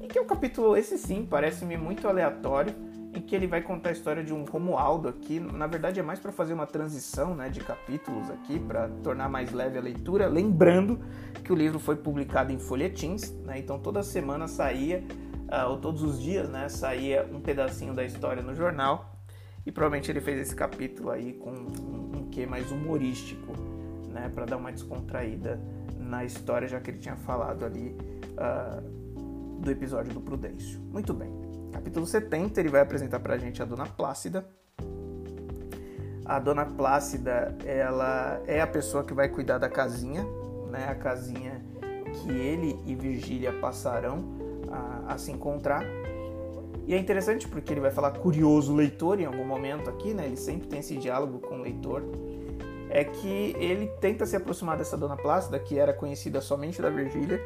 E 0.00 0.06
que 0.06 0.18
é 0.18 0.22
um 0.22 0.26
capítulo, 0.26 0.76
esse 0.76 0.96
sim, 0.96 1.26
parece-me 1.28 1.76
muito 1.76 2.06
aleatório, 2.06 2.74
em 3.12 3.20
que 3.20 3.34
ele 3.34 3.46
vai 3.46 3.60
contar 3.60 3.88
a 3.88 3.92
história 3.92 4.22
de 4.22 4.32
um 4.32 4.44
Romualdo 4.44 5.08
aqui. 5.08 5.40
Na 5.40 5.66
verdade, 5.66 5.98
é 5.98 6.02
mais 6.02 6.18
para 6.18 6.30
fazer 6.30 6.52
uma 6.52 6.66
transição 6.66 7.34
né, 7.34 7.48
de 7.48 7.60
capítulos 7.60 8.30
aqui, 8.30 8.58
para 8.58 8.88
tornar 9.02 9.28
mais 9.28 9.52
leve 9.52 9.78
a 9.78 9.80
leitura. 9.80 10.28
Lembrando 10.28 11.00
que 11.42 11.52
o 11.52 11.56
livro 11.56 11.78
foi 11.78 11.96
publicado 11.96 12.52
em 12.52 12.58
folhetins, 12.58 13.32
né, 13.44 13.58
então 13.58 13.78
toda 13.78 14.02
semana 14.02 14.46
saía 14.46 15.02
uh, 15.48 15.70
ou 15.70 15.78
todos 15.78 16.02
os 16.02 16.20
dias, 16.20 16.48
né, 16.48 16.68
saía 16.68 17.28
um 17.32 17.40
pedacinho 17.40 17.94
da 17.94 18.04
história 18.04 18.42
no 18.42 18.54
jornal. 18.54 19.16
E 19.66 19.72
provavelmente 19.72 20.10
ele 20.10 20.20
fez 20.20 20.40
esse 20.40 20.54
capítulo 20.54 21.10
aí 21.10 21.34
com 21.34 21.50
um, 21.50 22.12
um 22.16 22.28
quê 22.30 22.46
mais 22.46 22.70
humorístico, 22.70 23.52
né, 24.08 24.30
para 24.32 24.46
dar 24.46 24.56
uma 24.56 24.70
descontraída 24.70 25.60
na 25.98 26.24
história, 26.24 26.66
já 26.66 26.80
que 26.80 26.90
ele 26.90 26.98
tinha 26.98 27.16
falado 27.16 27.64
ali 27.64 27.96
uh, 28.32 29.60
do 29.60 29.70
episódio 29.70 30.14
do 30.14 30.20
Prudêncio. 30.20 30.80
Muito 30.80 31.12
bem. 31.12 31.49
Capítulo 31.72 32.06
70, 32.06 32.60
ele 32.60 32.68
vai 32.68 32.80
apresentar 32.80 33.20
para 33.20 33.34
a 33.34 33.38
gente 33.38 33.62
a 33.62 33.64
Dona 33.64 33.86
Plácida. 33.86 34.46
A 36.24 36.38
Dona 36.38 36.64
Plácida, 36.64 37.56
ela 37.64 38.40
é 38.46 38.60
a 38.60 38.66
pessoa 38.66 39.02
que 39.02 39.14
vai 39.14 39.28
cuidar 39.28 39.58
da 39.58 39.68
casinha, 39.68 40.24
né, 40.70 40.88
a 40.88 40.94
casinha 40.94 41.60
que 42.12 42.30
ele 42.30 42.78
e 42.86 42.94
Virgília 42.94 43.52
passarão 43.52 44.24
a, 44.70 45.14
a 45.14 45.18
se 45.18 45.30
encontrar. 45.30 45.84
E 46.86 46.94
é 46.94 46.98
interessante 46.98 47.46
porque 47.46 47.72
ele 47.72 47.80
vai 47.80 47.90
falar 47.90 48.12
curioso 48.12 48.74
leitor 48.74 49.20
em 49.20 49.24
algum 49.24 49.44
momento 49.44 49.88
aqui, 49.88 50.12
né? 50.12 50.26
Ele 50.26 50.36
sempre 50.36 50.66
tem 50.66 50.80
esse 50.80 50.96
diálogo 50.96 51.38
com 51.38 51.56
o 51.56 51.62
leitor. 51.62 52.02
É 52.88 53.04
que 53.04 53.54
ele 53.58 53.86
tenta 54.00 54.26
se 54.26 54.34
aproximar 54.34 54.76
dessa 54.76 54.96
dona 54.96 55.16
Plácida, 55.16 55.58
que 55.58 55.78
era 55.78 55.92
conhecida 55.92 56.40
somente 56.40 56.82
da 56.82 56.90
Virgília. 56.90 57.40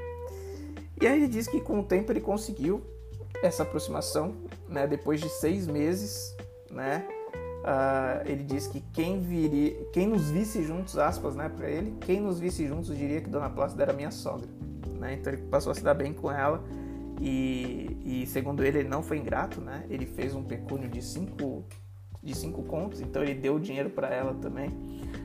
E 1.00 1.06
aí 1.06 1.16
ele 1.16 1.28
diz 1.28 1.46
que 1.46 1.60
com 1.60 1.80
o 1.80 1.82
tempo 1.82 2.10
ele 2.10 2.20
conseguiu 2.20 2.82
essa 3.42 3.62
aproximação, 3.62 4.34
né? 4.68 4.86
Depois 4.86 5.20
de 5.20 5.28
seis 5.28 5.66
meses, 5.66 6.36
né? 6.70 7.06
Uh, 7.64 8.28
ele 8.28 8.42
diz 8.42 8.66
que 8.66 8.80
quem 8.92 9.20
viria, 9.20 9.74
quem 9.92 10.06
nos 10.06 10.30
visse 10.30 10.62
juntos, 10.62 10.98
aspas, 10.98 11.34
né, 11.34 11.48
para 11.48 11.66
ele, 11.66 11.96
quem 12.02 12.20
nos 12.20 12.38
visse 12.38 12.66
juntos 12.66 12.94
diria 12.94 13.22
que 13.22 13.30
Dona 13.30 13.48
Plácida 13.48 13.84
era 13.84 13.92
minha 13.94 14.10
sogra, 14.10 14.46
né? 14.98 15.14
Então 15.14 15.32
ele 15.32 15.42
passou 15.44 15.72
a 15.72 15.74
se 15.74 15.82
dar 15.82 15.94
bem 15.94 16.12
com 16.12 16.30
ela 16.30 16.62
e, 17.20 17.96
e, 18.04 18.26
segundo 18.26 18.62
ele, 18.62 18.80
ele 18.80 18.88
não 18.88 19.02
foi 19.02 19.16
ingrato, 19.16 19.62
né? 19.62 19.84
Ele 19.88 20.04
fez 20.04 20.34
um 20.34 20.42
pecúnio 20.42 20.90
de 20.90 21.00
cinco, 21.00 21.64
de 22.22 22.36
cinco 22.36 22.62
contos, 22.64 23.00
então 23.00 23.22
ele 23.22 23.34
deu 23.34 23.58
dinheiro 23.58 23.88
para 23.88 24.08
ela 24.08 24.34
também. 24.34 24.70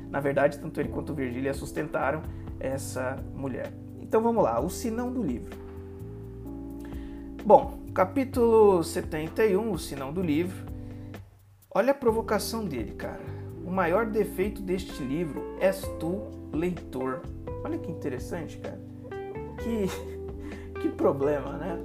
Na 0.10 0.22
verdade, 0.22 0.60
tanto 0.60 0.80
ele 0.80 0.90
quanto 0.90 1.14
Virgília 1.14 1.54
sustentaram 1.54 2.22
essa 2.58 3.18
mulher. 3.34 3.74
Então 4.02 4.22
vamos 4.22 4.44
lá, 4.44 4.62
o 4.62 4.70
sinão 4.70 5.12
do 5.12 5.22
livro. 5.22 5.69
Bom, 7.46 7.80
capítulo 7.94 8.84
71, 8.84 9.72
o 9.72 9.80
sinão 9.80 10.12
do 10.12 10.22
livro. 10.22 10.66
Olha 11.72 11.92
a 11.92 11.96
provocação 11.96 12.66
dele, 12.66 12.92
cara. 12.92 13.22
O 13.66 13.72
maior 13.72 14.06
defeito 14.06 14.62
deste 14.62 15.02
livro 15.02 15.56
és 15.60 15.82
tu, 16.00 16.22
leitor. 16.54 17.22
Olha 17.64 17.78
que 17.78 17.92
interessante, 17.92 18.58
cara. 18.58 18.80
Que 19.58 20.20
que 20.82 20.90
problema, 20.90 21.58
né? 21.58 21.78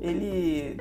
Ele, 0.00 0.76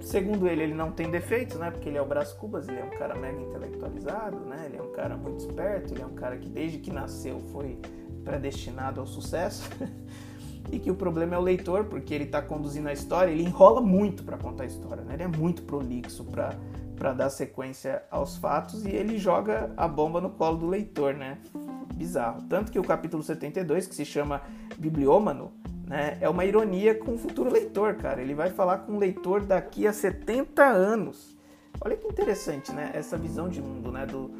segundo 0.00 0.46
ele, 0.48 0.62
ele 0.62 0.74
não 0.74 0.90
tem 0.90 1.10
defeitos, 1.10 1.56
né? 1.56 1.70
Porque 1.70 1.88
ele 1.88 1.98
é 1.98 2.02
o 2.02 2.06
Brás 2.06 2.32
Cubas, 2.32 2.68
ele 2.68 2.78
é 2.78 2.84
um 2.84 2.98
cara 2.98 3.14
mega 3.14 3.40
intelectualizado, 3.40 4.38
né? 4.40 4.64
Ele 4.66 4.76
é 4.76 4.82
um 4.82 4.92
cara 4.92 5.16
muito 5.16 5.40
esperto, 5.40 5.94
ele 5.94 6.02
é 6.02 6.06
um 6.06 6.14
cara 6.14 6.36
que 6.36 6.48
desde 6.48 6.78
que 6.78 6.90
nasceu 6.90 7.40
foi 7.52 7.78
predestinado 8.24 9.00
ao 9.00 9.06
sucesso. 9.06 9.68
e 10.70 10.78
que 10.78 10.90
o 10.90 10.94
problema 10.94 11.34
é 11.34 11.38
o 11.38 11.42
leitor, 11.42 11.84
porque 11.84 12.14
ele 12.14 12.24
está 12.24 12.42
conduzindo 12.42 12.88
a 12.88 12.92
história, 12.92 13.30
ele 13.30 13.42
enrola 13.42 13.80
muito 13.80 14.24
para 14.24 14.36
contar 14.36 14.64
a 14.64 14.66
história, 14.66 15.02
né? 15.02 15.14
Ele 15.14 15.22
é 15.22 15.28
muito 15.28 15.62
prolixo 15.62 16.24
para 16.24 17.12
dar 17.12 17.30
sequência 17.30 18.02
aos 18.10 18.36
fatos 18.36 18.84
e 18.84 18.90
ele 18.90 19.18
joga 19.18 19.72
a 19.76 19.86
bomba 19.86 20.20
no 20.20 20.30
colo 20.30 20.58
do 20.58 20.66
leitor, 20.66 21.14
né? 21.14 21.38
Bizarro. 21.94 22.42
Tanto 22.42 22.72
que 22.72 22.78
o 22.78 22.84
capítulo 22.84 23.22
72, 23.22 23.86
que 23.86 23.94
se 23.94 24.04
chama 24.04 24.42
Bibliômano, 24.76 25.52
né, 25.86 26.18
é 26.20 26.28
uma 26.28 26.44
ironia 26.44 26.94
com 26.94 27.14
o 27.14 27.18
futuro 27.18 27.50
leitor, 27.50 27.94
cara. 27.94 28.20
Ele 28.20 28.34
vai 28.34 28.50
falar 28.50 28.78
com 28.78 28.94
o 28.94 28.98
leitor 28.98 29.42
daqui 29.44 29.86
a 29.86 29.92
70 29.92 30.64
anos. 30.64 31.36
Olha 31.80 31.96
que 31.96 32.06
interessante, 32.08 32.72
né? 32.72 32.90
Essa 32.92 33.16
visão 33.16 33.48
de 33.48 33.60
mundo, 33.62 33.92
né? 33.92 34.04
Do, 34.04 34.30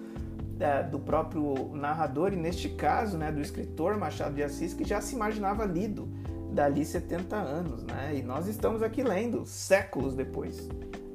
do 0.91 0.99
próprio 0.99 1.71
narrador 1.75 2.33
e 2.33 2.37
neste 2.37 2.71
caso, 2.71 3.19
né, 3.19 3.31
do 3.31 3.41
escritor 3.41 3.97
Machado 3.99 4.35
de 4.35 4.43
Assis 4.43 4.73
que 4.73 4.85
já 4.85 5.01
se 5.01 5.15
imaginava 5.15 5.65
lido 5.65 6.09
dali 6.53 6.85
70 6.85 7.37
anos, 7.37 7.85
né? 7.85 8.17
E 8.17 8.23
nós 8.23 8.49
estamos 8.49 8.83
aqui 8.83 9.03
lendo 9.03 9.45
séculos 9.45 10.15
depois, 10.15 10.69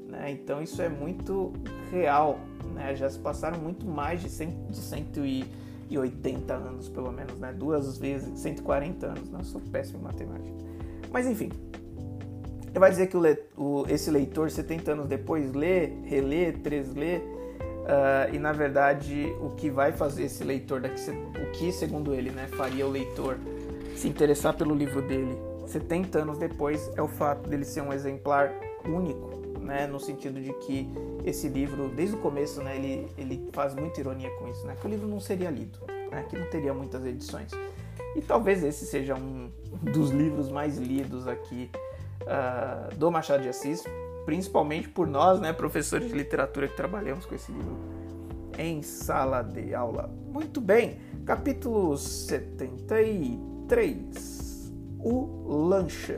né? 0.07 0.31
Então 0.31 0.61
isso 0.61 0.79
é 0.81 0.87
muito 0.87 1.53
real, 1.91 2.39
né? 2.75 2.95
Já 2.95 3.09
se 3.09 3.17
passaram 3.17 3.59
muito 3.59 3.85
mais 3.85 4.21
de, 4.21 4.29
100, 4.29 4.67
de 4.69 4.77
180 4.77 6.53
anos, 6.53 6.87
pelo 6.87 7.11
menos, 7.11 7.39
né? 7.39 7.51
Duas 7.51 7.97
vezes, 7.97 8.39
140 8.39 9.07
anos. 9.07 9.31
Não, 9.31 9.43
sou 9.43 9.59
péssimo 9.59 9.99
em 9.99 10.03
matemática. 10.03 10.55
Mas 11.11 11.25
enfim, 11.25 11.49
vai 12.79 12.91
dizer 12.91 13.07
que 13.07 13.17
o, 13.17 13.21
o, 13.57 13.85
esse 13.89 14.11
leitor 14.11 14.51
70 14.51 14.91
anos 14.91 15.07
depois 15.07 15.51
lê, 15.53 15.87
relê, 16.05 16.51
treslê 16.51 17.40
Uh, 17.81 18.33
e 18.33 18.39
na 18.39 18.51
verdade, 18.51 19.35
o 19.41 19.49
que 19.49 19.69
vai 19.69 19.91
fazer 19.91 20.25
esse 20.25 20.43
leitor 20.43 20.81
daqui, 20.81 21.01
o 21.09 21.51
que 21.51 21.71
segundo 21.71 22.13
ele, 22.13 22.29
né, 22.29 22.47
faria 22.47 22.85
o 22.85 22.89
leitor 22.89 23.37
se 23.95 24.07
interessar 24.07 24.55
pelo 24.55 24.75
livro 24.75 25.01
dele 25.01 25.35
70 25.71 26.19
anos 26.19 26.37
depois 26.37 26.91
é 26.95 27.01
o 27.01 27.07
fato 27.07 27.49
dele 27.49 27.63
ser 27.63 27.81
um 27.81 27.93
exemplar 27.93 28.51
único, 28.85 29.59
né, 29.59 29.87
no 29.87 29.99
sentido 29.99 30.41
de 30.41 30.51
que 30.53 30.87
esse 31.23 31.47
livro, 31.47 31.87
desde 31.89 32.15
o 32.15 32.19
começo, 32.19 32.61
né, 32.61 32.75
ele, 32.75 33.07
ele 33.17 33.49
faz 33.53 33.73
muita 33.73 33.99
ironia 33.99 34.29
com 34.31 34.47
isso, 34.49 34.65
né, 34.65 34.75
que 34.79 34.85
o 34.85 34.89
livro 34.89 35.07
não 35.07 35.19
seria 35.19 35.49
lido, 35.49 35.79
né, 36.11 36.25
que 36.29 36.37
não 36.37 36.47
teria 36.47 36.73
muitas 36.73 37.05
edições. 37.05 37.51
E 38.15 38.21
talvez 38.21 38.63
esse 38.63 38.85
seja 38.85 39.15
um 39.15 39.49
dos 39.81 40.09
livros 40.09 40.51
mais 40.51 40.77
lidos 40.77 41.27
aqui 41.27 41.71
uh, 42.23 42.93
do 42.95 43.09
Machado 43.09 43.43
de 43.43 43.49
Assis, 43.49 43.83
principalmente 44.31 44.87
por 44.87 45.07
nós, 45.07 45.41
né, 45.41 45.51
professores 45.51 46.07
de 46.07 46.13
literatura 46.13 46.65
que 46.65 46.77
trabalhamos 46.77 47.25
com 47.25 47.35
esse 47.35 47.51
livro 47.51 47.77
em 48.57 48.81
sala 48.81 49.41
de 49.41 49.75
aula. 49.75 50.09
Muito 50.31 50.61
bem, 50.61 51.01
capítulo 51.25 51.97
73. 51.97 54.71
O 54.99 55.67
lanche. 55.67 56.17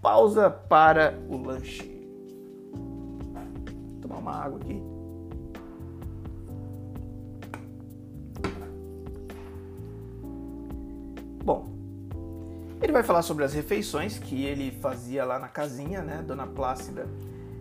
Pausa 0.00 0.48
para 0.48 1.12
o 1.28 1.36
lanche. 1.36 2.02
Vou 2.72 4.00
tomar 4.00 4.16
uma 4.16 4.34
água 4.34 4.58
aqui. 4.58 4.91
Ele 12.82 12.92
vai 12.92 13.02
falar 13.02 13.22
sobre 13.22 13.44
as 13.44 13.54
refeições 13.54 14.18
que 14.18 14.44
ele 14.44 14.72
fazia 14.80 15.24
lá 15.24 15.38
na 15.38 15.48
casinha, 15.48 16.02
né? 16.02 16.22
Dona 16.26 16.46
Plácida, 16.46 17.06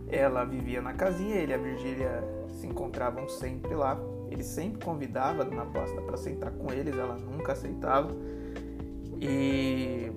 ela 0.09 0.43
vivia 0.43 0.81
na 0.81 0.93
casinha, 0.93 1.35
ele 1.35 1.51
e 1.51 1.55
a 1.55 1.57
Virgília 1.57 2.23
se 2.59 2.65
encontravam 2.65 3.29
sempre 3.29 3.73
lá. 3.75 3.97
Ele 4.29 4.43
sempre 4.43 4.83
convidava 4.83 5.43
a 5.43 5.45
Dona 5.45 5.65
Plácida 5.65 6.01
para 6.01 6.17
sentar 6.17 6.51
com 6.51 6.71
eles, 6.73 6.97
ela 6.97 7.15
nunca 7.15 7.51
aceitava. 7.53 8.09
E 9.19 10.11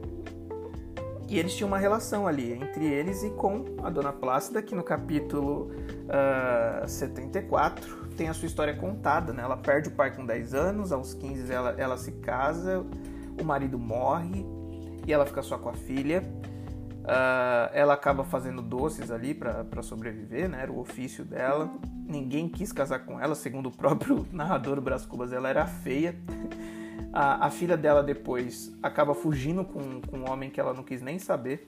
e 1.29 1.39
eles 1.39 1.55
tinham 1.55 1.69
uma 1.69 1.79
relação 1.79 2.27
ali 2.27 2.53
entre 2.53 2.87
eles 2.87 3.23
e 3.23 3.31
com 3.31 3.65
a 3.83 3.91
Dona 3.91 4.13
Plácida, 4.13 4.63
que 4.63 4.75
no 4.75 4.83
capítulo 4.83 5.71
uh, 6.05 6.83
ah, 6.83 6.87
74 6.87 8.09
tem 8.17 8.29
a 8.29 8.35
sua 8.35 8.47
história 8.47 8.75
contada. 8.77 9.33
Né? 9.33 9.43
Ela 9.43 9.57
perde 9.57 9.89
o 9.89 9.93
pai 9.93 10.15
com 10.15 10.25
10 10.25 10.55
anos, 10.55 10.93
aos 10.93 11.15
15 11.15 11.53
ela, 11.53 11.75
ela 11.79 11.97
se 11.97 12.13
casa, 12.13 12.85
o 13.41 13.45
marido 13.45 13.79
morre, 13.79 14.45
e 15.07 15.13
ela 15.13 15.27
fica 15.27 15.43
só 15.43 15.59
com 15.59 15.69
a 15.69 15.75
filha. 15.75 16.23
Uh, 17.05 17.69
ela 17.75 17.93
acaba 17.93 18.25
fazendo 18.25 18.63
doces 18.63 19.11
ali 19.11 19.35
para 19.35 19.83
sobreviver, 19.83 20.49
né? 20.49 20.63
Era 20.63 20.73
o 20.73 20.81
ofício 20.81 21.25
dela. 21.25 21.71
Ninguém 22.07 22.49
quis 22.49 22.73
casar 22.73 23.01
com 23.01 23.21
ela, 23.21 23.35
segundo 23.35 23.69
o 23.69 23.71
próprio 23.71 24.27
narrador 24.33 24.81
Brás 24.81 25.05
Cubas, 25.05 25.33
ela 25.33 25.49
era 25.49 25.67
feia. 25.67 26.15
A, 27.13 27.47
a, 27.47 27.51
filha 27.51 27.77
dela 27.77 28.03
depois 28.03 28.75
acaba 28.83 29.15
fugindo 29.15 29.65
com, 29.65 30.01
com 30.01 30.19
um 30.19 30.31
homem 30.31 30.51
que 30.51 30.59
ela 30.59 30.73
não 30.73 30.83
quis 30.83 31.03
nem 31.03 31.19
saber. 31.19 31.65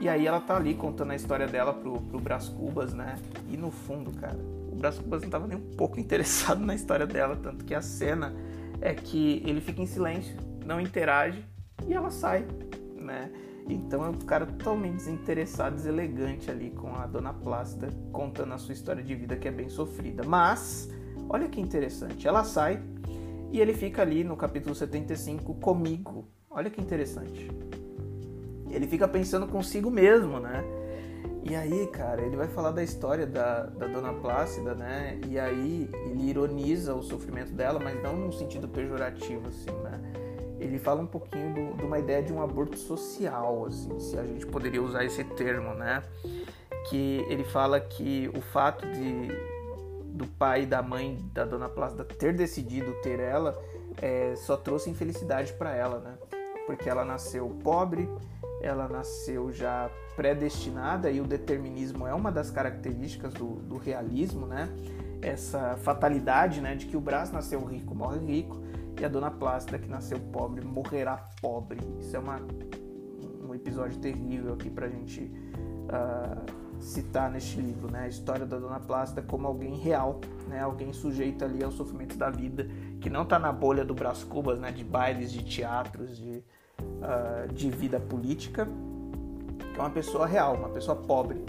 E 0.00 0.08
aí 0.08 0.26
ela 0.26 0.40
tá 0.40 0.56
ali 0.56 0.74
contando 0.74 1.12
a 1.12 1.14
história 1.14 1.46
dela 1.46 1.72
pro, 1.72 2.00
pro 2.00 2.18
Brás 2.18 2.48
Cubas, 2.48 2.92
né? 2.92 3.18
E 3.48 3.56
no 3.56 3.70
fundo, 3.70 4.10
cara, 4.18 4.38
o 4.72 4.74
Brás 4.74 4.98
Cubas 4.98 5.22
não 5.22 5.30
tava 5.30 5.46
nem 5.46 5.56
um 5.56 5.76
pouco 5.76 6.00
interessado 6.00 6.60
na 6.60 6.74
história 6.74 7.06
dela, 7.06 7.36
tanto 7.36 7.64
que 7.64 7.74
a 7.74 7.82
cena 7.82 8.34
é 8.80 8.94
que 8.94 9.42
ele 9.46 9.60
fica 9.60 9.80
em 9.80 9.86
silêncio, 9.86 10.36
não 10.64 10.80
interage 10.80 11.44
e 11.86 11.94
ela 11.94 12.10
sai, 12.10 12.46
né? 12.96 13.30
Então 13.68 14.04
é 14.04 14.08
um 14.08 14.18
cara 14.18 14.46
totalmente 14.46 14.96
desinteressado, 14.96 15.76
deselegante 15.76 16.50
ali 16.50 16.70
com 16.70 16.94
a 16.94 17.06
Dona 17.06 17.32
Plácida 17.32 17.88
contando 18.12 18.52
a 18.52 18.58
sua 18.58 18.72
história 18.72 19.02
de 19.02 19.14
vida 19.14 19.36
que 19.36 19.46
é 19.46 19.50
bem 19.50 19.68
sofrida. 19.68 20.22
Mas, 20.24 20.90
olha 21.28 21.48
que 21.48 21.60
interessante, 21.60 22.26
ela 22.26 22.44
sai 22.44 22.82
e 23.52 23.60
ele 23.60 23.74
fica 23.74 24.02
ali 24.02 24.24
no 24.24 24.36
capítulo 24.36 24.74
75 24.74 25.54
comigo. 25.54 26.26
Olha 26.48 26.70
que 26.70 26.80
interessante. 26.80 27.50
Ele 28.70 28.86
fica 28.86 29.06
pensando 29.08 29.46
consigo 29.46 29.90
mesmo, 29.90 30.38
né? 30.38 30.64
E 31.42 31.54
aí, 31.54 31.86
cara, 31.88 32.22
ele 32.22 32.36
vai 32.36 32.48
falar 32.48 32.70
da 32.70 32.82
história 32.82 33.26
da, 33.26 33.64
da 33.64 33.86
Dona 33.86 34.12
Plácida, 34.12 34.74
né? 34.74 35.18
E 35.26 35.38
aí 35.38 35.88
ele 36.06 36.28
ironiza 36.28 36.94
o 36.94 37.02
sofrimento 37.02 37.52
dela, 37.52 37.80
mas 37.82 38.00
não 38.02 38.16
num 38.16 38.30
sentido 38.30 38.68
pejorativo, 38.68 39.48
assim, 39.48 39.70
né? 39.82 40.00
Ele 40.60 40.78
fala 40.78 41.00
um 41.00 41.06
pouquinho 41.06 41.54
do, 41.54 41.76
de 41.78 41.84
uma 41.84 41.98
ideia 41.98 42.22
de 42.22 42.32
um 42.32 42.42
aborto 42.42 42.76
social, 42.76 43.66
assim, 43.66 43.98
se 43.98 44.18
a 44.18 44.24
gente 44.24 44.46
poderia 44.46 44.82
usar 44.82 45.04
esse 45.04 45.24
termo, 45.24 45.74
né? 45.74 46.02
Que 46.88 47.24
ele 47.28 47.44
fala 47.44 47.80
que 47.80 48.30
o 48.36 48.40
fato 48.40 48.86
de 48.86 49.28
do 50.12 50.26
pai 50.26 50.64
e 50.64 50.66
da 50.66 50.82
mãe 50.82 51.18
da 51.32 51.46
dona 51.46 51.66
Plácida 51.66 52.04
ter 52.04 52.34
decidido 52.34 52.92
ter 53.00 53.18
ela 53.18 53.58
é, 54.02 54.34
só 54.36 54.54
trouxe 54.54 54.90
infelicidade 54.90 55.54
para 55.54 55.74
ela, 55.74 55.98
né? 56.00 56.14
Porque 56.66 56.90
ela 56.90 57.04
nasceu 57.06 57.48
pobre, 57.62 58.06
ela 58.60 58.86
nasceu 58.86 59.50
já 59.50 59.90
predestinada 60.14 61.10
e 61.10 61.22
o 61.22 61.24
determinismo 61.24 62.06
é 62.06 62.12
uma 62.12 62.30
das 62.30 62.50
características 62.50 63.32
do, 63.32 63.54
do 63.62 63.78
realismo, 63.78 64.46
né? 64.46 64.68
Essa 65.22 65.76
fatalidade, 65.78 66.60
né, 66.60 66.74
de 66.74 66.86
que 66.86 66.96
o 66.96 67.00
Brás 67.00 67.30
nasceu 67.30 67.62
rico, 67.64 67.94
morre 67.94 68.18
rico 68.18 68.60
e 69.00 69.04
a 69.04 69.08
Dona 69.08 69.30
Plácida, 69.30 69.78
que 69.78 69.88
nasceu 69.88 70.18
pobre, 70.18 70.62
morrerá 70.62 71.16
pobre. 71.40 71.80
Isso 71.98 72.14
é 72.14 72.18
uma, 72.18 72.38
um 73.42 73.54
episódio 73.54 73.98
terrível 73.98 74.52
aqui 74.52 74.68
pra 74.68 74.88
gente 74.88 75.22
uh, 75.22 76.80
citar 76.80 77.30
neste 77.30 77.58
livro, 77.58 77.90
né? 77.90 78.00
A 78.00 78.08
história 78.08 78.44
da 78.44 78.58
Dona 78.58 78.78
Plácida 78.78 79.22
como 79.22 79.46
alguém 79.46 79.74
real, 79.76 80.20
né? 80.48 80.60
Alguém 80.60 80.92
sujeito 80.92 81.44
ali 81.44 81.64
ao 81.64 81.70
sofrimento 81.70 82.16
da 82.18 82.28
vida, 82.28 82.68
que 83.00 83.08
não 83.08 83.24
tá 83.24 83.38
na 83.38 83.50
bolha 83.50 83.84
do 83.84 83.94
Brás 83.94 84.22
Cubas, 84.22 84.58
né? 84.58 84.70
De 84.70 84.84
bailes, 84.84 85.32
de 85.32 85.42
teatros, 85.44 86.18
de, 86.18 86.44
uh, 86.78 87.50
de 87.54 87.70
vida 87.70 87.98
política, 87.98 88.68
que 89.72 89.80
é 89.80 89.82
uma 89.82 89.90
pessoa 89.90 90.26
real, 90.26 90.56
uma 90.56 90.68
pessoa 90.68 90.96
pobre, 90.96 91.42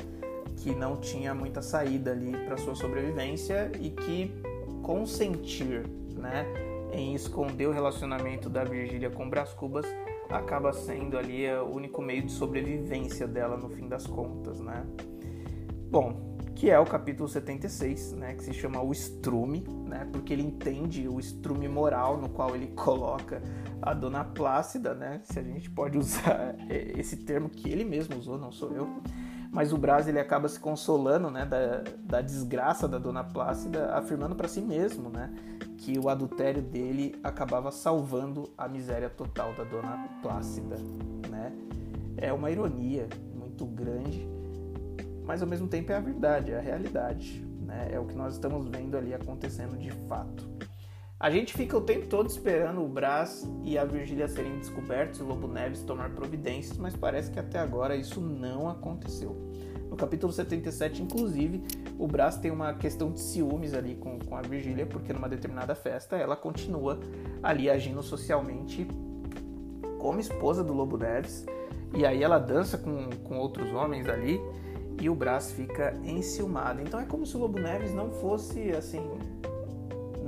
que 0.55 0.73
não 0.73 0.95
tinha 0.95 1.35
muita 1.35 1.61
saída 1.61 2.11
ali 2.11 2.31
para 2.45 2.55
sua 2.55 2.75
sobrevivência 2.75 3.69
e 3.77 3.89
que 3.89 4.33
consentir, 4.81 5.85
né? 6.15 6.70
Em 6.91 7.13
esconder 7.13 7.67
o 7.67 7.71
relacionamento 7.71 8.49
da 8.49 8.63
Virgília 8.63 9.09
com 9.09 9.29
Brás 9.29 9.53
Cubas 9.53 9.85
acaba 10.29 10.71
sendo 10.71 11.17
ali 11.17 11.49
o 11.51 11.65
único 11.65 12.01
meio 12.01 12.23
de 12.23 12.31
sobrevivência 12.31 13.27
dela 13.27 13.57
no 13.57 13.69
fim 13.69 13.87
das 13.87 14.07
contas, 14.07 14.59
né? 14.59 14.85
Bom, 15.89 16.37
que 16.55 16.69
é 16.69 16.79
o 16.79 16.85
capítulo 16.85 17.27
76, 17.27 18.13
né, 18.13 18.35
que 18.35 18.43
se 18.43 18.53
chama 18.53 18.81
o 18.81 18.91
estrume, 18.91 19.65
né, 19.87 20.07
porque 20.11 20.31
ele 20.31 20.43
entende 20.43 21.07
o 21.07 21.19
estrume 21.19 21.67
moral 21.67 22.17
no 22.17 22.29
qual 22.29 22.55
ele 22.55 22.67
coloca 22.77 23.41
a 23.81 23.93
Dona 23.93 24.23
Plácida, 24.23 24.93
né, 24.93 25.21
se 25.23 25.39
a 25.39 25.43
gente 25.43 25.69
pode 25.69 25.97
usar 25.97 26.55
esse 26.69 27.17
termo 27.17 27.49
que 27.49 27.67
ele 27.67 27.83
mesmo 27.83 28.15
usou, 28.15 28.37
não 28.37 28.51
sou 28.51 28.71
eu, 28.73 28.87
mas 29.51 29.73
o 29.73 29.77
Brás 29.77 30.07
ele 30.07 30.19
acaba 30.19 30.47
se 30.47 30.59
consolando, 30.59 31.29
né, 31.29 31.45
da, 31.45 31.83
da 32.03 32.21
desgraça 32.21 32.87
da 32.87 32.97
Dona 32.97 33.23
Plácida, 33.23 33.93
afirmando 33.93 34.33
para 34.33 34.47
si 34.47 34.61
mesmo, 34.61 35.09
né, 35.09 35.29
que 35.77 35.99
o 35.99 36.07
adultério 36.07 36.61
dele 36.61 37.19
acabava 37.21 37.69
salvando 37.69 38.49
a 38.57 38.67
miséria 38.67 39.09
total 39.09 39.53
da 39.53 39.63
dona 39.63 40.07
Plácida, 40.21 40.77
né? 41.27 41.51
É 42.15 42.31
uma 42.31 42.51
ironia 42.51 43.09
muito 43.35 43.65
grande, 43.65 44.27
mas 45.25 45.41
ao 45.41 45.47
mesmo 45.47 45.67
tempo 45.67 45.91
é 45.91 45.95
a 45.95 45.99
verdade, 45.99 46.51
é 46.51 46.57
a 46.59 46.61
realidade, 46.61 47.43
né? 47.65 47.89
É 47.91 47.99
o 47.99 48.05
que 48.05 48.15
nós 48.15 48.35
estamos 48.35 48.67
vendo 48.67 48.95
ali 48.95 49.11
acontecendo 49.11 49.75
de 49.75 49.89
fato. 50.07 50.47
A 51.21 51.29
gente 51.29 51.53
fica 51.53 51.77
o 51.77 51.81
tempo 51.81 52.07
todo 52.07 52.27
esperando 52.27 52.83
o 52.83 52.87
Brás 52.87 53.47
e 53.63 53.77
a 53.77 53.85
Virgília 53.85 54.27
serem 54.27 54.57
descobertos 54.57 55.19
e 55.19 55.23
o 55.23 55.27
Lobo 55.27 55.47
Neves 55.47 55.83
tomar 55.83 56.09
providências, 56.15 56.79
mas 56.79 56.95
parece 56.95 57.29
que 57.29 57.39
até 57.39 57.59
agora 57.59 57.95
isso 57.95 58.19
não 58.19 58.67
aconteceu. 58.67 59.37
No 59.87 59.95
capítulo 59.95 60.33
77, 60.33 61.03
inclusive, 61.03 61.61
o 61.99 62.07
Brás 62.07 62.37
tem 62.37 62.49
uma 62.49 62.73
questão 62.73 63.11
de 63.11 63.19
ciúmes 63.19 63.75
ali 63.75 63.93
com, 63.93 64.17
com 64.17 64.35
a 64.35 64.41
Virgília, 64.41 64.83
porque 64.87 65.13
numa 65.13 65.29
determinada 65.29 65.75
festa 65.75 66.15
ela 66.15 66.35
continua 66.35 66.99
ali 67.43 67.69
agindo 67.69 68.01
socialmente 68.01 68.87
como 69.99 70.19
esposa 70.19 70.63
do 70.63 70.73
Lobo 70.73 70.97
Neves, 70.97 71.45
e 71.93 72.03
aí 72.03 72.23
ela 72.23 72.39
dança 72.39 72.79
com, 72.79 73.11
com 73.23 73.37
outros 73.37 73.71
homens 73.75 74.09
ali, 74.09 74.41
e 74.99 75.07
o 75.07 75.13
Brás 75.13 75.51
fica 75.51 75.95
enciumado. 76.03 76.81
Então 76.81 76.99
é 76.99 77.05
como 77.05 77.27
se 77.27 77.37
o 77.37 77.39
Lobo 77.39 77.59
Neves 77.59 77.93
não 77.93 78.09
fosse 78.09 78.71
assim 78.71 79.07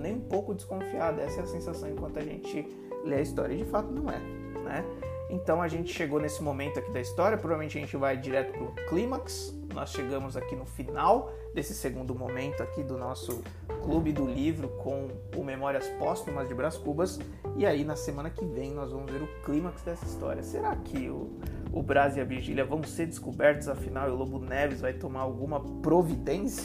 nem 0.03 0.15
um 0.15 0.21
pouco 0.21 0.53
desconfiado. 0.53 1.21
Essa 1.21 1.39
é 1.39 1.43
a 1.43 1.47
sensação 1.47 1.89
enquanto 1.89 2.19
a 2.19 2.21
gente 2.21 2.67
lê 3.03 3.15
a 3.15 3.21
história. 3.21 3.53
E 3.53 3.57
de 3.57 3.65
fato 3.65 3.91
não 3.91 4.11
é, 4.11 4.19
né? 4.19 4.85
Então 5.29 5.61
a 5.61 5.67
gente 5.67 5.91
chegou 5.91 6.19
nesse 6.19 6.43
momento 6.43 6.77
aqui 6.77 6.91
da 6.91 7.01
história. 7.01 7.37
Provavelmente 7.37 7.77
a 7.77 7.81
gente 7.81 7.97
vai 7.97 8.15
direto 8.17 8.51
pro 8.51 8.85
clímax. 8.87 9.57
Nós 9.73 9.89
chegamos 9.89 10.37
aqui 10.37 10.55
no 10.55 10.65
final 10.65 11.31
desse 11.55 11.73
segundo 11.73 12.13
momento 12.13 12.61
aqui 12.61 12.83
do 12.83 12.97
nosso 12.97 13.41
clube 13.81 14.11
do 14.11 14.27
livro 14.27 14.69
com 14.83 15.09
o 15.35 15.43
Memórias 15.43 15.87
Póstumas 15.97 16.47
de 16.47 16.53
Brás 16.53 16.77
Cubas. 16.77 17.19
E 17.55 17.65
aí 17.65 17.83
na 17.83 17.95
semana 17.95 18.29
que 18.29 18.45
vem 18.45 18.71
nós 18.71 18.91
vamos 18.91 19.11
ver 19.11 19.23
o 19.23 19.27
clímax 19.43 19.81
dessa 19.81 20.05
história. 20.05 20.43
Será 20.43 20.75
que 20.75 21.09
o, 21.09 21.31
o 21.71 21.81
Brás 21.81 22.15
e 22.15 22.21
a 22.21 22.23
Virgília 22.23 22.63
vão 22.63 22.83
ser 22.83 23.07
descobertos 23.07 23.67
afinal 23.67 24.09
e 24.09 24.11
o 24.11 24.15
Lobo 24.15 24.37
Neves 24.37 24.81
vai 24.81 24.93
tomar 24.93 25.21
alguma 25.21 25.59
providência? 25.81 26.63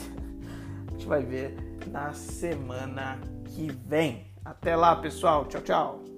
Gente 0.99 1.07
vai 1.07 1.23
ver 1.23 1.55
na 1.87 2.11
semana 2.11 3.21
que 3.45 3.71
vem. 3.87 4.33
Até 4.43 4.75
lá, 4.75 4.97
pessoal. 4.97 5.45
Tchau, 5.45 5.61
tchau. 5.61 6.08